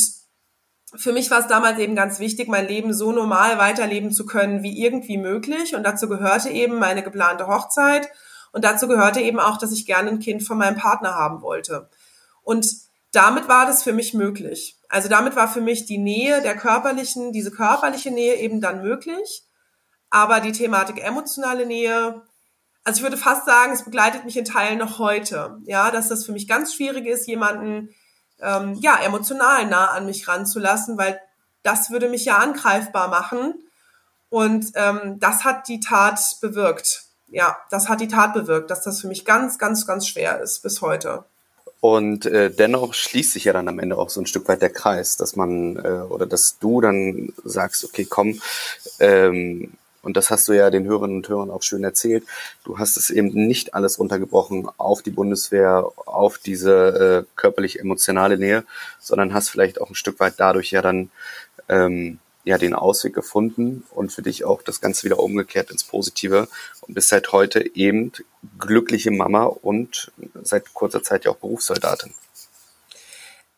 für 0.94 1.12
mich 1.12 1.30
war 1.30 1.40
es 1.40 1.48
damals 1.48 1.78
eben 1.78 1.96
ganz 1.96 2.18
wichtig, 2.18 2.48
mein 2.48 2.68
Leben 2.68 2.94
so 2.94 3.12
normal 3.12 3.58
weiterleben 3.58 4.12
zu 4.12 4.26
können 4.26 4.62
wie 4.62 4.82
irgendwie 4.82 5.18
möglich. 5.18 5.74
Und 5.74 5.82
dazu 5.82 6.08
gehörte 6.08 6.50
eben 6.50 6.78
meine 6.78 7.02
geplante 7.02 7.46
Hochzeit. 7.46 8.08
Und 8.52 8.64
dazu 8.64 8.88
gehörte 8.88 9.20
eben 9.20 9.40
auch, 9.40 9.58
dass 9.58 9.72
ich 9.72 9.86
gerne 9.86 10.10
ein 10.10 10.20
Kind 10.20 10.42
von 10.42 10.56
meinem 10.56 10.76
Partner 10.76 11.14
haben 11.14 11.42
wollte. 11.42 11.90
Und 12.42 12.66
damit 13.12 13.48
war 13.48 13.66
das 13.66 13.82
für 13.82 13.92
mich 13.92 14.14
möglich. 14.14 14.78
Also 14.88 15.08
damit 15.08 15.36
war 15.36 15.48
für 15.48 15.60
mich 15.60 15.86
die 15.86 15.98
Nähe 15.98 16.40
der 16.42 16.56
körperlichen, 16.56 17.32
diese 17.32 17.50
körperliche 17.50 18.10
Nähe 18.10 18.36
eben 18.36 18.60
dann 18.60 18.82
möglich. 18.82 19.47
Aber 20.10 20.40
die 20.40 20.52
Thematik 20.52 21.04
emotionale 21.04 21.66
Nähe, 21.66 22.22
also 22.84 22.98
ich 22.98 23.02
würde 23.02 23.16
fast 23.16 23.44
sagen, 23.46 23.72
es 23.72 23.84
begleitet 23.84 24.24
mich 24.24 24.36
in 24.36 24.44
Teilen 24.44 24.78
noch 24.78 24.98
heute. 24.98 25.58
Ja, 25.64 25.90
dass 25.90 26.08
das 26.08 26.24
für 26.24 26.32
mich 26.32 26.48
ganz 26.48 26.74
schwierig 26.74 27.06
ist, 27.06 27.26
jemanden 27.26 27.90
ähm, 28.40 28.74
ja 28.80 28.98
emotional 29.00 29.66
nah 29.66 29.90
an 29.90 30.06
mich 30.06 30.28
ranzulassen, 30.28 30.96
weil 30.96 31.20
das 31.62 31.90
würde 31.90 32.08
mich 32.08 32.24
ja 32.24 32.38
angreifbar 32.38 33.08
machen. 33.08 33.54
Und 34.30 34.72
ähm, 34.74 35.18
das 35.20 35.44
hat 35.44 35.68
die 35.68 35.80
Tat 35.80 36.20
bewirkt. 36.40 37.04
Ja, 37.28 37.58
das 37.70 37.88
hat 37.88 38.00
die 38.00 38.08
Tat 38.08 38.32
bewirkt, 38.32 38.70
dass 38.70 38.82
das 38.82 39.00
für 39.00 39.08
mich 39.08 39.24
ganz, 39.24 39.58
ganz, 39.58 39.86
ganz 39.86 40.06
schwer 40.06 40.40
ist 40.40 40.62
bis 40.62 40.80
heute. 40.80 41.24
Und 41.80 42.26
äh, 42.26 42.50
dennoch 42.50 42.92
schließt 42.92 43.32
sich 43.32 43.44
ja 43.44 43.52
dann 43.52 43.68
am 43.68 43.78
Ende 43.78 43.96
auch 43.98 44.10
so 44.10 44.20
ein 44.20 44.26
Stück 44.26 44.48
weit 44.48 44.62
der 44.62 44.70
Kreis, 44.70 45.16
dass 45.16 45.36
man 45.36 45.76
äh, 45.76 46.02
oder 46.08 46.26
dass 46.26 46.58
du 46.58 46.80
dann 46.80 47.32
sagst, 47.44 47.84
okay, 47.84 48.04
komm, 48.04 48.40
ähm, 48.98 49.72
und 50.02 50.16
das 50.16 50.30
hast 50.30 50.48
du 50.48 50.52
ja 50.52 50.70
den 50.70 50.86
Hörerinnen 50.86 51.16
und 51.18 51.28
Hörern 51.28 51.50
auch 51.50 51.62
schön 51.62 51.84
erzählt, 51.84 52.24
du 52.64 52.78
hast 52.78 52.96
es 52.96 53.10
eben 53.10 53.28
nicht 53.28 53.74
alles 53.74 53.98
runtergebrochen 53.98 54.68
auf 54.76 55.02
die 55.02 55.10
Bundeswehr, 55.10 55.88
auf 56.06 56.38
diese 56.38 57.24
äh, 57.26 57.30
körperlich-emotionale 57.36 58.38
Nähe, 58.38 58.64
sondern 59.00 59.34
hast 59.34 59.50
vielleicht 59.50 59.80
auch 59.80 59.90
ein 59.90 59.94
Stück 59.94 60.20
weit 60.20 60.34
dadurch 60.38 60.70
ja 60.70 60.82
dann 60.82 61.10
ähm, 61.68 62.18
ja 62.44 62.56
den 62.56 62.74
Ausweg 62.74 63.14
gefunden 63.14 63.84
und 63.90 64.10
für 64.10 64.22
dich 64.22 64.44
auch 64.44 64.62
das 64.62 64.80
Ganze 64.80 65.04
wieder 65.04 65.18
umgekehrt 65.18 65.70
ins 65.70 65.84
Positive 65.84 66.48
und 66.80 66.94
bist 66.94 67.10
seit 67.10 67.32
heute 67.32 67.74
eben 67.76 68.12
glückliche 68.58 69.10
Mama 69.10 69.44
und 69.44 70.10
seit 70.42 70.72
kurzer 70.72 71.02
Zeit 71.02 71.24
ja 71.24 71.32
auch 71.32 71.36
Berufssoldatin. 71.36 72.14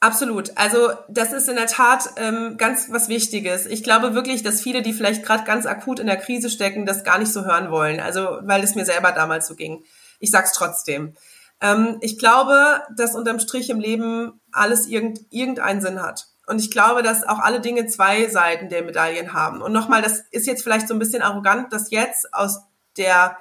Absolut. 0.03 0.57
Also 0.57 0.93
das 1.09 1.35
ist 1.35 1.49
in 1.49 1.57
der 1.57 1.67
Tat 1.67 2.11
ähm, 2.17 2.57
ganz 2.57 2.91
was 2.91 3.09
Wichtiges. 3.09 3.67
Ich 3.67 3.85
glaube 3.85 4.15
wirklich, 4.15 4.43
dass 4.43 4.63
viele, 4.63 4.81
die 4.81 4.95
vielleicht 4.95 5.23
gerade 5.23 5.45
ganz 5.45 5.67
akut 5.67 6.01
in 6.01 6.07
der 6.07 6.17
Krise 6.17 6.49
stecken, 6.49 6.87
das 6.87 7.05
gar 7.05 7.19
nicht 7.19 7.31
so 7.31 7.45
hören 7.45 7.71
wollen. 7.71 8.01
Also 8.01 8.39
weil 8.43 8.65
es 8.65 8.75
mir 8.75 8.87
selber 8.87 9.13
damals 9.13 9.47
so 9.47 9.55
ging. 9.55 9.85
Ich 10.19 10.31
sag's 10.31 10.53
trotzdem. 10.53 11.15
Ähm, 11.61 11.99
ich 12.01 12.19
glaube, 12.19 12.83
dass 12.97 13.15
unterm 13.15 13.41
Strich 13.41 13.69
im 13.69 13.79
Leben 13.79 14.41
alles 14.53 14.87
irgend, 14.87 15.21
irgendeinen 15.29 15.83
Sinn 15.83 16.03
hat. 16.03 16.29
Und 16.47 16.61
ich 16.61 16.71
glaube, 16.71 17.03
dass 17.03 17.23
auch 17.29 17.39
alle 17.39 17.61
Dinge 17.61 17.87
zwei 17.87 18.27
Seiten 18.29 18.71
der 18.71 18.83
Medaillen 18.83 19.35
haben. 19.35 19.61
Und 19.61 19.73
nochmal, 19.73 20.01
das 20.01 20.25
ist 20.31 20.47
jetzt 20.47 20.63
vielleicht 20.63 20.89
so 20.89 20.95
ein 20.95 20.99
bisschen 20.99 21.23
arrogant, 21.23 21.75
das 21.75 21.91
jetzt 21.91 22.33
aus 22.33 22.61
der 22.97 23.37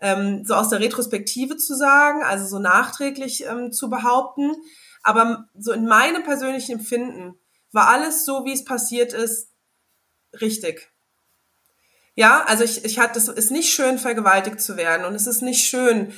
ähm, 0.00 0.44
so 0.44 0.54
aus 0.54 0.68
der 0.68 0.80
Retrospektive 0.80 1.56
zu 1.56 1.74
sagen, 1.74 2.22
also 2.22 2.46
so 2.46 2.58
nachträglich 2.58 3.44
ähm, 3.46 3.72
zu 3.72 3.90
behaupten. 3.90 4.52
Aber 5.02 5.48
so 5.58 5.72
in 5.72 5.86
meinem 5.86 6.22
persönlichen 6.22 6.72
Empfinden 6.78 7.34
war 7.72 7.88
alles 7.88 8.24
so, 8.24 8.44
wie 8.44 8.52
es 8.52 8.64
passiert 8.64 9.12
ist, 9.12 9.48
richtig. 10.40 10.90
Ja, 12.14 12.44
also 12.46 12.62
ich, 12.64 12.84
ich 12.84 12.98
hatte, 12.98 13.18
es 13.18 13.28
ist 13.28 13.50
nicht 13.50 13.72
schön, 13.72 13.98
vergewaltigt 13.98 14.60
zu 14.60 14.76
werden 14.76 15.06
und 15.06 15.14
es 15.14 15.26
ist 15.26 15.40
nicht 15.40 15.64
schön, 15.64 16.12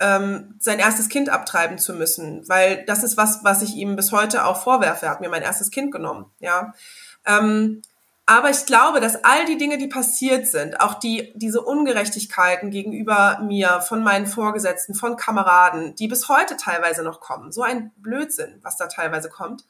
ähm, 0.00 0.56
sein 0.58 0.80
erstes 0.80 1.08
Kind 1.08 1.28
abtreiben 1.28 1.78
zu 1.78 1.94
müssen, 1.94 2.46
weil 2.48 2.84
das 2.86 3.04
ist 3.04 3.16
was, 3.16 3.44
was 3.44 3.62
ich 3.62 3.74
ihm 3.74 3.94
bis 3.94 4.10
heute 4.10 4.44
auch 4.44 4.62
vorwerfe. 4.62 5.06
Er 5.06 5.12
hat 5.12 5.20
mir 5.20 5.28
mein 5.28 5.42
erstes 5.42 5.70
Kind 5.70 5.92
genommen, 5.92 6.26
ja. 6.40 6.74
Ähm, 7.24 7.82
aber 8.24 8.50
ich 8.50 8.66
glaube, 8.66 9.00
dass 9.00 9.24
all 9.24 9.46
die 9.46 9.56
Dinge, 9.56 9.78
die 9.78 9.88
passiert 9.88 10.46
sind, 10.46 10.80
auch 10.80 10.94
die, 10.94 11.32
diese 11.34 11.60
Ungerechtigkeiten 11.60 12.70
gegenüber 12.70 13.40
mir, 13.42 13.80
von 13.80 14.02
meinen 14.04 14.26
Vorgesetzten, 14.26 14.94
von 14.94 15.16
Kameraden, 15.16 15.96
die 15.96 16.06
bis 16.06 16.28
heute 16.28 16.56
teilweise 16.56 17.02
noch 17.02 17.20
kommen, 17.20 17.50
so 17.50 17.62
ein 17.62 17.92
Blödsinn, 17.96 18.60
was 18.62 18.76
da 18.76 18.86
teilweise 18.86 19.28
kommt, 19.28 19.64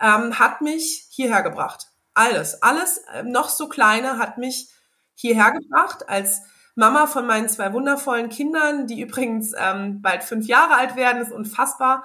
ähm, 0.00 0.38
hat 0.38 0.62
mich 0.62 1.06
hierher 1.10 1.42
gebracht. 1.42 1.88
Alles, 2.14 2.62
alles 2.62 2.98
äh, 3.12 3.22
noch 3.22 3.50
so 3.50 3.68
kleine 3.68 4.18
hat 4.18 4.38
mich 4.38 4.68
hierher 5.14 5.52
gebracht 5.52 6.08
als 6.08 6.42
Mama 6.76 7.06
von 7.06 7.26
meinen 7.26 7.48
zwei 7.48 7.72
wundervollen 7.72 8.30
Kindern, 8.30 8.86
die 8.86 9.00
übrigens 9.00 9.52
ähm, 9.56 10.00
bald 10.02 10.24
fünf 10.24 10.46
Jahre 10.46 10.74
alt 10.74 10.96
werden, 10.96 11.22
ist 11.22 11.30
unfassbar. 11.32 12.04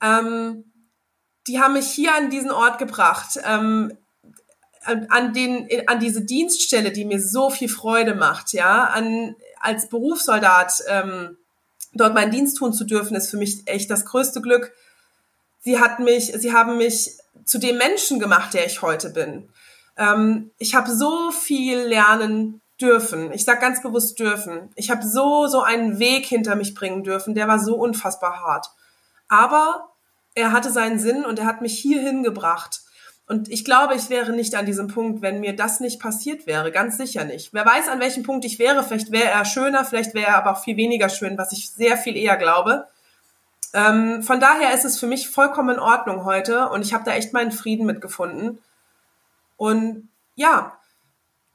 Ähm, 0.00 0.72
die 1.46 1.60
haben 1.60 1.74
mich 1.74 1.90
hier 1.90 2.14
an 2.14 2.30
diesen 2.30 2.50
Ort 2.50 2.78
gebracht. 2.78 3.38
Ähm, 3.44 3.92
an, 4.84 5.32
den, 5.32 5.68
an 5.86 6.00
diese 6.00 6.22
Dienststelle, 6.22 6.92
die 6.92 7.04
mir 7.04 7.20
so 7.20 7.50
viel 7.50 7.68
Freude 7.68 8.14
macht, 8.14 8.52
ja, 8.52 8.84
an, 8.84 9.34
als 9.60 9.88
Berufssoldat 9.88 10.82
ähm, 10.88 11.36
dort 11.94 12.14
meinen 12.14 12.30
Dienst 12.30 12.56
tun 12.56 12.72
zu 12.72 12.84
dürfen, 12.84 13.16
ist 13.16 13.30
für 13.30 13.36
mich 13.36 13.62
echt 13.66 13.90
das 13.90 14.04
größte 14.04 14.40
Glück. 14.40 14.72
Sie 15.60 15.80
hat 15.80 15.98
mich, 15.98 16.32
sie 16.36 16.52
haben 16.52 16.78
mich 16.78 17.18
zu 17.44 17.58
dem 17.58 17.78
Menschen 17.78 18.20
gemacht, 18.20 18.54
der 18.54 18.66
ich 18.66 18.82
heute 18.82 19.10
bin. 19.10 19.48
Ähm, 19.96 20.50
ich 20.58 20.74
habe 20.74 20.90
so 20.90 21.30
viel 21.30 21.78
lernen 21.80 22.60
dürfen. 22.80 23.32
Ich 23.32 23.44
sage 23.44 23.60
ganz 23.60 23.82
bewusst 23.82 24.18
dürfen. 24.18 24.70
Ich 24.76 24.90
habe 24.90 25.06
so 25.06 25.46
so 25.48 25.62
einen 25.62 25.98
Weg 25.98 26.26
hinter 26.26 26.54
mich 26.54 26.74
bringen 26.74 27.02
dürfen, 27.02 27.34
der 27.34 27.48
war 27.48 27.58
so 27.58 27.74
unfassbar 27.74 28.40
hart. 28.40 28.68
Aber 29.28 29.90
er 30.34 30.52
hatte 30.52 30.70
seinen 30.70 30.98
Sinn 30.98 31.24
und 31.24 31.38
er 31.38 31.46
hat 31.46 31.60
mich 31.60 31.78
hierhin 31.78 32.22
gebracht. 32.22 32.82
Und 33.28 33.50
ich 33.50 33.62
glaube, 33.62 33.94
ich 33.94 34.08
wäre 34.08 34.32
nicht 34.32 34.54
an 34.54 34.64
diesem 34.64 34.88
Punkt, 34.88 35.20
wenn 35.20 35.40
mir 35.40 35.54
das 35.54 35.80
nicht 35.80 36.00
passiert 36.00 36.46
wäre. 36.46 36.72
Ganz 36.72 36.96
sicher 36.96 37.24
nicht. 37.24 37.52
Wer 37.52 37.66
weiß, 37.66 37.88
an 37.88 38.00
welchem 38.00 38.22
Punkt 38.22 38.46
ich 38.46 38.58
wäre. 38.58 38.82
Vielleicht 38.82 39.12
wäre 39.12 39.28
er 39.28 39.44
schöner, 39.44 39.84
vielleicht 39.84 40.14
wäre 40.14 40.28
er 40.28 40.38
aber 40.38 40.52
auch 40.52 40.64
viel 40.64 40.78
weniger 40.78 41.10
schön, 41.10 41.36
was 41.36 41.52
ich 41.52 41.70
sehr 41.70 41.98
viel 41.98 42.16
eher 42.16 42.38
glaube. 42.38 42.88
Ähm, 43.74 44.22
von 44.22 44.40
daher 44.40 44.72
ist 44.72 44.86
es 44.86 44.98
für 44.98 45.06
mich 45.06 45.28
vollkommen 45.28 45.76
in 45.76 45.80
Ordnung 45.80 46.24
heute 46.24 46.70
und 46.70 46.80
ich 46.80 46.94
habe 46.94 47.04
da 47.04 47.12
echt 47.12 47.34
meinen 47.34 47.52
Frieden 47.52 47.84
mitgefunden. 47.84 48.62
Und 49.58 50.08
ja, 50.34 50.78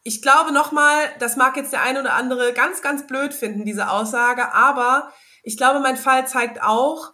ich 0.04 0.22
glaube 0.22 0.52
nochmal, 0.52 1.10
das 1.18 1.38
mag 1.38 1.58
jetzt 1.58 1.74
der 1.74 1.82
eine 1.82 2.02
oder 2.02 2.14
andere 2.14 2.54
ganz, 2.54 2.84
ganz 2.84 3.08
blöd 3.08 3.34
finden, 3.34 3.66
diese 3.66 3.90
Aussage, 3.90 4.54
aber 4.54 5.12
ich 5.42 5.58
glaube, 5.58 5.80
mein 5.80 5.98
Fall 5.98 6.28
zeigt 6.28 6.62
auch, 6.62 7.14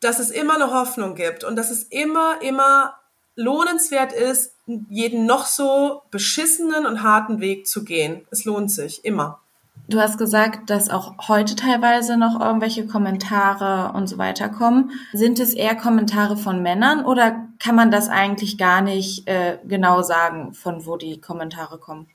dass 0.00 0.18
es 0.18 0.30
immer 0.30 0.56
eine 0.56 0.72
Hoffnung 0.72 1.14
gibt 1.14 1.44
und 1.44 1.54
dass 1.54 1.70
es 1.70 1.84
immer, 1.84 2.42
immer 2.42 2.98
lohnenswert 3.36 4.12
ist, 4.12 4.54
jeden 4.88 5.26
noch 5.26 5.46
so 5.46 6.02
beschissenen 6.10 6.86
und 6.86 7.02
harten 7.02 7.40
Weg 7.40 7.66
zu 7.68 7.84
gehen. 7.84 8.26
Es 8.30 8.44
lohnt 8.44 8.70
sich, 8.70 9.04
immer. 9.04 9.40
Du 9.88 10.00
hast 10.00 10.18
gesagt, 10.18 10.68
dass 10.68 10.90
auch 10.90 11.28
heute 11.28 11.54
teilweise 11.54 12.16
noch 12.16 12.40
irgendwelche 12.40 12.86
Kommentare 12.86 13.96
und 13.96 14.08
so 14.08 14.18
weiter 14.18 14.48
kommen. 14.48 14.90
Sind 15.12 15.38
es 15.38 15.54
eher 15.54 15.76
Kommentare 15.76 16.36
von 16.36 16.60
Männern 16.60 17.04
oder 17.04 17.46
kann 17.60 17.76
man 17.76 17.92
das 17.92 18.08
eigentlich 18.08 18.58
gar 18.58 18.80
nicht 18.80 19.28
äh, 19.28 19.58
genau 19.64 20.02
sagen, 20.02 20.54
von 20.54 20.86
wo 20.86 20.96
die 20.96 21.20
Kommentare 21.20 21.78
kommen? 21.78 22.08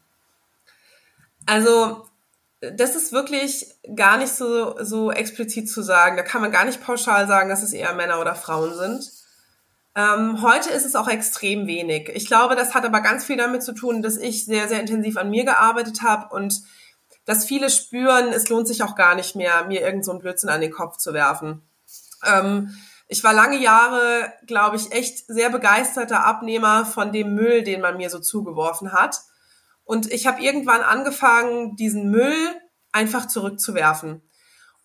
Also 1.45 2.05
das 2.59 2.95
ist 2.95 3.13
wirklich 3.13 3.67
gar 3.95 4.17
nicht 4.17 4.33
so, 4.33 4.75
so 4.83 5.11
explizit 5.11 5.69
zu 5.69 5.81
sagen. 5.81 6.17
Da 6.17 6.23
kann 6.23 6.41
man 6.41 6.51
gar 6.51 6.65
nicht 6.65 6.83
pauschal 6.83 7.25
sagen, 7.27 7.47
dass 7.47 7.63
es 7.63 7.71
eher 7.71 7.93
Männer 7.93 8.19
oder 8.19 8.35
Frauen 8.35 8.73
sind. 8.75 9.20
Ähm, 9.95 10.41
heute 10.41 10.69
ist 10.69 10.85
es 10.85 10.95
auch 10.95 11.07
extrem 11.07 11.67
wenig. 11.67 12.09
Ich 12.13 12.27
glaube, 12.27 12.55
das 12.55 12.73
hat 12.73 12.85
aber 12.85 13.01
ganz 13.01 13.25
viel 13.25 13.37
damit 13.37 13.61
zu 13.61 13.73
tun, 13.73 14.01
dass 14.01 14.17
ich 14.17 14.45
sehr, 14.45 14.67
sehr 14.67 14.79
intensiv 14.79 15.17
an 15.17 15.29
mir 15.29 15.43
gearbeitet 15.43 16.01
habe 16.01 16.33
und 16.33 16.61
dass 17.25 17.45
viele 17.45 17.69
spüren, 17.69 18.29
es 18.29 18.49
lohnt 18.49 18.67
sich 18.67 18.83
auch 18.83 18.95
gar 18.95 19.15
nicht 19.15 19.35
mehr, 19.35 19.65
mir 19.65 19.81
irgend 19.81 20.05
so 20.05 20.11
einen 20.11 20.21
Blödsinn 20.21 20.49
an 20.49 20.61
den 20.61 20.71
Kopf 20.71 20.97
zu 20.97 21.13
werfen. 21.13 21.61
Ähm, 22.25 22.75
ich 23.07 23.23
war 23.25 23.33
lange 23.33 23.57
Jahre, 23.57 24.31
glaube 24.47 24.77
ich, 24.77 24.93
echt 24.93 25.27
sehr 25.27 25.49
begeisterter 25.49 26.25
Abnehmer 26.25 26.85
von 26.85 27.11
dem 27.11 27.35
Müll, 27.35 27.63
den 27.63 27.81
man 27.81 27.97
mir 27.97 28.09
so 28.09 28.19
zugeworfen 28.19 28.93
hat. 28.93 29.17
Und 29.83 30.09
ich 30.11 30.25
habe 30.27 30.41
irgendwann 30.41 30.81
angefangen, 30.81 31.75
diesen 31.75 32.09
Müll 32.09 32.33
einfach 32.93 33.27
zurückzuwerfen. 33.27 34.21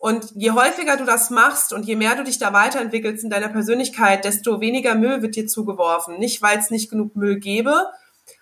Und 0.07 0.31
je 0.37 0.53
häufiger 0.53 0.97
du 0.97 1.05
das 1.05 1.31
machst 1.31 1.73
und 1.73 1.85
je 1.85 1.97
mehr 1.97 2.15
du 2.15 2.23
dich 2.23 2.39
da 2.39 2.53
weiterentwickelst 2.53 3.25
in 3.25 3.31
deiner 3.31 3.49
Persönlichkeit, 3.49 4.25
desto 4.25 4.61
weniger 4.61 4.95
Müll 4.95 5.21
wird 5.21 5.35
dir 5.35 5.49
zugeworfen. 5.49 6.21
Nicht, 6.21 6.41
weil 6.43 6.61
es 6.61 6.71
nicht 6.71 6.89
genug 6.91 7.17
Müll 7.17 7.41
gäbe, 7.41 7.91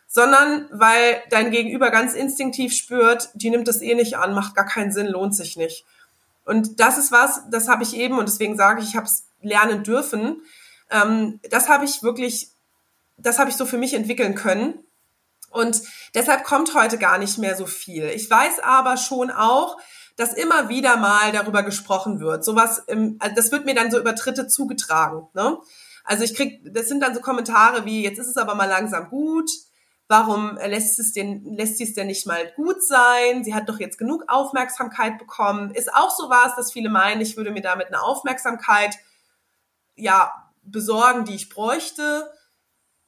sondern 0.07 0.69
weil 0.73 1.23
dein 1.31 1.51
Gegenüber 1.51 1.91
ganz 1.91 2.13
instinktiv 2.13 2.75
spürt, 2.75 3.31
die 3.33 3.49
nimmt 3.49 3.67
das 3.67 3.81
eh 3.81 3.95
nicht 3.95 4.19
an, 4.19 4.35
macht 4.35 4.55
gar 4.55 4.67
keinen 4.67 4.93
Sinn, 4.93 5.07
lohnt 5.07 5.35
sich 5.35 5.57
nicht. 5.57 5.87
Und 6.45 6.81
das 6.81 6.99
ist 6.99 7.13
was, 7.13 7.41
das 7.51 7.67
habe 7.67 7.83
ich 7.83 7.97
eben, 7.97 8.19
und 8.19 8.29
deswegen 8.29 8.59
sage 8.59 8.83
ich, 8.83 8.89
ich 8.91 8.97
habe 8.97 9.07
es 9.07 9.25
lernen 9.41 9.85
dürfen. 9.85 10.43
Ähm, 10.91 11.41
das 11.49 11.71
habe 11.71 11.87
ich 11.87 12.03
wirklich, 12.03 12.49
das 13.17 13.39
habe 13.39 13.49
ich 13.49 13.57
so 13.57 13.65
für 13.65 13.79
mich 13.79 13.95
entwickeln 13.95 14.35
können. 14.35 14.85
Und 15.49 15.81
deshalb 16.15 16.45
kommt 16.45 16.75
heute 16.75 16.99
gar 16.99 17.17
nicht 17.17 17.39
mehr 17.39 17.57
so 17.57 17.65
viel. 17.65 18.11
Ich 18.11 18.31
weiß 18.31 18.59
aber 18.59 18.99
schon 18.99 19.31
auch, 19.31 19.79
dass 20.17 20.35
immer 20.35 20.69
wieder 20.69 20.97
mal 20.97 21.33
darüber 21.33 21.63
gesprochen 21.63 22.21
wird. 22.21 22.45
Sowas, 22.45 22.85
also 22.89 23.35
das 23.35 23.51
wird 23.51 23.65
mir 23.65 23.75
dann 23.75 23.91
so 23.91 23.99
über 23.99 24.13
Dritte 24.13 24.47
zugetragen. 24.47 25.29
Ne? 25.35 25.59
Also 26.05 26.25
ich 26.25 26.35
krieg, 26.35 26.61
das 26.73 26.89
sind 26.89 27.01
dann 27.01 27.15
so 27.15 27.21
Kommentare 27.21 27.85
wie, 27.85 28.03
jetzt 28.03 28.19
ist 28.19 28.29
es 28.29 28.37
aber 28.37 28.55
mal 28.55 28.69
langsam 28.69 29.09
gut. 29.11 29.51
Warum 30.07 30.59
lässt 30.59 30.99
es 30.99 31.13
denn, 31.13 31.45
lässt 31.57 31.79
sie 31.79 31.85
es 31.85 31.95
denn 31.95 32.09
nicht 32.09 32.27
mal 32.27 32.53
gut 32.57 32.83
sein? 32.85 33.43
Sie 33.43 33.55
hat 33.55 33.69
doch 33.71 33.81
jetzt 33.81 33.97
genug 33.97 34.25
Aufmerksamkeit 34.29 35.19
bekommen. 35.19 35.71
Ist 35.71 35.93
auch 35.95 36.11
so 36.11 36.29
was, 36.29 36.55
dass 36.57 36.73
viele 36.73 36.91
meinen, 36.91 37.23
ich 37.23 37.39
würde 37.39 37.51
mir 37.51 37.63
damit 37.63 37.87
eine 37.87 38.03
Aufmerksamkeit, 38.03 38.95
ja, 39.97 40.33
besorgen, 40.63 41.25
die 41.25 41.35
ich 41.35 41.49
bräuchte. 41.49 42.31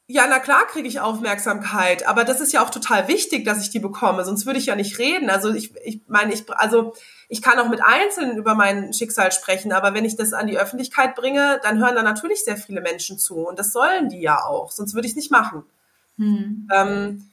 Ja, 0.08 0.26
na 0.28 0.38
klar 0.38 0.66
kriege 0.68 0.86
ich 0.86 1.00
Aufmerksamkeit, 1.00 2.06
aber 2.06 2.22
das 2.22 2.40
ist 2.40 2.52
ja 2.52 2.62
auch 2.62 2.70
total 2.70 3.08
wichtig, 3.08 3.44
dass 3.44 3.60
ich 3.60 3.70
die 3.70 3.80
bekomme, 3.80 4.24
sonst 4.24 4.46
würde 4.46 4.60
ich 4.60 4.66
ja 4.66 4.76
nicht 4.76 4.98
reden. 5.00 5.30
Also 5.30 5.52
ich, 5.52 5.74
ich 5.84 6.02
meine, 6.06 6.32
ich, 6.32 6.44
also 6.48 6.94
ich 7.28 7.42
kann 7.42 7.58
auch 7.58 7.68
mit 7.68 7.82
Einzelnen 7.82 8.36
über 8.36 8.54
mein 8.54 8.92
Schicksal 8.92 9.32
sprechen, 9.32 9.72
aber 9.72 9.94
wenn 9.94 10.04
ich 10.04 10.14
das 10.14 10.32
an 10.32 10.46
die 10.46 10.58
Öffentlichkeit 10.58 11.16
bringe, 11.16 11.58
dann 11.64 11.80
hören 11.80 11.96
da 11.96 12.04
natürlich 12.04 12.44
sehr 12.44 12.56
viele 12.56 12.80
Menschen 12.80 13.18
zu 13.18 13.48
und 13.48 13.58
das 13.58 13.72
sollen 13.72 14.08
die 14.08 14.20
ja 14.20 14.44
auch, 14.44 14.70
sonst 14.70 14.94
würde 14.94 15.06
ich 15.06 15.12
es 15.12 15.16
nicht 15.16 15.32
machen. 15.32 15.64
Hm. 16.18 16.68
Ähm, 16.72 17.30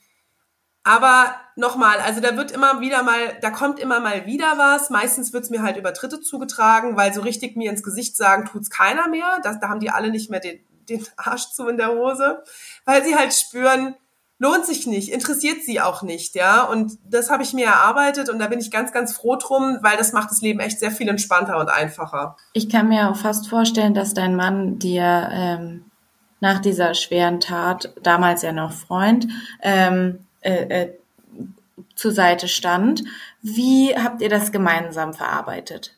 aber 0.84 1.36
nochmal, 1.55 1.99
also 1.99 2.19
da 2.19 2.36
wird 2.36 2.51
immer 2.51 2.82
wieder 2.82 3.03
mal, 3.03 3.38
da 3.41 3.51
kommt 3.51 3.80
immer 3.80 4.01
mal 4.01 4.26
wieder 4.26 4.57
was. 4.57 4.89
Meistens 4.89 5.32
wird's 5.32 5.49
mir 5.49 5.61
halt 5.61 5.78
über 5.78 5.93
Dritte 5.93 6.19
zugetragen, 6.19 6.97
weil 6.97 7.13
so 7.13 7.21
richtig 7.21 7.55
mir 7.55 7.71
ins 7.71 7.84
Gesicht 7.84 8.17
sagen 8.17 8.45
tut's 8.45 8.69
keiner 8.69 9.07
mehr. 9.07 9.39
Das, 9.43 9.61
da 9.61 9.69
haben 9.69 9.80
die 9.80 9.91
alle 9.91 10.09
nicht 10.09 10.30
mehr 10.30 10.41
den, 10.41 10.59
den 10.90 11.06
Arsch 11.18 11.50
zu 11.52 11.68
in 11.68 11.78
der 11.78 11.90
Hose, 11.90 12.44
weil 12.86 13.04
sie 13.04 13.16
halt 13.16 13.34
spüren, 13.34 13.96
lohnt 14.40 14.66
sich 14.66 14.88
nicht, 14.88 15.10
interessiert 15.10 15.64
sie 15.64 15.80
auch 15.80 16.02
nicht, 16.02 16.36
ja. 16.36 16.64
Und 16.64 16.98
das 17.06 17.30
habe 17.30 17.44
ich 17.44 17.54
mir 17.54 17.68
erarbeitet 17.68 18.30
und 18.30 18.40
da 18.40 18.48
bin 18.48 18.60
ich 18.60 18.72
ganz, 18.72 18.92
ganz 18.92 19.14
froh 19.14 19.38
drum, 19.38 19.78
weil 19.82 19.98
das 19.98 20.12
macht 20.12 20.32
das 20.32 20.42
Leben 20.42 20.60
echt 20.60 20.80
sehr 20.80 20.92
viel 20.92 21.08
entspannter 21.08 21.58
und 21.60 21.70
einfacher. 21.70 22.36
Ich 22.54 22.70
kann 22.70 22.90
mir 22.90 23.10
auch 23.10 23.16
fast 23.16 23.48
vorstellen, 23.48 23.94
dass 23.94 24.14
dein 24.14 24.36
Mann 24.36 24.80
dir 24.80 25.30
ähm, 25.32 25.86
nach 26.42 26.60
dieser 26.60 26.94
schweren 26.94 27.40
Tat, 27.40 27.94
damals 28.04 28.42
ja 28.42 28.52
noch 28.52 28.74
Freund, 28.74 29.28
ähm, 29.62 30.20
äh, 30.42 30.82
äh, 30.84 30.94
zur 31.96 32.12
Seite 32.12 32.50
stand. 32.50 33.04
Wie 33.42 33.96
habt 33.96 34.22
ihr 34.22 34.30
das 34.30 34.52
gemeinsam 34.52 35.14
verarbeitet? 35.14 35.96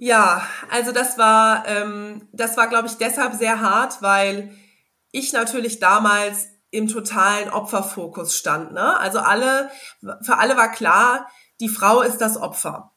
Ja, 0.00 0.46
also 0.70 0.92
das 0.92 1.18
war, 1.18 1.66
ähm, 1.66 2.28
das 2.30 2.56
war, 2.56 2.68
glaube 2.68 2.86
ich, 2.86 2.98
deshalb 2.98 3.34
sehr 3.34 3.60
hart, 3.60 4.00
weil 4.00 4.54
ich 5.10 5.32
natürlich 5.32 5.80
damals 5.80 6.46
im 6.70 6.86
totalen 6.86 7.50
Opferfokus 7.50 8.36
stand. 8.36 8.72
Ne? 8.72 8.96
Also 8.96 9.18
alle, 9.18 9.70
für 10.22 10.38
alle 10.38 10.56
war 10.56 10.70
klar, 10.70 11.28
die 11.58 11.68
Frau 11.68 12.00
ist 12.02 12.18
das 12.18 12.36
Opfer. 12.36 12.92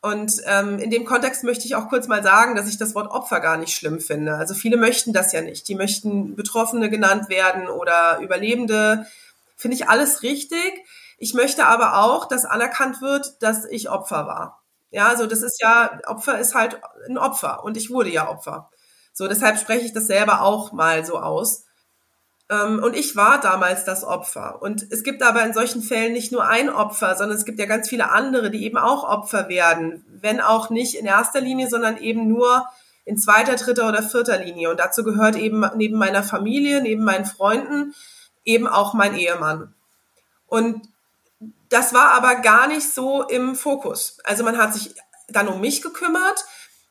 Und 0.00 0.40
ähm, 0.46 0.78
in 0.78 0.90
dem 0.90 1.04
Kontext 1.04 1.44
möchte 1.44 1.66
ich 1.66 1.74
auch 1.74 1.90
kurz 1.90 2.08
mal 2.08 2.22
sagen, 2.22 2.56
dass 2.56 2.68
ich 2.68 2.78
das 2.78 2.94
Wort 2.94 3.10
Opfer 3.10 3.40
gar 3.40 3.58
nicht 3.58 3.76
schlimm 3.76 4.00
finde. 4.00 4.36
Also 4.36 4.54
viele 4.54 4.78
möchten 4.78 5.12
das 5.12 5.32
ja 5.32 5.42
nicht. 5.42 5.68
Die 5.68 5.74
möchten 5.74 6.36
Betroffene 6.36 6.88
genannt 6.88 7.28
werden 7.28 7.68
oder 7.68 8.20
Überlebende. 8.20 9.06
Finde 9.56 9.76
ich 9.76 9.90
alles 9.90 10.22
richtig. 10.22 10.72
Ich 11.18 11.34
möchte 11.34 11.66
aber 11.66 11.98
auch, 11.98 12.26
dass 12.26 12.46
anerkannt 12.46 13.02
wird, 13.02 13.42
dass 13.42 13.66
ich 13.66 13.90
Opfer 13.90 14.26
war. 14.26 14.62
Ja, 14.96 15.08
also 15.08 15.26
das 15.26 15.42
ist 15.42 15.60
ja, 15.60 16.00
Opfer 16.06 16.38
ist 16.38 16.54
halt 16.54 16.80
ein 17.06 17.18
Opfer 17.18 17.62
und 17.62 17.76
ich 17.76 17.90
wurde 17.90 18.08
ja 18.08 18.30
Opfer. 18.30 18.70
So, 19.12 19.28
deshalb 19.28 19.58
spreche 19.58 19.84
ich 19.84 19.92
das 19.92 20.06
selber 20.06 20.40
auch 20.40 20.72
mal 20.72 21.04
so 21.04 21.18
aus. 21.18 21.66
Ähm, 22.48 22.82
und 22.82 22.96
ich 22.96 23.14
war 23.14 23.38
damals 23.38 23.84
das 23.84 24.04
Opfer. 24.04 24.62
Und 24.62 24.90
es 24.90 25.02
gibt 25.02 25.22
aber 25.22 25.44
in 25.44 25.52
solchen 25.52 25.82
Fällen 25.82 26.14
nicht 26.14 26.32
nur 26.32 26.48
ein 26.48 26.70
Opfer, 26.70 27.14
sondern 27.14 27.36
es 27.36 27.44
gibt 27.44 27.58
ja 27.58 27.66
ganz 27.66 27.90
viele 27.90 28.08
andere, 28.08 28.50
die 28.50 28.64
eben 28.64 28.78
auch 28.78 29.04
Opfer 29.04 29.50
werden. 29.50 30.02
Wenn 30.22 30.40
auch 30.40 30.70
nicht 30.70 30.94
in 30.94 31.04
erster 31.04 31.42
Linie, 31.42 31.68
sondern 31.68 31.98
eben 31.98 32.26
nur 32.26 32.66
in 33.04 33.18
zweiter, 33.18 33.56
dritter 33.56 33.90
oder 33.90 34.02
vierter 34.02 34.38
Linie. 34.38 34.70
Und 34.70 34.80
dazu 34.80 35.04
gehört 35.04 35.36
eben 35.36 35.62
neben 35.76 35.98
meiner 35.98 36.22
Familie, 36.22 36.80
neben 36.80 37.04
meinen 37.04 37.26
Freunden 37.26 37.94
eben 38.46 38.66
auch 38.66 38.94
mein 38.94 39.14
Ehemann. 39.14 39.74
Und 40.46 40.88
das 41.68 41.92
war 41.94 42.10
aber 42.10 42.36
gar 42.36 42.68
nicht 42.68 42.92
so 42.92 43.22
im 43.22 43.54
Fokus. 43.54 44.18
Also 44.24 44.44
man 44.44 44.58
hat 44.58 44.74
sich 44.74 44.94
dann 45.28 45.48
um 45.48 45.60
mich 45.60 45.82
gekümmert, 45.82 46.44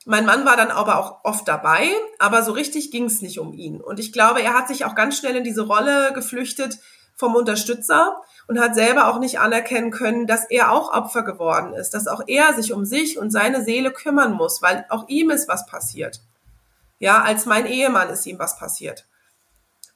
mein 0.08 0.26
Mann 0.26 0.46
war 0.46 0.56
dann 0.56 0.70
aber 0.70 1.00
auch 1.00 1.24
oft 1.24 1.48
dabei, 1.48 1.90
aber 2.20 2.44
so 2.44 2.52
richtig 2.52 2.92
ging 2.92 3.06
es 3.06 3.22
nicht 3.22 3.40
um 3.40 3.54
ihn. 3.54 3.82
Und 3.82 4.00
ich 4.00 4.14
glaube, 4.14 4.42
er 4.42 4.54
hat 4.54 4.68
sich 4.68 4.86
auch 4.86 4.94
ganz 4.94 5.18
schnell 5.18 5.36
in 5.36 5.44
diese 5.44 5.64
Rolle 5.64 6.14
geflüchtet 6.14 6.78
vom 7.16 7.34
Unterstützer 7.34 8.16
und 8.48 8.60
hat 8.60 8.76
selber 8.76 9.08
auch 9.08 9.18
nicht 9.18 9.40
anerkennen 9.40 9.90
können, 9.90 10.28
dass 10.28 10.46
er 10.46 10.72
auch 10.72 10.94
Opfer 10.94 11.24
geworden 11.24 11.74
ist, 11.74 11.96
dass 11.96 12.08
auch 12.08 12.22
er 12.28 12.54
sich 12.54 12.72
um 12.72 12.86
sich 12.86 13.18
und 13.18 13.32
seine 13.32 13.64
Seele 13.64 13.92
kümmern 13.92 14.34
muss, 14.34 14.62
weil 14.62 14.86
auch 14.90 15.08
ihm 15.08 15.32
ist 15.32 15.48
was 15.48 15.66
passiert. 15.66 16.22
Ja, 17.00 17.24
als 17.24 17.48
mein 17.48 17.66
Ehemann 17.66 18.10
ist 18.10 18.28
ihm 18.28 18.38
was 18.38 18.60
passiert. 18.60 19.08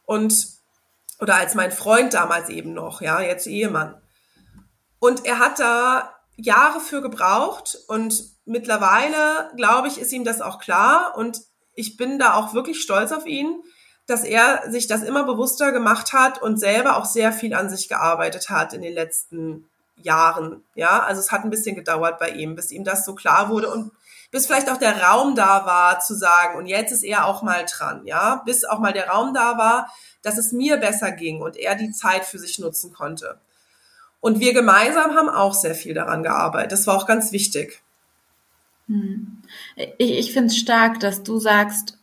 Und, 0.06 0.48
oder 1.20 1.36
als 1.36 1.54
mein 1.54 1.72
Freund 1.72 2.16
damals 2.16 2.50
eben 2.50 2.74
noch, 2.74 3.02
ja, 3.02 3.22
jetzt 3.22 3.46
Ehemann. 3.46 4.02
Und 5.00 5.26
er 5.26 5.40
hat 5.40 5.60
da 5.60 6.16
Jahre 6.36 6.80
für 6.80 7.02
gebraucht 7.02 7.78
und 7.88 8.24
mittlerweile, 8.46 9.52
glaube 9.56 9.88
ich, 9.88 10.00
ist 10.00 10.12
ihm 10.12 10.24
das 10.24 10.42
auch 10.42 10.60
klar 10.60 11.16
und 11.18 11.42
ich 11.76 11.98
bin 11.98 12.20
da 12.20 12.34
auch 12.34 12.54
wirklich 12.54 12.82
stolz 12.82 13.12
auf 13.12 13.26
ihn, 13.26 13.62
dass 14.06 14.24
er 14.24 14.70
sich 14.70 14.88
das 14.88 15.04
immer 15.04 15.24
bewusster 15.24 15.72
gemacht 15.72 16.14
hat 16.14 16.42
und 16.42 16.58
selber 16.58 16.98
auch 16.98 17.06
sehr 17.06 17.32
viel 17.32 17.54
an 17.54 17.70
sich 17.70 17.88
gearbeitet 17.88 18.50
hat 18.50 18.74
in 18.74 18.82
den 18.82 18.94
letzten 18.94 19.70
Jahren. 20.02 20.64
Ja, 20.76 21.04
also 21.04 21.22
es 21.22 21.32
hat 21.32 21.44
ein 21.44 21.50
bisschen 21.50 21.76
gedauert 21.76 22.20
bei 22.20 22.30
ihm, 22.30 22.56
bis 22.56 22.72
ihm 22.72 22.84
das 22.84 23.06
so 23.06 23.14
klar 23.14 23.50
wurde 23.50 23.70
und 23.70 23.92
bis 24.32 24.46
vielleicht 24.46 24.70
auch 24.70 24.78
der 24.78 25.02
Raum 25.02 25.36
da 25.36 25.66
war 25.66 26.00
zu 26.00 26.16
sagen, 26.16 26.58
und 26.58 26.66
jetzt 26.66 26.92
ist 26.92 27.04
er 27.04 27.26
auch 27.26 27.42
mal 27.42 27.66
dran, 27.66 28.06
ja, 28.06 28.42
bis 28.46 28.64
auch 28.64 28.80
mal 28.80 28.94
der 28.94 29.10
Raum 29.10 29.34
da 29.34 29.58
war, 29.58 29.92
dass 30.22 30.38
es 30.38 30.52
mir 30.52 30.78
besser 30.78 31.12
ging 31.12 31.42
und 31.42 31.58
er 31.58 31.76
die 31.76 31.92
Zeit 31.92 32.26
für 32.26 32.40
sich 32.40 32.60
nutzen 32.60 32.94
konnte. 32.94 33.40
Und 34.22 34.40
wir 34.40 34.54
gemeinsam 34.54 35.16
haben 35.16 35.30
auch 35.30 35.54
sehr 35.54 35.76
viel 35.76 35.94
daran 35.94 36.24
gearbeitet. 36.24 36.74
Das 36.74 36.88
war 36.88 36.98
auch 36.98 37.08
ganz 37.08 37.32
wichtig. 37.32 37.82
Hm. 38.88 39.38
Ich, 39.98 40.12
ich 40.12 40.34
finde 40.34 40.48
es 40.48 40.58
stark, 40.58 41.00
dass 41.00 41.24
du 41.24 41.40
sagst, 41.40 41.98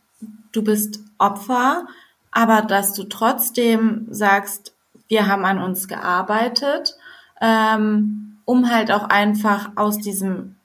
du 0.51 0.63
bist 0.63 0.99
Opfer, 1.17 1.85
aber 2.31 2.61
dass 2.61 2.93
du 2.93 3.03
trotzdem 3.03 4.07
sagst, 4.09 4.73
wir 5.07 5.27
haben 5.27 5.45
an 5.45 5.59
uns 5.61 5.87
gearbeitet, 5.87 6.97
ähm, 7.41 8.39
um 8.45 8.69
halt 8.69 8.91
auch 8.91 9.03
einfach 9.03 9.71
aus 9.75 9.99
diesem 9.99 10.55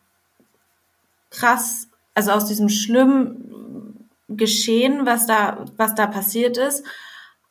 krass, 1.30 1.88
also 2.14 2.32
aus 2.32 2.46
diesem 2.46 2.68
schlimmen 2.68 4.08
Geschehen, 4.28 5.04
was 5.04 5.26
da, 5.26 5.64
was 5.76 5.94
da 5.94 6.06
passiert 6.06 6.56
ist, 6.56 6.84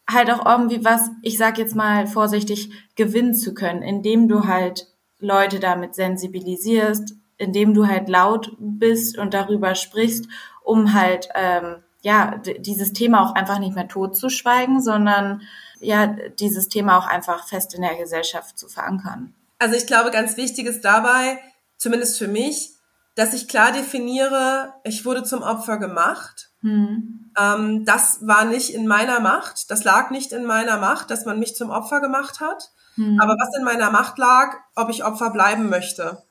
halt 0.10 0.30
auch 0.32 0.46
irgendwie 0.46 0.84
was, 0.84 1.10
ich 1.22 1.38
sag 1.38 1.58
jetzt 1.58 1.76
mal 1.76 2.08
vorsichtig, 2.08 2.72
gewinnen 2.96 3.34
zu 3.34 3.54
können, 3.54 3.82
indem 3.82 4.28
du 4.28 4.48
halt 4.48 4.88
Leute 5.20 5.60
damit 5.60 5.96
sensibilisierst, 5.96 7.16
indem 7.38 7.74
du 7.74 7.88
halt 7.88 8.10
laut 8.10 8.56
bist 8.60 9.18
und 9.18 9.34
darüber 9.34 9.76
sprichst, 9.76 10.28
um 10.64 10.94
halt 10.94 11.30
ähm, 11.36 11.78
ja 12.02 12.42
dieses 12.60 12.94
Thema 12.94 13.24
auch 13.24 13.36
einfach 13.36 13.60
nicht 13.60 13.76
mehr 13.76 13.88
totzuschweigen, 13.88 14.82
sondern 14.82 15.42
ja 15.80 16.08
dieses 16.08 16.68
Thema 16.70 16.98
auch 16.98 17.08
einfach 17.08 17.48
fest 17.48 17.74
in 17.74 17.82
der 17.82 17.96
Gesellschaft 17.96 18.58
zu 18.58 18.68
verankern. 18.68 19.34
Also 19.60 19.76
ich 19.76 19.88
glaube, 19.88 20.12
ganz 20.12 20.38
wichtig 20.38 20.66
ist 20.66 20.84
dabei, 20.84 21.40
zumindest 21.78 22.18
für 22.18 22.28
mich, 22.28 22.72
dass 23.16 23.34
ich 23.34 23.48
klar 23.48 23.72
definiere, 23.72 24.74
ich 24.84 25.06
wurde 25.06 25.24
zum 25.24 25.42
Opfer 25.42 25.78
gemacht. 25.78 26.51
Hm. 26.62 27.32
Ähm, 27.38 27.86
das 27.86 28.20
war 28.22 28.46
nicht 28.46 28.74
in 28.74 28.88
meiner 28.88 29.20
Macht, 29.20 29.72
das 29.72 29.84
lag 29.84 30.12
nicht 30.12 30.32
in 30.32 30.46
meiner 30.46 30.78
Macht, 30.78 31.12
dass 31.12 31.26
man 31.26 31.40
mich 31.40 31.56
zum 31.56 31.70
Opfer 31.70 32.02
gemacht 32.02 32.40
hat. 32.40 32.72
Hm. 32.96 33.20
Aber 33.20 33.34
was 33.34 33.58
in 33.58 33.64
meiner 33.64 33.90
Macht 33.92 34.18
lag, 34.18 34.56
ob 34.76 34.90
ich 34.90 35.04
Opfer 35.04 35.32
bleiben 35.32 35.70
möchte. 35.70 36.24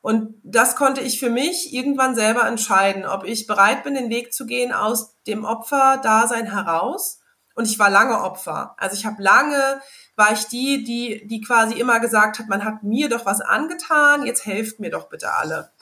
Und 0.00 0.34
das 0.42 0.76
konnte 0.76 1.00
ich 1.00 1.18
für 1.18 1.30
mich 1.30 1.72
irgendwann 1.72 2.14
selber 2.14 2.46
entscheiden, 2.46 3.06
ob 3.06 3.24
ich 3.24 3.46
bereit 3.46 3.84
bin, 3.84 3.94
den 3.94 4.10
Weg 4.10 4.34
zu 4.34 4.44
gehen 4.44 4.70
aus 4.70 5.16
dem 5.26 5.44
Opferdasein 5.44 6.50
heraus. 6.52 7.20
Und 7.54 7.66
ich 7.66 7.78
war 7.78 7.88
lange 7.88 8.20
Opfer. 8.20 8.74
Also 8.76 8.96
ich 8.96 9.06
habe 9.06 9.22
lange, 9.22 9.80
war 10.16 10.32
ich 10.32 10.46
die, 10.48 10.84
die, 10.84 11.26
die 11.26 11.40
quasi 11.40 11.74
immer 11.78 12.00
gesagt 12.00 12.38
hat, 12.38 12.48
man 12.48 12.64
hat 12.64 12.82
mir 12.82 13.08
doch 13.08 13.24
was 13.24 13.40
angetan, 13.40 14.26
jetzt 14.26 14.44
helft 14.44 14.78
mir 14.78 14.90
doch 14.90 15.08
bitte 15.08 15.32
alle. 15.32 15.72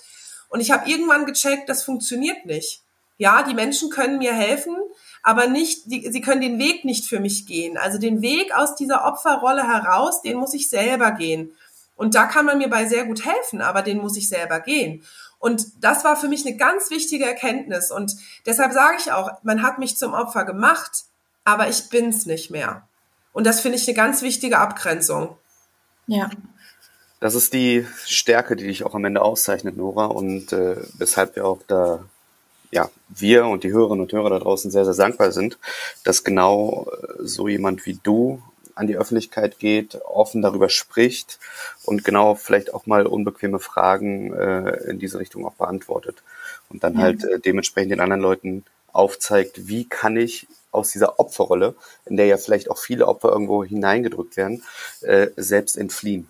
Und 0.49 0.61
ich 0.61 0.71
habe 0.71 0.89
irgendwann 0.89 1.27
gecheckt, 1.27 1.69
das 1.69 1.83
funktioniert 1.83 2.47
nicht. 2.47 2.85
Ja, 3.23 3.45
die 3.45 3.55
Menschen 3.55 3.89
können 3.89 4.19
mir 4.19 4.33
helfen, 4.33 4.77
aber 5.23 5.47
nicht, 5.47 5.85
die, 5.87 6.11
sie 6.11 6.21
können 6.21 6.41
den 6.41 6.59
Weg 6.59 6.85
nicht 6.85 7.07
für 7.07 7.21
mich 7.21 7.47
gehen. 7.47 7.77
Also 7.77 7.97
den 7.99 8.21
Weg 8.21 8.53
aus 8.53 8.75
dieser 8.75 9.05
Opferrolle 9.05 9.63
heraus, 9.63 10.23
den 10.23 10.39
muss 10.39 10.55
ich 10.55 10.69
selber 10.69 11.13
gehen. 11.13 11.53
Und 11.95 12.17
da 12.17 12.27
kann 12.27 12.47
man 12.47 12.59
mir 12.59 12.69
bei 12.69 12.85
sehr 12.87 13.05
gut 13.05 13.25
helfen, 13.25 13.61
aber 13.61 13.83
den 13.83 13.99
muss 13.99 14.17
ich 14.17 14.29
selber 14.29 14.59
gehen. 14.59 15.05
Und 15.39 15.67
das 15.85 16.03
war 16.03 16.17
für 16.17 16.27
mich 16.27 16.45
eine 16.45 16.57
ganz 16.57 16.91
wichtige 16.91 17.25
Erkenntnis. 17.25 17.93
Und 17.93 18.17
deshalb 18.45 18.73
sage 18.73 18.97
ich 18.99 19.13
auch, 19.13 19.31
man 19.45 19.63
hat 19.63 19.79
mich 19.79 19.97
zum 19.97 20.15
Opfer 20.15 20.45
gemacht, 20.45 21.05
aber 21.45 21.69
ich 21.69 21.91
bin's 21.91 22.27
nicht 22.27 22.51
mehr. 22.51 22.89
Und 23.33 23.47
das 23.47 23.61
finde 23.61 23.79
ich 23.79 23.87
eine 23.87 23.97
ganz 23.97 24.23
wichtige 24.23 24.59
Abgrenzung. 24.59 25.37
Ja. 26.09 26.29
Das 27.21 27.37
ist 27.37 27.53
die 27.53 27.87
Stärke, 28.05 28.57
die 28.57 28.67
dich 28.67 28.83
auch 28.83 28.97
am 28.97 29.05
Ende 29.05 29.23
auszeichnet, 29.23 29.77
Nora, 29.77 30.07
und 30.07 30.53
äh, 30.53 30.77
weshalb 30.99 31.37
wir 31.37 31.47
auch 31.47 31.61
da, 31.69 32.05
ja, 32.73 32.91
wir 33.09 33.47
und 33.47 33.63
die 33.63 33.71
Hörerinnen 33.71 34.03
und 34.03 34.13
Hörer 34.13 34.31
da 34.31 34.39
draußen 34.39 34.71
sehr, 34.71 34.85
sehr 34.85 34.95
dankbar 34.95 35.31
sind, 35.31 35.59
dass 36.05 36.25
genau 36.25 36.91
äh, 36.91 37.07
so 37.21 37.47
jemand 37.47 37.87
wie 37.87 38.01
du 38.03 38.43
an 38.75 38.87
die 38.87 38.97
Öffentlichkeit 38.97 39.59
geht, 39.59 40.01
offen 40.07 40.41
darüber 40.41 40.71
spricht 40.71 41.39
und 41.85 42.05
genau 42.05 42.35
vielleicht 42.35 42.73
auch 42.73 42.87
mal 42.87 43.07
unbequeme 43.07 43.59
Fragen 43.59 44.33
äh, 44.33 44.91
in 44.91 44.99
diese 44.99 45.19
Richtung 45.19 45.45
auch 45.45 45.53
beantwortet 45.53 46.23
und 46.71 46.83
dann 46.83 46.95
ja. 46.95 47.01
halt 47.01 47.25
äh, 47.25 47.39
dementsprechend 47.39 47.93
den 47.93 48.01
anderen 48.01 48.23
Leuten 48.23 48.65
aufzeigt, 48.93 49.69
wie 49.69 49.85
kann 49.87 50.17
ich 50.17 50.47
aus 50.71 50.91
dieser 50.91 51.21
Opferrolle, 51.21 51.75
in 52.07 52.17
der 52.17 52.27
ja 52.27 52.39
vielleicht 52.39 52.71
auch 52.71 52.79
viele 52.79 53.07
Opfer 53.07 53.29
irgendwo 53.29 53.63
hineingedrückt 53.63 54.39
werden, 54.39 54.63
äh, 55.03 55.29
selbst 55.37 55.77
entfliehen. 55.77 56.29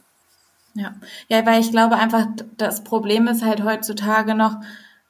Ja, 0.74 0.94
ja, 1.28 1.44
weil 1.46 1.60
ich 1.60 1.70
glaube 1.70 1.96
einfach, 1.96 2.26
das 2.56 2.82
Problem 2.82 3.28
ist 3.28 3.44
halt 3.44 3.62
heutzutage 3.62 4.34
noch, 4.34 4.56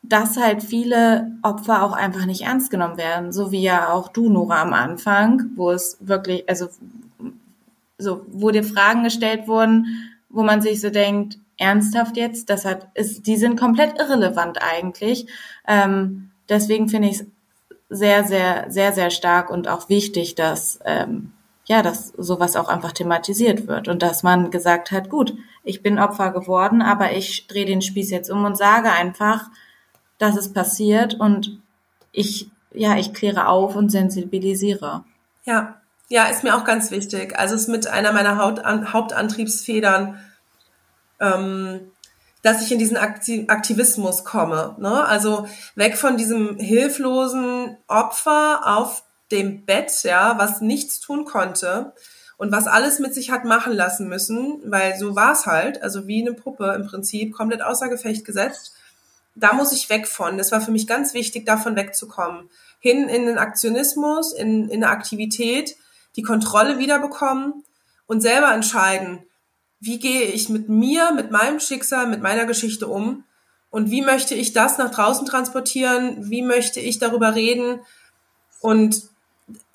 dass 0.03 0.37
halt 0.37 0.63
viele 0.63 1.33
Opfer 1.43 1.83
auch 1.83 1.93
einfach 1.93 2.27
nicht 2.27 2.43
ernst 2.43 2.71
genommen 2.71 2.97
werden, 2.97 3.33
so 3.33 3.53
wie 3.53 3.63
ja 3.63 3.91
auch 3.91 4.09
du, 4.09 4.29
Nora, 4.29 4.61
am 4.63 4.73
Anfang, 4.73 5.51
wo 5.55 5.71
es 5.71 5.97
wirklich, 6.01 6.49
also 6.49 6.69
so, 7.99 8.27
wo 8.29 8.51
dir 8.51 8.65
Fragen 8.65 9.05
gestellt 9.05 9.47
wurden, 9.47 10.13
wo 10.29 10.43
man 10.43 10.61
sich 10.61 10.81
so 10.81 10.91
denkt, 10.91 11.39
ernsthaft 11.57 12.17
jetzt, 12.17 12.51
das 12.51 12.65
hat, 12.65 12.89
ist, 12.95 13.27
die 13.27 13.37
sind 13.37 13.59
komplett 13.59 13.99
irrelevant 13.99 14.59
eigentlich. 14.61 15.29
Ähm, 15.69 16.31
deswegen 16.49 16.89
finde 16.89 17.09
ich 17.09 17.21
es 17.21 17.27
sehr, 17.89 18.25
sehr, 18.25 18.67
sehr, 18.71 18.93
sehr 18.93 19.11
stark 19.11 19.51
und 19.51 19.69
auch 19.69 19.89
wichtig, 19.89 20.35
dass 20.35 20.81
ähm, 20.85 21.33
ja, 21.65 21.83
dass 21.83 22.09
sowas 22.09 22.57
auch 22.57 22.69
einfach 22.69 22.93
thematisiert 22.93 23.69
wird 23.69 23.89
und 23.89 24.03
dass 24.03 24.23
man 24.23 24.51
gesagt 24.51 24.91
hat, 24.91 25.09
gut, 25.09 25.35
ich 25.63 25.83
bin 25.83 25.99
Opfer 25.99 26.33
geworden, 26.33 26.83
aber 26.83 27.13
ich 27.13 27.47
drehe 27.47 27.67
den 27.67 27.83
Spieß 27.83 28.11
jetzt 28.11 28.31
um 28.31 28.45
und 28.45 28.59
sage 28.59 28.91
einfach, 28.91 29.49
dass 30.23 30.37
es 30.37 30.53
passiert 30.53 31.15
und 31.15 31.59
ich, 32.13 32.49
ja, 32.73 32.97
ich 32.97 33.13
kläre 33.13 33.49
auf 33.49 33.75
und 33.75 33.91
sensibilisiere. 33.91 35.03
Ja, 35.45 35.81
ja, 36.09 36.27
ist 36.27 36.45
mir 36.45 36.55
auch 36.55 36.65
ganz 36.65 36.93
wichtig. 36.93 37.37
Also 37.37 37.57
es 37.57 37.63
ist 37.63 37.69
mit 37.69 37.89
einer 37.89 38.13
meiner 38.13 38.39
Hauptantriebsfedern, 38.39 40.21
ähm, 41.19 41.81
dass 42.43 42.63
ich 42.63 42.71
in 42.71 42.79
diesen 42.79 42.97
Aktivismus 42.97 44.25
komme. 44.25 44.77
Ne? 44.79 45.05
Also 45.05 45.49
weg 45.75 45.97
von 45.97 46.17
diesem 46.17 46.57
hilflosen 46.57 47.77
Opfer 47.89 48.61
auf 48.65 49.03
dem 49.33 49.65
Bett, 49.65 50.05
ja, 50.05 50.39
was 50.39 50.61
nichts 50.61 51.01
tun 51.01 51.25
konnte 51.25 51.95
und 52.37 52.53
was 52.53 52.69
alles 52.69 53.01
mit 53.01 53.13
sich 53.13 53.33
hat 53.33 53.45
machen 53.45 53.73
lassen 53.73 54.09
müssen, 54.09 54.61
weil 54.67 54.97
so 54.97 55.17
war 55.17 55.33
es 55.33 55.47
halt, 55.47 55.83
also 55.83 56.07
wie 56.07 56.21
eine 56.21 56.35
Puppe 56.35 56.75
im 56.77 56.87
Prinzip, 56.87 57.33
komplett 57.33 57.63
außer 57.63 57.89
Gefecht 57.89 58.25
gesetzt. 58.25 58.77
Da 59.35 59.53
muss 59.55 59.73
ich 59.73 59.89
weg 59.89 60.07
von. 60.07 60.39
Das 60.39 60.53
war 60.53 60.61
für 60.61 60.71
mich 60.71 60.87
ganz 60.87 61.15
wichtig, 61.15 61.47
davon 61.47 61.77
wegzukommen. 61.77 62.51
Hin 62.81 63.09
in 63.09 63.27
den 63.27 63.39
Aktionismus, 63.39 64.33
in, 64.33 64.69
in 64.69 64.85
eine 64.85 64.93
Aktivität, 64.93 65.77
die 66.17 66.23
Kontrolle 66.23 66.79
wiederbekommen 66.79 67.65
und 68.07 68.21
selber 68.21 68.53
entscheiden, 68.53 69.25
wie 69.81 69.99
gehe 69.99 70.23
ich 70.23 70.49
mit 70.49 70.69
mir, 70.69 71.13
mit 71.13 71.31
meinem 71.31 71.59
Schicksal, 71.59 72.07
mit 72.07 72.23
meiner 72.23 72.47
Geschichte 72.47 72.87
um? 72.87 73.25
Und 73.71 73.91
wie 73.91 74.03
möchte 74.03 74.35
ich 74.35 74.53
das 74.53 74.79
nach 74.79 74.91
draußen 74.91 75.27
transportieren, 75.27 76.31
wie 76.31 76.43
möchte 76.43 76.79
ich 76.79 76.99
darüber 76.99 77.35
reden? 77.35 77.81
Und 78.61 79.03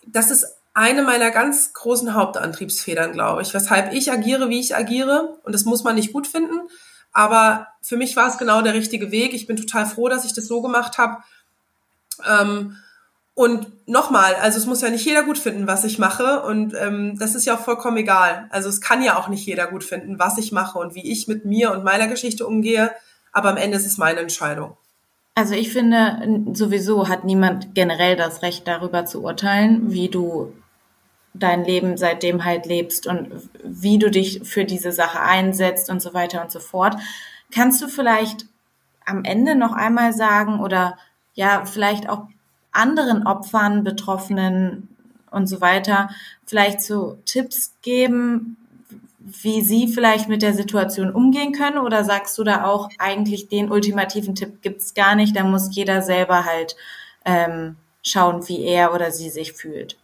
das 0.05 0.31
ist 0.31 0.45
eine 0.73 1.01
meiner 1.01 1.31
ganz 1.31 1.73
großen 1.73 2.13
Hauptantriebsfedern, 2.13 3.11
glaube 3.11 3.41
ich, 3.41 3.53
weshalb 3.55 3.91
ich 3.93 4.11
agiere, 4.11 4.49
wie 4.49 4.59
ich 4.59 4.75
agiere. 4.75 5.39
Und 5.43 5.53
das 5.53 5.65
muss 5.65 5.83
man 5.83 5.95
nicht 5.95 6.13
gut 6.13 6.27
finden, 6.27 6.69
aber 7.11 7.67
für 7.81 7.97
mich 7.97 8.15
war 8.15 8.27
es 8.29 8.37
genau 8.37 8.61
der 8.61 8.73
richtige 8.73 9.11
Weg. 9.11 9.33
Ich 9.33 9.47
bin 9.47 9.57
total 9.57 9.85
froh, 9.85 10.09
dass 10.09 10.25
ich 10.25 10.33
das 10.33 10.47
so 10.47 10.61
gemacht 10.61 10.97
habe. 10.97 11.23
Ähm, 12.27 12.77
und 13.33 13.67
nochmal, 13.87 14.33
also 14.35 14.57
es 14.57 14.65
muss 14.65 14.81
ja 14.81 14.89
nicht 14.89 15.05
jeder 15.05 15.21
gut 15.23 15.37
finden, 15.37 15.67
was 15.67 15.83
ich 15.83 15.99
mache. 15.99 16.41
Und 16.41 16.73
ähm, 16.73 17.17
das 17.19 17.35
ist 17.35 17.45
ja 17.45 17.55
auch 17.55 17.59
vollkommen 17.59 17.97
egal. 17.97 18.47
Also 18.49 18.67
es 18.67 18.81
kann 18.81 19.03
ja 19.03 19.17
auch 19.17 19.27
nicht 19.27 19.45
jeder 19.45 19.67
gut 19.67 19.83
finden, 19.83 20.17
was 20.17 20.37
ich 20.37 20.51
mache 20.51 20.79
und 20.79 20.95
wie 20.95 21.11
ich 21.11 21.27
mit 21.27 21.45
mir 21.45 21.71
und 21.71 21.83
meiner 21.83 22.07
Geschichte 22.07 22.47
umgehe. 22.47 22.91
Aber 23.31 23.49
am 23.49 23.57
Ende 23.57 23.77
ist 23.77 23.85
es 23.85 23.99
meine 23.99 24.21
Entscheidung. 24.21 24.75
Also 25.35 25.53
ich 25.53 25.71
finde, 25.71 26.45
sowieso 26.53 27.09
hat 27.09 27.25
niemand 27.25 27.75
generell 27.75 28.15
das 28.15 28.41
Recht 28.41 28.67
darüber 28.67 29.05
zu 29.05 29.21
urteilen, 29.21 29.91
wie 29.91 30.09
du 30.09 30.51
dein 31.39 31.63
Leben 31.63 31.97
seitdem 31.97 32.45
halt 32.45 32.65
lebst 32.65 33.07
und 33.07 33.29
wie 33.63 33.99
du 33.99 34.09
dich 34.09 34.41
für 34.43 34.65
diese 34.65 34.91
Sache 34.91 35.19
einsetzt 35.19 35.89
und 35.89 36.01
so 36.01 36.13
weiter 36.13 36.41
und 36.41 36.51
so 36.51 36.59
fort. 36.59 36.97
Kannst 37.51 37.81
du 37.81 37.87
vielleicht 37.87 38.45
am 39.05 39.23
Ende 39.23 39.55
noch 39.55 39.73
einmal 39.73 40.13
sagen 40.13 40.59
oder 40.59 40.97
ja, 41.33 41.65
vielleicht 41.65 42.09
auch 42.09 42.27
anderen 42.71 43.25
Opfern, 43.25 43.83
Betroffenen 43.83 44.89
und 45.31 45.47
so 45.47 45.61
weiter 45.61 46.09
vielleicht 46.45 46.81
so 46.81 47.17
Tipps 47.25 47.73
geben, 47.81 48.57
wie 49.19 49.61
sie 49.61 49.87
vielleicht 49.87 50.29
mit 50.29 50.41
der 50.41 50.53
Situation 50.53 51.11
umgehen 51.11 51.51
können? 51.51 51.77
Oder 51.77 52.03
sagst 52.03 52.37
du 52.37 52.43
da 52.43 52.63
auch 52.63 52.89
eigentlich 52.97 53.49
den 53.49 53.69
ultimativen 53.69 54.35
Tipp 54.35 54.61
gibt's 54.61 54.93
gar 54.93 55.15
nicht, 55.15 55.35
da 55.35 55.43
muss 55.43 55.75
jeder 55.75 56.01
selber 56.01 56.45
halt 56.45 56.75
ähm, 57.25 57.75
schauen, 58.01 58.47
wie 58.47 58.63
er 58.63 58.93
oder 58.93 59.11
sie 59.11 59.29
sich 59.29 59.53
fühlt? 59.53 59.97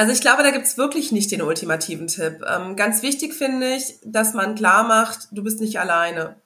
Also 0.00 0.14
ich 0.14 0.22
glaube, 0.22 0.42
da 0.42 0.50
gibt's 0.50 0.78
wirklich 0.78 1.12
nicht 1.12 1.30
den 1.30 1.42
ultimativen 1.42 2.06
Tipp. 2.06 2.42
Ähm, 2.48 2.74
ganz 2.74 3.02
wichtig 3.02 3.34
finde 3.34 3.74
ich, 3.74 3.98
dass 4.02 4.32
man 4.32 4.54
klar 4.54 4.82
macht, 4.82 5.28
du 5.30 5.42
bist 5.42 5.60
nicht 5.60 5.78
alleine. 5.78 6.36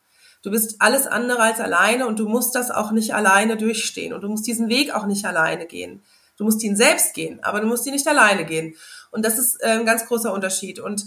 Du 0.42 0.50
bist 0.50 0.74
alles 0.80 1.06
andere 1.06 1.40
als 1.40 1.60
alleine 1.60 2.08
und 2.08 2.18
du 2.18 2.28
musst 2.28 2.56
das 2.56 2.72
auch 2.72 2.90
nicht 2.90 3.14
alleine 3.14 3.56
durchstehen 3.56 4.12
und 4.12 4.22
du 4.22 4.28
musst 4.28 4.48
diesen 4.48 4.68
Weg 4.68 4.92
auch 4.92 5.06
nicht 5.06 5.24
alleine 5.24 5.66
gehen. 5.66 6.02
Du 6.36 6.42
musst 6.42 6.64
ihn 6.64 6.74
selbst 6.74 7.14
gehen, 7.14 7.38
aber 7.44 7.60
du 7.60 7.68
musst 7.68 7.86
ihn 7.86 7.92
nicht 7.92 8.08
alleine 8.08 8.44
gehen. 8.44 8.74
Und 9.12 9.24
das 9.24 9.38
ist 9.38 9.62
äh, 9.62 9.68
ein 9.68 9.86
ganz 9.86 10.04
großer 10.06 10.32
Unterschied. 10.32 10.80
Und 10.80 11.06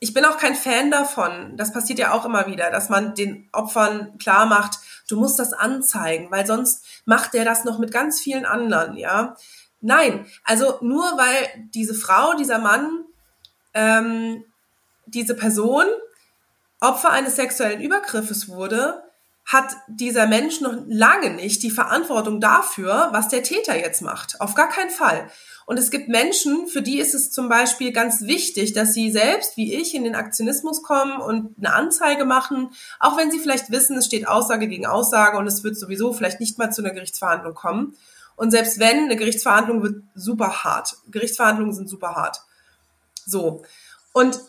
ich 0.00 0.14
bin 0.14 0.24
auch 0.24 0.38
kein 0.38 0.54
Fan 0.54 0.90
davon, 0.90 1.58
das 1.58 1.70
passiert 1.70 1.98
ja 1.98 2.12
auch 2.12 2.24
immer 2.24 2.46
wieder, 2.46 2.70
dass 2.70 2.88
man 2.88 3.14
den 3.14 3.48
Opfern 3.52 4.16
klar 4.16 4.46
macht, 4.46 4.78
du 5.08 5.20
musst 5.20 5.38
das 5.38 5.52
anzeigen, 5.52 6.30
weil 6.30 6.46
sonst 6.46 6.82
macht 7.04 7.34
der 7.34 7.44
das 7.44 7.64
noch 7.64 7.78
mit 7.78 7.92
ganz 7.92 8.20
vielen 8.20 8.46
anderen, 8.46 8.96
ja. 8.96 9.36
Nein, 9.84 10.24
also 10.44 10.78
nur 10.80 11.04
weil 11.18 11.68
diese 11.74 11.92
Frau, 11.94 12.32
dieser 12.34 12.58
Mann, 12.58 13.04
ähm, 13.74 14.42
diese 15.04 15.34
Person 15.34 15.84
Opfer 16.80 17.10
eines 17.10 17.36
sexuellen 17.36 17.82
Übergriffes 17.82 18.48
wurde, 18.48 19.02
hat 19.44 19.76
dieser 19.86 20.26
Mensch 20.26 20.62
noch 20.62 20.74
lange 20.86 21.30
nicht 21.30 21.62
die 21.62 21.70
Verantwortung 21.70 22.40
dafür, 22.40 23.10
was 23.12 23.28
der 23.28 23.42
Täter 23.42 23.76
jetzt 23.76 24.00
macht. 24.00 24.40
Auf 24.40 24.54
gar 24.54 24.70
keinen 24.70 24.88
Fall. 24.88 25.30
Und 25.66 25.78
es 25.78 25.90
gibt 25.90 26.08
Menschen, 26.08 26.66
für 26.66 26.80
die 26.80 26.98
ist 26.98 27.14
es 27.14 27.30
zum 27.30 27.50
Beispiel 27.50 27.92
ganz 27.92 28.22
wichtig, 28.22 28.72
dass 28.72 28.94
sie 28.94 29.12
selbst, 29.12 29.58
wie 29.58 29.74
ich, 29.74 29.94
in 29.94 30.04
den 30.04 30.14
Aktionismus 30.14 30.82
kommen 30.82 31.20
und 31.20 31.58
eine 31.58 31.74
Anzeige 31.74 32.24
machen, 32.24 32.70
auch 33.00 33.18
wenn 33.18 33.30
sie 33.30 33.38
vielleicht 33.38 33.70
wissen, 33.70 33.98
es 33.98 34.06
steht 34.06 34.26
Aussage 34.26 34.66
gegen 34.66 34.86
Aussage 34.86 35.36
und 35.36 35.46
es 35.46 35.62
wird 35.62 35.78
sowieso 35.78 36.14
vielleicht 36.14 36.40
nicht 36.40 36.56
mal 36.56 36.70
zu 36.70 36.82
einer 36.82 36.94
Gerichtsverhandlung 36.94 37.52
kommen. 37.52 37.94
Und 38.36 38.50
selbst 38.50 38.78
wenn, 38.78 39.04
eine 39.04 39.16
Gerichtsverhandlung 39.16 39.82
wird 39.82 40.02
super 40.14 40.64
hart. 40.64 40.96
Gerichtsverhandlungen 41.10 41.74
sind 41.74 41.88
super 41.88 42.14
hart. 42.14 42.40
So. 43.26 43.62
Und 44.12 44.40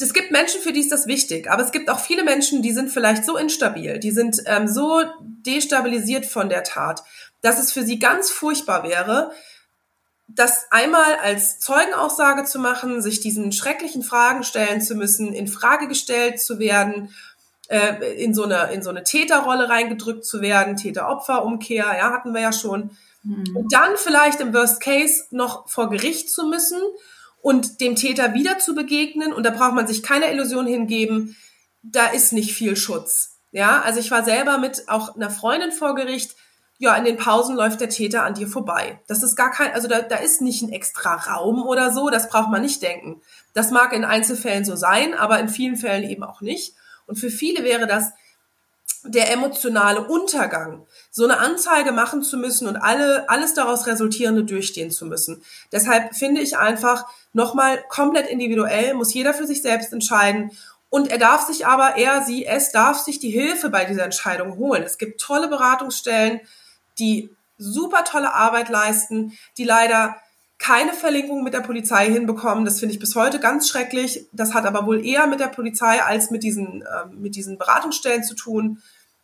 es 0.00 0.14
gibt 0.14 0.30
Menschen, 0.30 0.60
für 0.60 0.72
die 0.72 0.80
ist 0.80 0.92
das 0.92 1.06
wichtig, 1.06 1.50
aber 1.50 1.62
es 1.62 1.72
gibt 1.72 1.90
auch 1.90 2.00
viele 2.00 2.24
Menschen, 2.24 2.62
die 2.62 2.72
sind 2.72 2.90
vielleicht 2.90 3.24
so 3.24 3.36
instabil, 3.36 3.98
die 3.98 4.10
sind 4.10 4.42
ähm, 4.46 4.66
so 4.66 5.02
destabilisiert 5.20 6.24
von 6.24 6.48
der 6.48 6.64
Tat, 6.64 7.02
dass 7.42 7.58
es 7.58 7.72
für 7.72 7.82
sie 7.82 7.98
ganz 7.98 8.30
furchtbar 8.30 8.84
wäre, 8.84 9.32
das 10.28 10.66
einmal 10.70 11.16
als 11.16 11.58
Zeugenaussage 11.58 12.44
zu 12.44 12.58
machen, 12.58 13.02
sich 13.02 13.20
diesen 13.20 13.52
schrecklichen 13.52 14.02
Fragen 14.02 14.44
stellen 14.44 14.80
zu 14.80 14.94
müssen, 14.94 15.34
in 15.34 15.46
Frage 15.46 15.88
gestellt 15.88 16.40
zu 16.40 16.58
werden, 16.58 17.10
äh, 17.72 18.22
in 18.22 18.34
so 18.34 18.44
eine 18.44 18.70
in 18.72 18.82
so 18.82 18.90
eine 18.90 19.02
Täterrolle 19.02 19.68
reingedrückt 19.68 20.26
zu 20.26 20.42
werden, 20.42 20.76
Täter-Opfer-Umkehr, 20.76 21.86
ja 21.98 22.12
hatten 22.12 22.34
wir 22.34 22.42
ja 22.42 22.52
schon, 22.52 22.90
mhm. 23.22 23.56
und 23.56 23.72
dann 23.72 23.96
vielleicht 23.96 24.40
im 24.40 24.52
Worst 24.52 24.80
Case 24.80 25.24
noch 25.30 25.68
vor 25.68 25.88
Gericht 25.88 26.30
zu 26.30 26.46
müssen 26.46 26.80
und 27.40 27.80
dem 27.80 27.96
Täter 27.96 28.34
wieder 28.34 28.58
zu 28.58 28.74
begegnen. 28.74 29.32
Und 29.32 29.44
da 29.44 29.50
braucht 29.50 29.72
man 29.72 29.86
sich 29.86 30.02
keine 30.02 30.30
Illusion 30.30 30.66
hingeben, 30.66 31.34
da 31.82 32.06
ist 32.06 32.32
nicht 32.32 32.52
viel 32.52 32.76
Schutz. 32.76 33.38
Ja, 33.50 33.80
also 33.80 34.00
ich 34.00 34.10
war 34.10 34.24
selber 34.24 34.58
mit 34.58 34.88
auch 34.88 35.14
einer 35.14 35.30
Freundin 35.30 35.72
vor 35.72 35.94
Gericht. 35.94 36.36
Ja, 36.78 36.94
in 36.96 37.04
den 37.04 37.16
Pausen 37.16 37.56
läuft 37.56 37.80
der 37.80 37.88
Täter 37.88 38.24
an 38.24 38.34
dir 38.34 38.48
vorbei. 38.48 39.00
Das 39.06 39.22
ist 39.22 39.36
gar 39.36 39.50
kein, 39.50 39.72
also 39.72 39.88
da, 39.88 40.02
da 40.02 40.16
ist 40.16 40.42
nicht 40.42 40.62
ein 40.62 40.72
extra 40.72 41.14
Raum 41.14 41.62
oder 41.62 41.92
so, 41.92 42.10
das 42.10 42.28
braucht 42.28 42.50
man 42.50 42.62
nicht 42.62 42.82
denken. 42.82 43.22
Das 43.54 43.70
mag 43.70 43.92
in 43.92 44.04
Einzelfällen 44.04 44.64
so 44.64 44.76
sein, 44.76 45.14
aber 45.14 45.38
in 45.38 45.48
vielen 45.48 45.76
Fällen 45.76 46.08
eben 46.08 46.22
auch 46.22 46.40
nicht. 46.40 46.74
Und 47.12 47.16
für 47.18 47.28
viele 47.28 47.62
wäre 47.62 47.86
das 47.86 48.12
der 49.04 49.30
emotionale 49.30 50.02
Untergang, 50.02 50.86
so 51.10 51.24
eine 51.24 51.40
Anzeige 51.40 51.92
machen 51.92 52.22
zu 52.22 52.38
müssen 52.38 52.66
und 52.66 52.76
alle, 52.76 53.28
alles 53.28 53.52
daraus 53.52 53.86
resultierende 53.86 54.44
durchstehen 54.44 54.90
zu 54.90 55.04
müssen. 55.04 55.42
Deshalb 55.72 56.16
finde 56.16 56.40
ich 56.40 56.56
einfach 56.56 57.04
nochmal 57.34 57.84
komplett 57.90 58.30
individuell, 58.30 58.94
muss 58.94 59.12
jeder 59.12 59.34
für 59.34 59.46
sich 59.46 59.60
selbst 59.60 59.92
entscheiden. 59.92 60.52
Und 60.88 61.10
er 61.10 61.18
darf 61.18 61.42
sich 61.42 61.66
aber, 61.66 61.98
er, 61.98 62.22
sie, 62.22 62.46
es 62.46 62.72
darf 62.72 62.96
sich 62.96 63.18
die 63.18 63.28
Hilfe 63.28 63.68
bei 63.68 63.84
dieser 63.84 64.04
Entscheidung 64.04 64.56
holen. 64.56 64.82
Es 64.82 64.96
gibt 64.96 65.20
tolle 65.20 65.48
Beratungsstellen, 65.48 66.40
die 66.98 67.28
super 67.58 68.04
tolle 68.04 68.32
Arbeit 68.32 68.70
leisten, 68.70 69.36
die 69.58 69.64
leider 69.64 70.16
keine 70.62 70.92
Verlinkung 70.92 71.42
mit 71.42 71.54
der 71.54 71.60
Polizei 71.60 72.06
hinbekommen. 72.06 72.64
Das 72.64 72.78
finde 72.78 72.94
ich 72.94 73.00
bis 73.00 73.16
heute 73.16 73.40
ganz 73.40 73.68
schrecklich. 73.68 74.28
Das 74.30 74.54
hat 74.54 74.64
aber 74.64 74.86
wohl 74.86 75.04
eher 75.04 75.26
mit 75.26 75.40
der 75.40 75.48
Polizei 75.48 76.00
als 76.00 76.30
mit 76.30 76.44
diesen, 76.44 76.82
äh, 76.82 77.06
mit 77.10 77.34
diesen 77.34 77.58
Beratungsstellen 77.58 78.22
zu 78.22 78.36
tun, 78.36 78.80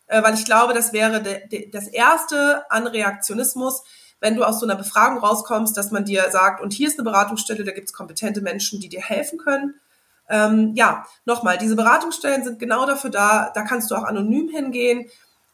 äh, 0.07 0.21
weil 0.21 0.33
ich 0.33 0.43
glaube, 0.43 0.73
das 0.73 0.91
wäre 0.91 1.23
de, 1.23 1.47
de, 1.47 1.71
das 1.71 1.87
erste 1.87 2.69
an 2.69 2.87
Reaktionismus, 2.87 3.83
wenn 4.19 4.35
du 4.35 4.43
aus 4.43 4.59
so 4.59 4.65
einer 4.65 4.75
Befragung 4.75 5.19
rauskommst, 5.19 5.77
dass 5.77 5.91
man 5.91 6.03
dir 6.03 6.29
sagt, 6.29 6.61
und 6.61 6.73
hier 6.73 6.89
ist 6.89 6.99
eine 6.99 7.09
Beratungsstelle, 7.09 7.63
da 7.63 7.71
gibt 7.71 7.87
es 7.87 7.93
kompetente 7.93 8.41
Menschen, 8.41 8.81
die 8.81 8.89
dir 8.89 9.01
helfen 9.01 9.39
können. 9.39 9.75
Ähm, 10.27 10.73
ja, 10.75 11.05
nochmal, 11.23 11.57
diese 11.57 11.77
Beratungsstellen 11.77 12.43
sind 12.43 12.59
genau 12.59 12.85
dafür 12.85 13.11
da, 13.11 13.49
da 13.55 13.61
kannst 13.61 13.91
du 13.91 13.95
auch 13.95 14.03
anonym 14.03 14.49
hingehen, 14.49 15.05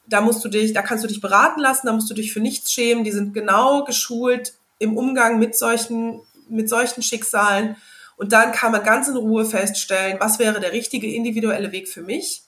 da 0.07 0.21
musst 0.21 0.43
du 0.43 0.49
dich, 0.49 0.73
da 0.73 0.81
kannst 0.81 1.03
du 1.03 1.07
dich 1.07 1.21
beraten 1.21 1.61
lassen, 1.61 1.85
da 1.85 1.93
musst 1.93 2.09
du 2.09 2.15
dich 2.15 2.33
für 2.33 2.39
nichts 2.39 2.71
schämen, 2.71 3.03
die 3.03 3.11
sind 3.11 3.35
genau 3.35 3.83
geschult, 3.83 4.53
im 4.79 4.97
Umgang 4.97 5.39
mit 5.39 5.57
solchen, 5.57 6.21
mit 6.49 6.69
solchen 6.69 7.01
Schicksalen. 7.01 7.75
Und 8.17 8.31
dann 8.31 8.51
kann 8.51 8.71
man 8.71 8.83
ganz 8.83 9.07
in 9.07 9.17
Ruhe 9.17 9.45
feststellen, 9.45 10.17
was 10.19 10.39
wäre 10.39 10.59
der 10.59 10.71
richtige 10.71 11.13
individuelle 11.13 11.71
Weg 11.71 11.89
für 11.89 12.01
mich. 12.01 12.43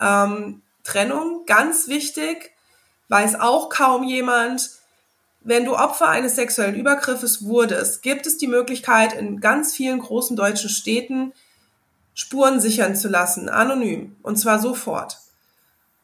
Ähm, 0.00 0.62
Trennung, 0.84 1.44
ganz 1.46 1.88
wichtig, 1.88 2.52
weiß 3.08 3.40
auch 3.40 3.68
kaum 3.68 4.04
jemand. 4.04 4.70
Wenn 5.40 5.64
du 5.64 5.76
Opfer 5.76 6.08
eines 6.08 6.36
sexuellen 6.36 6.74
Übergriffes 6.74 7.44
wurdest, 7.44 8.02
gibt 8.02 8.26
es 8.26 8.36
die 8.36 8.48
Möglichkeit, 8.48 9.12
in 9.12 9.40
ganz 9.40 9.74
vielen 9.74 10.00
großen 10.00 10.36
deutschen 10.36 10.70
Städten 10.70 11.32
Spuren 12.14 12.60
sichern 12.60 12.96
zu 12.96 13.08
lassen, 13.08 13.48
anonym, 13.48 14.16
und 14.22 14.36
zwar 14.36 14.58
sofort. 14.58 15.18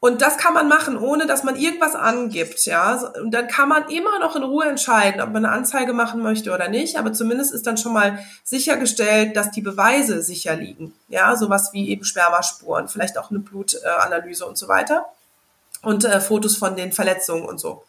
Und 0.03 0.21
das 0.21 0.37
kann 0.37 0.53
man 0.53 0.67
machen, 0.67 0.97
ohne 0.97 1.27
dass 1.27 1.45
man 1.45 1.55
irgendwas 1.55 1.95
angibt, 1.95 2.65
ja. 2.65 3.01
Und 3.21 3.31
dann 3.31 3.47
kann 3.47 3.69
man 3.69 3.87
immer 3.87 4.19
noch 4.19 4.35
in 4.35 4.43
Ruhe 4.43 4.65
entscheiden, 4.65 5.21
ob 5.21 5.31
man 5.31 5.45
eine 5.45 5.55
Anzeige 5.55 5.93
machen 5.93 6.21
möchte 6.21 6.51
oder 6.51 6.67
nicht. 6.67 6.97
Aber 6.97 7.13
zumindest 7.13 7.53
ist 7.53 7.65
dann 7.65 7.77
schon 7.77 7.93
mal 7.93 8.19
sichergestellt, 8.43 9.37
dass 9.37 9.51
die 9.51 9.61
Beweise 9.61 10.21
sicher 10.21 10.57
liegen. 10.57 10.93
Ja, 11.07 11.37
sowas 11.37 11.69
wie 11.71 11.87
eben 11.87 12.03
Spermaspuren, 12.03 12.89
vielleicht 12.89 13.17
auch 13.17 13.29
eine 13.29 13.39
Blutanalyse 13.39 14.45
und 14.45 14.57
so 14.57 14.67
weiter. 14.67 15.05
Und 15.83 16.03
äh, 16.03 16.19
Fotos 16.19 16.57
von 16.57 16.75
den 16.75 16.91
Verletzungen 16.91 17.45
und 17.45 17.61
so. 17.61 17.85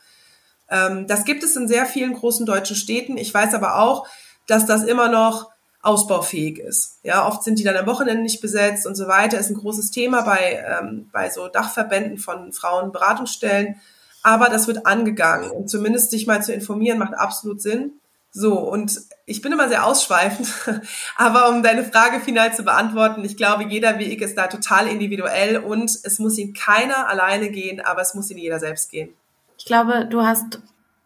Ähm, 0.70 1.08
das 1.08 1.24
gibt 1.24 1.42
es 1.42 1.56
in 1.56 1.66
sehr 1.66 1.84
vielen 1.84 2.12
großen 2.12 2.46
deutschen 2.46 2.76
Städten. 2.76 3.16
Ich 3.16 3.34
weiß 3.34 3.54
aber 3.54 3.80
auch, 3.80 4.06
dass 4.46 4.66
das 4.66 4.84
immer 4.84 5.08
noch 5.08 5.50
ausbaufähig 5.84 6.58
ist. 6.58 6.98
Ja, 7.02 7.26
oft 7.26 7.42
sind 7.42 7.58
die 7.58 7.64
dann 7.64 7.76
am 7.76 7.86
Wochenende 7.86 8.22
nicht 8.22 8.40
besetzt 8.40 8.86
und 8.86 8.94
so 8.94 9.06
weiter. 9.06 9.38
Ist 9.38 9.50
ein 9.50 9.56
großes 9.56 9.90
Thema 9.90 10.22
bei, 10.22 10.64
ähm, 10.66 11.10
bei 11.12 11.30
so 11.30 11.48
Dachverbänden 11.48 12.18
von 12.18 12.52
Frauenberatungsstellen. 12.52 13.76
Aber 14.22 14.48
das 14.48 14.66
wird 14.66 14.86
angegangen 14.86 15.50
und 15.50 15.68
zumindest 15.68 16.10
sich 16.10 16.26
mal 16.26 16.42
zu 16.42 16.54
informieren 16.54 16.98
macht 16.98 17.14
absolut 17.14 17.60
Sinn. 17.60 17.92
So, 18.36 18.58
und 18.58 18.98
ich 19.26 19.42
bin 19.42 19.52
immer 19.52 19.68
sehr 19.68 19.86
ausschweifend, 19.86 20.48
aber 21.16 21.50
um 21.50 21.62
deine 21.62 21.84
Frage 21.84 22.18
final 22.18 22.52
zu 22.52 22.64
beantworten, 22.64 23.24
ich 23.24 23.36
glaube, 23.36 23.64
jeder 23.64 23.98
Weg 24.00 24.22
ist 24.22 24.36
da 24.36 24.48
total 24.48 24.88
individuell 24.88 25.58
und 25.58 25.90
es 26.02 26.18
muss 26.18 26.36
ihn 26.38 26.52
keiner 26.52 27.08
alleine 27.08 27.50
gehen, 27.50 27.80
aber 27.80 28.00
es 28.00 28.14
muss 28.14 28.30
ihn 28.30 28.38
jeder 28.38 28.58
selbst 28.58 28.90
gehen. 28.90 29.10
Ich 29.56 29.66
glaube, 29.66 30.06
du 30.06 30.22
hast 30.22 30.60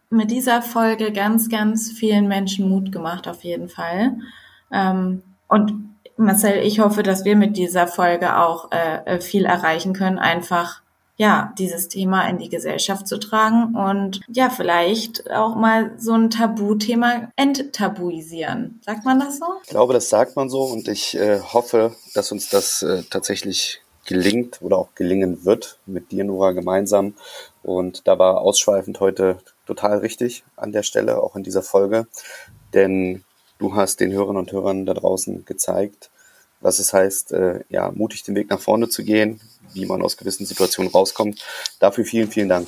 mit 0.09 0.31
dieser 0.31 0.63
Folge 0.63 1.11
ganz, 1.11 1.49
ganz 1.49 1.91
vielen 1.91 2.27
Menschen 2.27 2.67
Mut 2.67 2.91
gemacht, 2.91 3.27
auf 3.27 3.43
jeden 3.43 3.69
Fall. 3.69 4.17
Ähm, 4.71 5.23
und 5.47 5.89
Marcel, 6.17 6.57
ich 6.57 6.79
hoffe, 6.79 7.01
dass 7.01 7.23
wir 7.23 7.35
mit 7.35 7.55
dieser 7.55 7.87
Folge 7.87 8.37
auch 8.37 8.71
äh, 8.71 9.05
äh, 9.05 9.21
viel 9.21 9.45
erreichen 9.45 9.93
können, 9.93 10.19
einfach 10.19 10.81
ja, 11.15 11.53
dieses 11.57 11.89
Thema 11.89 12.29
in 12.29 12.37
die 12.37 12.47
Gesellschaft 12.47 13.05
zu 13.05 13.19
tragen 13.19 13.75
und 13.75 14.21
ja, 14.29 14.49
vielleicht 14.49 15.29
auch 15.29 15.55
mal 15.55 15.91
so 15.97 16.13
ein 16.13 16.29
Tabuthema 16.29 17.29
enttabuisieren. 17.35 18.79
Sagt 18.85 19.03
man 19.03 19.19
das 19.19 19.37
so? 19.37 19.45
Ich 19.63 19.69
glaube, 19.69 19.91
das 19.91 20.09
sagt 20.09 20.37
man 20.37 20.49
so 20.49 20.63
und 20.63 20.87
ich 20.87 21.17
äh, 21.17 21.41
hoffe, 21.41 21.93
dass 22.13 22.31
uns 22.31 22.49
das 22.49 22.83
äh, 22.83 23.03
tatsächlich 23.09 23.81
gelingt 24.05 24.61
oder 24.61 24.77
auch 24.77 24.95
gelingen 24.95 25.43
wird 25.43 25.77
mit 25.85 26.11
dir, 26.11 26.23
Nora, 26.23 26.51
gemeinsam. 26.51 27.15
Und 27.63 28.07
da 28.07 28.17
war 28.17 28.39
ausschweifend 28.39 29.01
heute 29.01 29.39
total 29.67 29.99
richtig 29.99 30.43
an 30.55 30.71
der 30.71 30.83
Stelle, 30.83 31.21
auch 31.21 31.35
in 31.35 31.43
dieser 31.43 31.63
Folge. 31.63 32.07
Denn 32.73 33.25
Du 33.59 33.75
hast 33.75 33.99
den 33.99 34.13
Hörern 34.13 34.37
und 34.37 34.53
Hörern 34.53 34.85
da 34.85 34.93
draußen 34.93 35.43
gezeigt, 35.43 36.09
was 36.61 36.79
es 36.79 36.93
heißt, 36.93 37.33
äh, 37.33 37.59
ja, 37.67 37.91
mutig 37.91 38.23
den 38.23 38.35
Weg 38.35 38.49
nach 38.49 38.61
vorne 38.61 38.87
zu 38.87 39.03
gehen, 39.03 39.41
wie 39.73 39.85
man 39.85 40.01
aus 40.01 40.15
gewissen 40.15 40.45
Situationen 40.45 40.89
rauskommt. 40.89 41.45
Dafür 41.79 42.05
vielen, 42.05 42.29
vielen 42.29 42.47
Dank. 42.47 42.67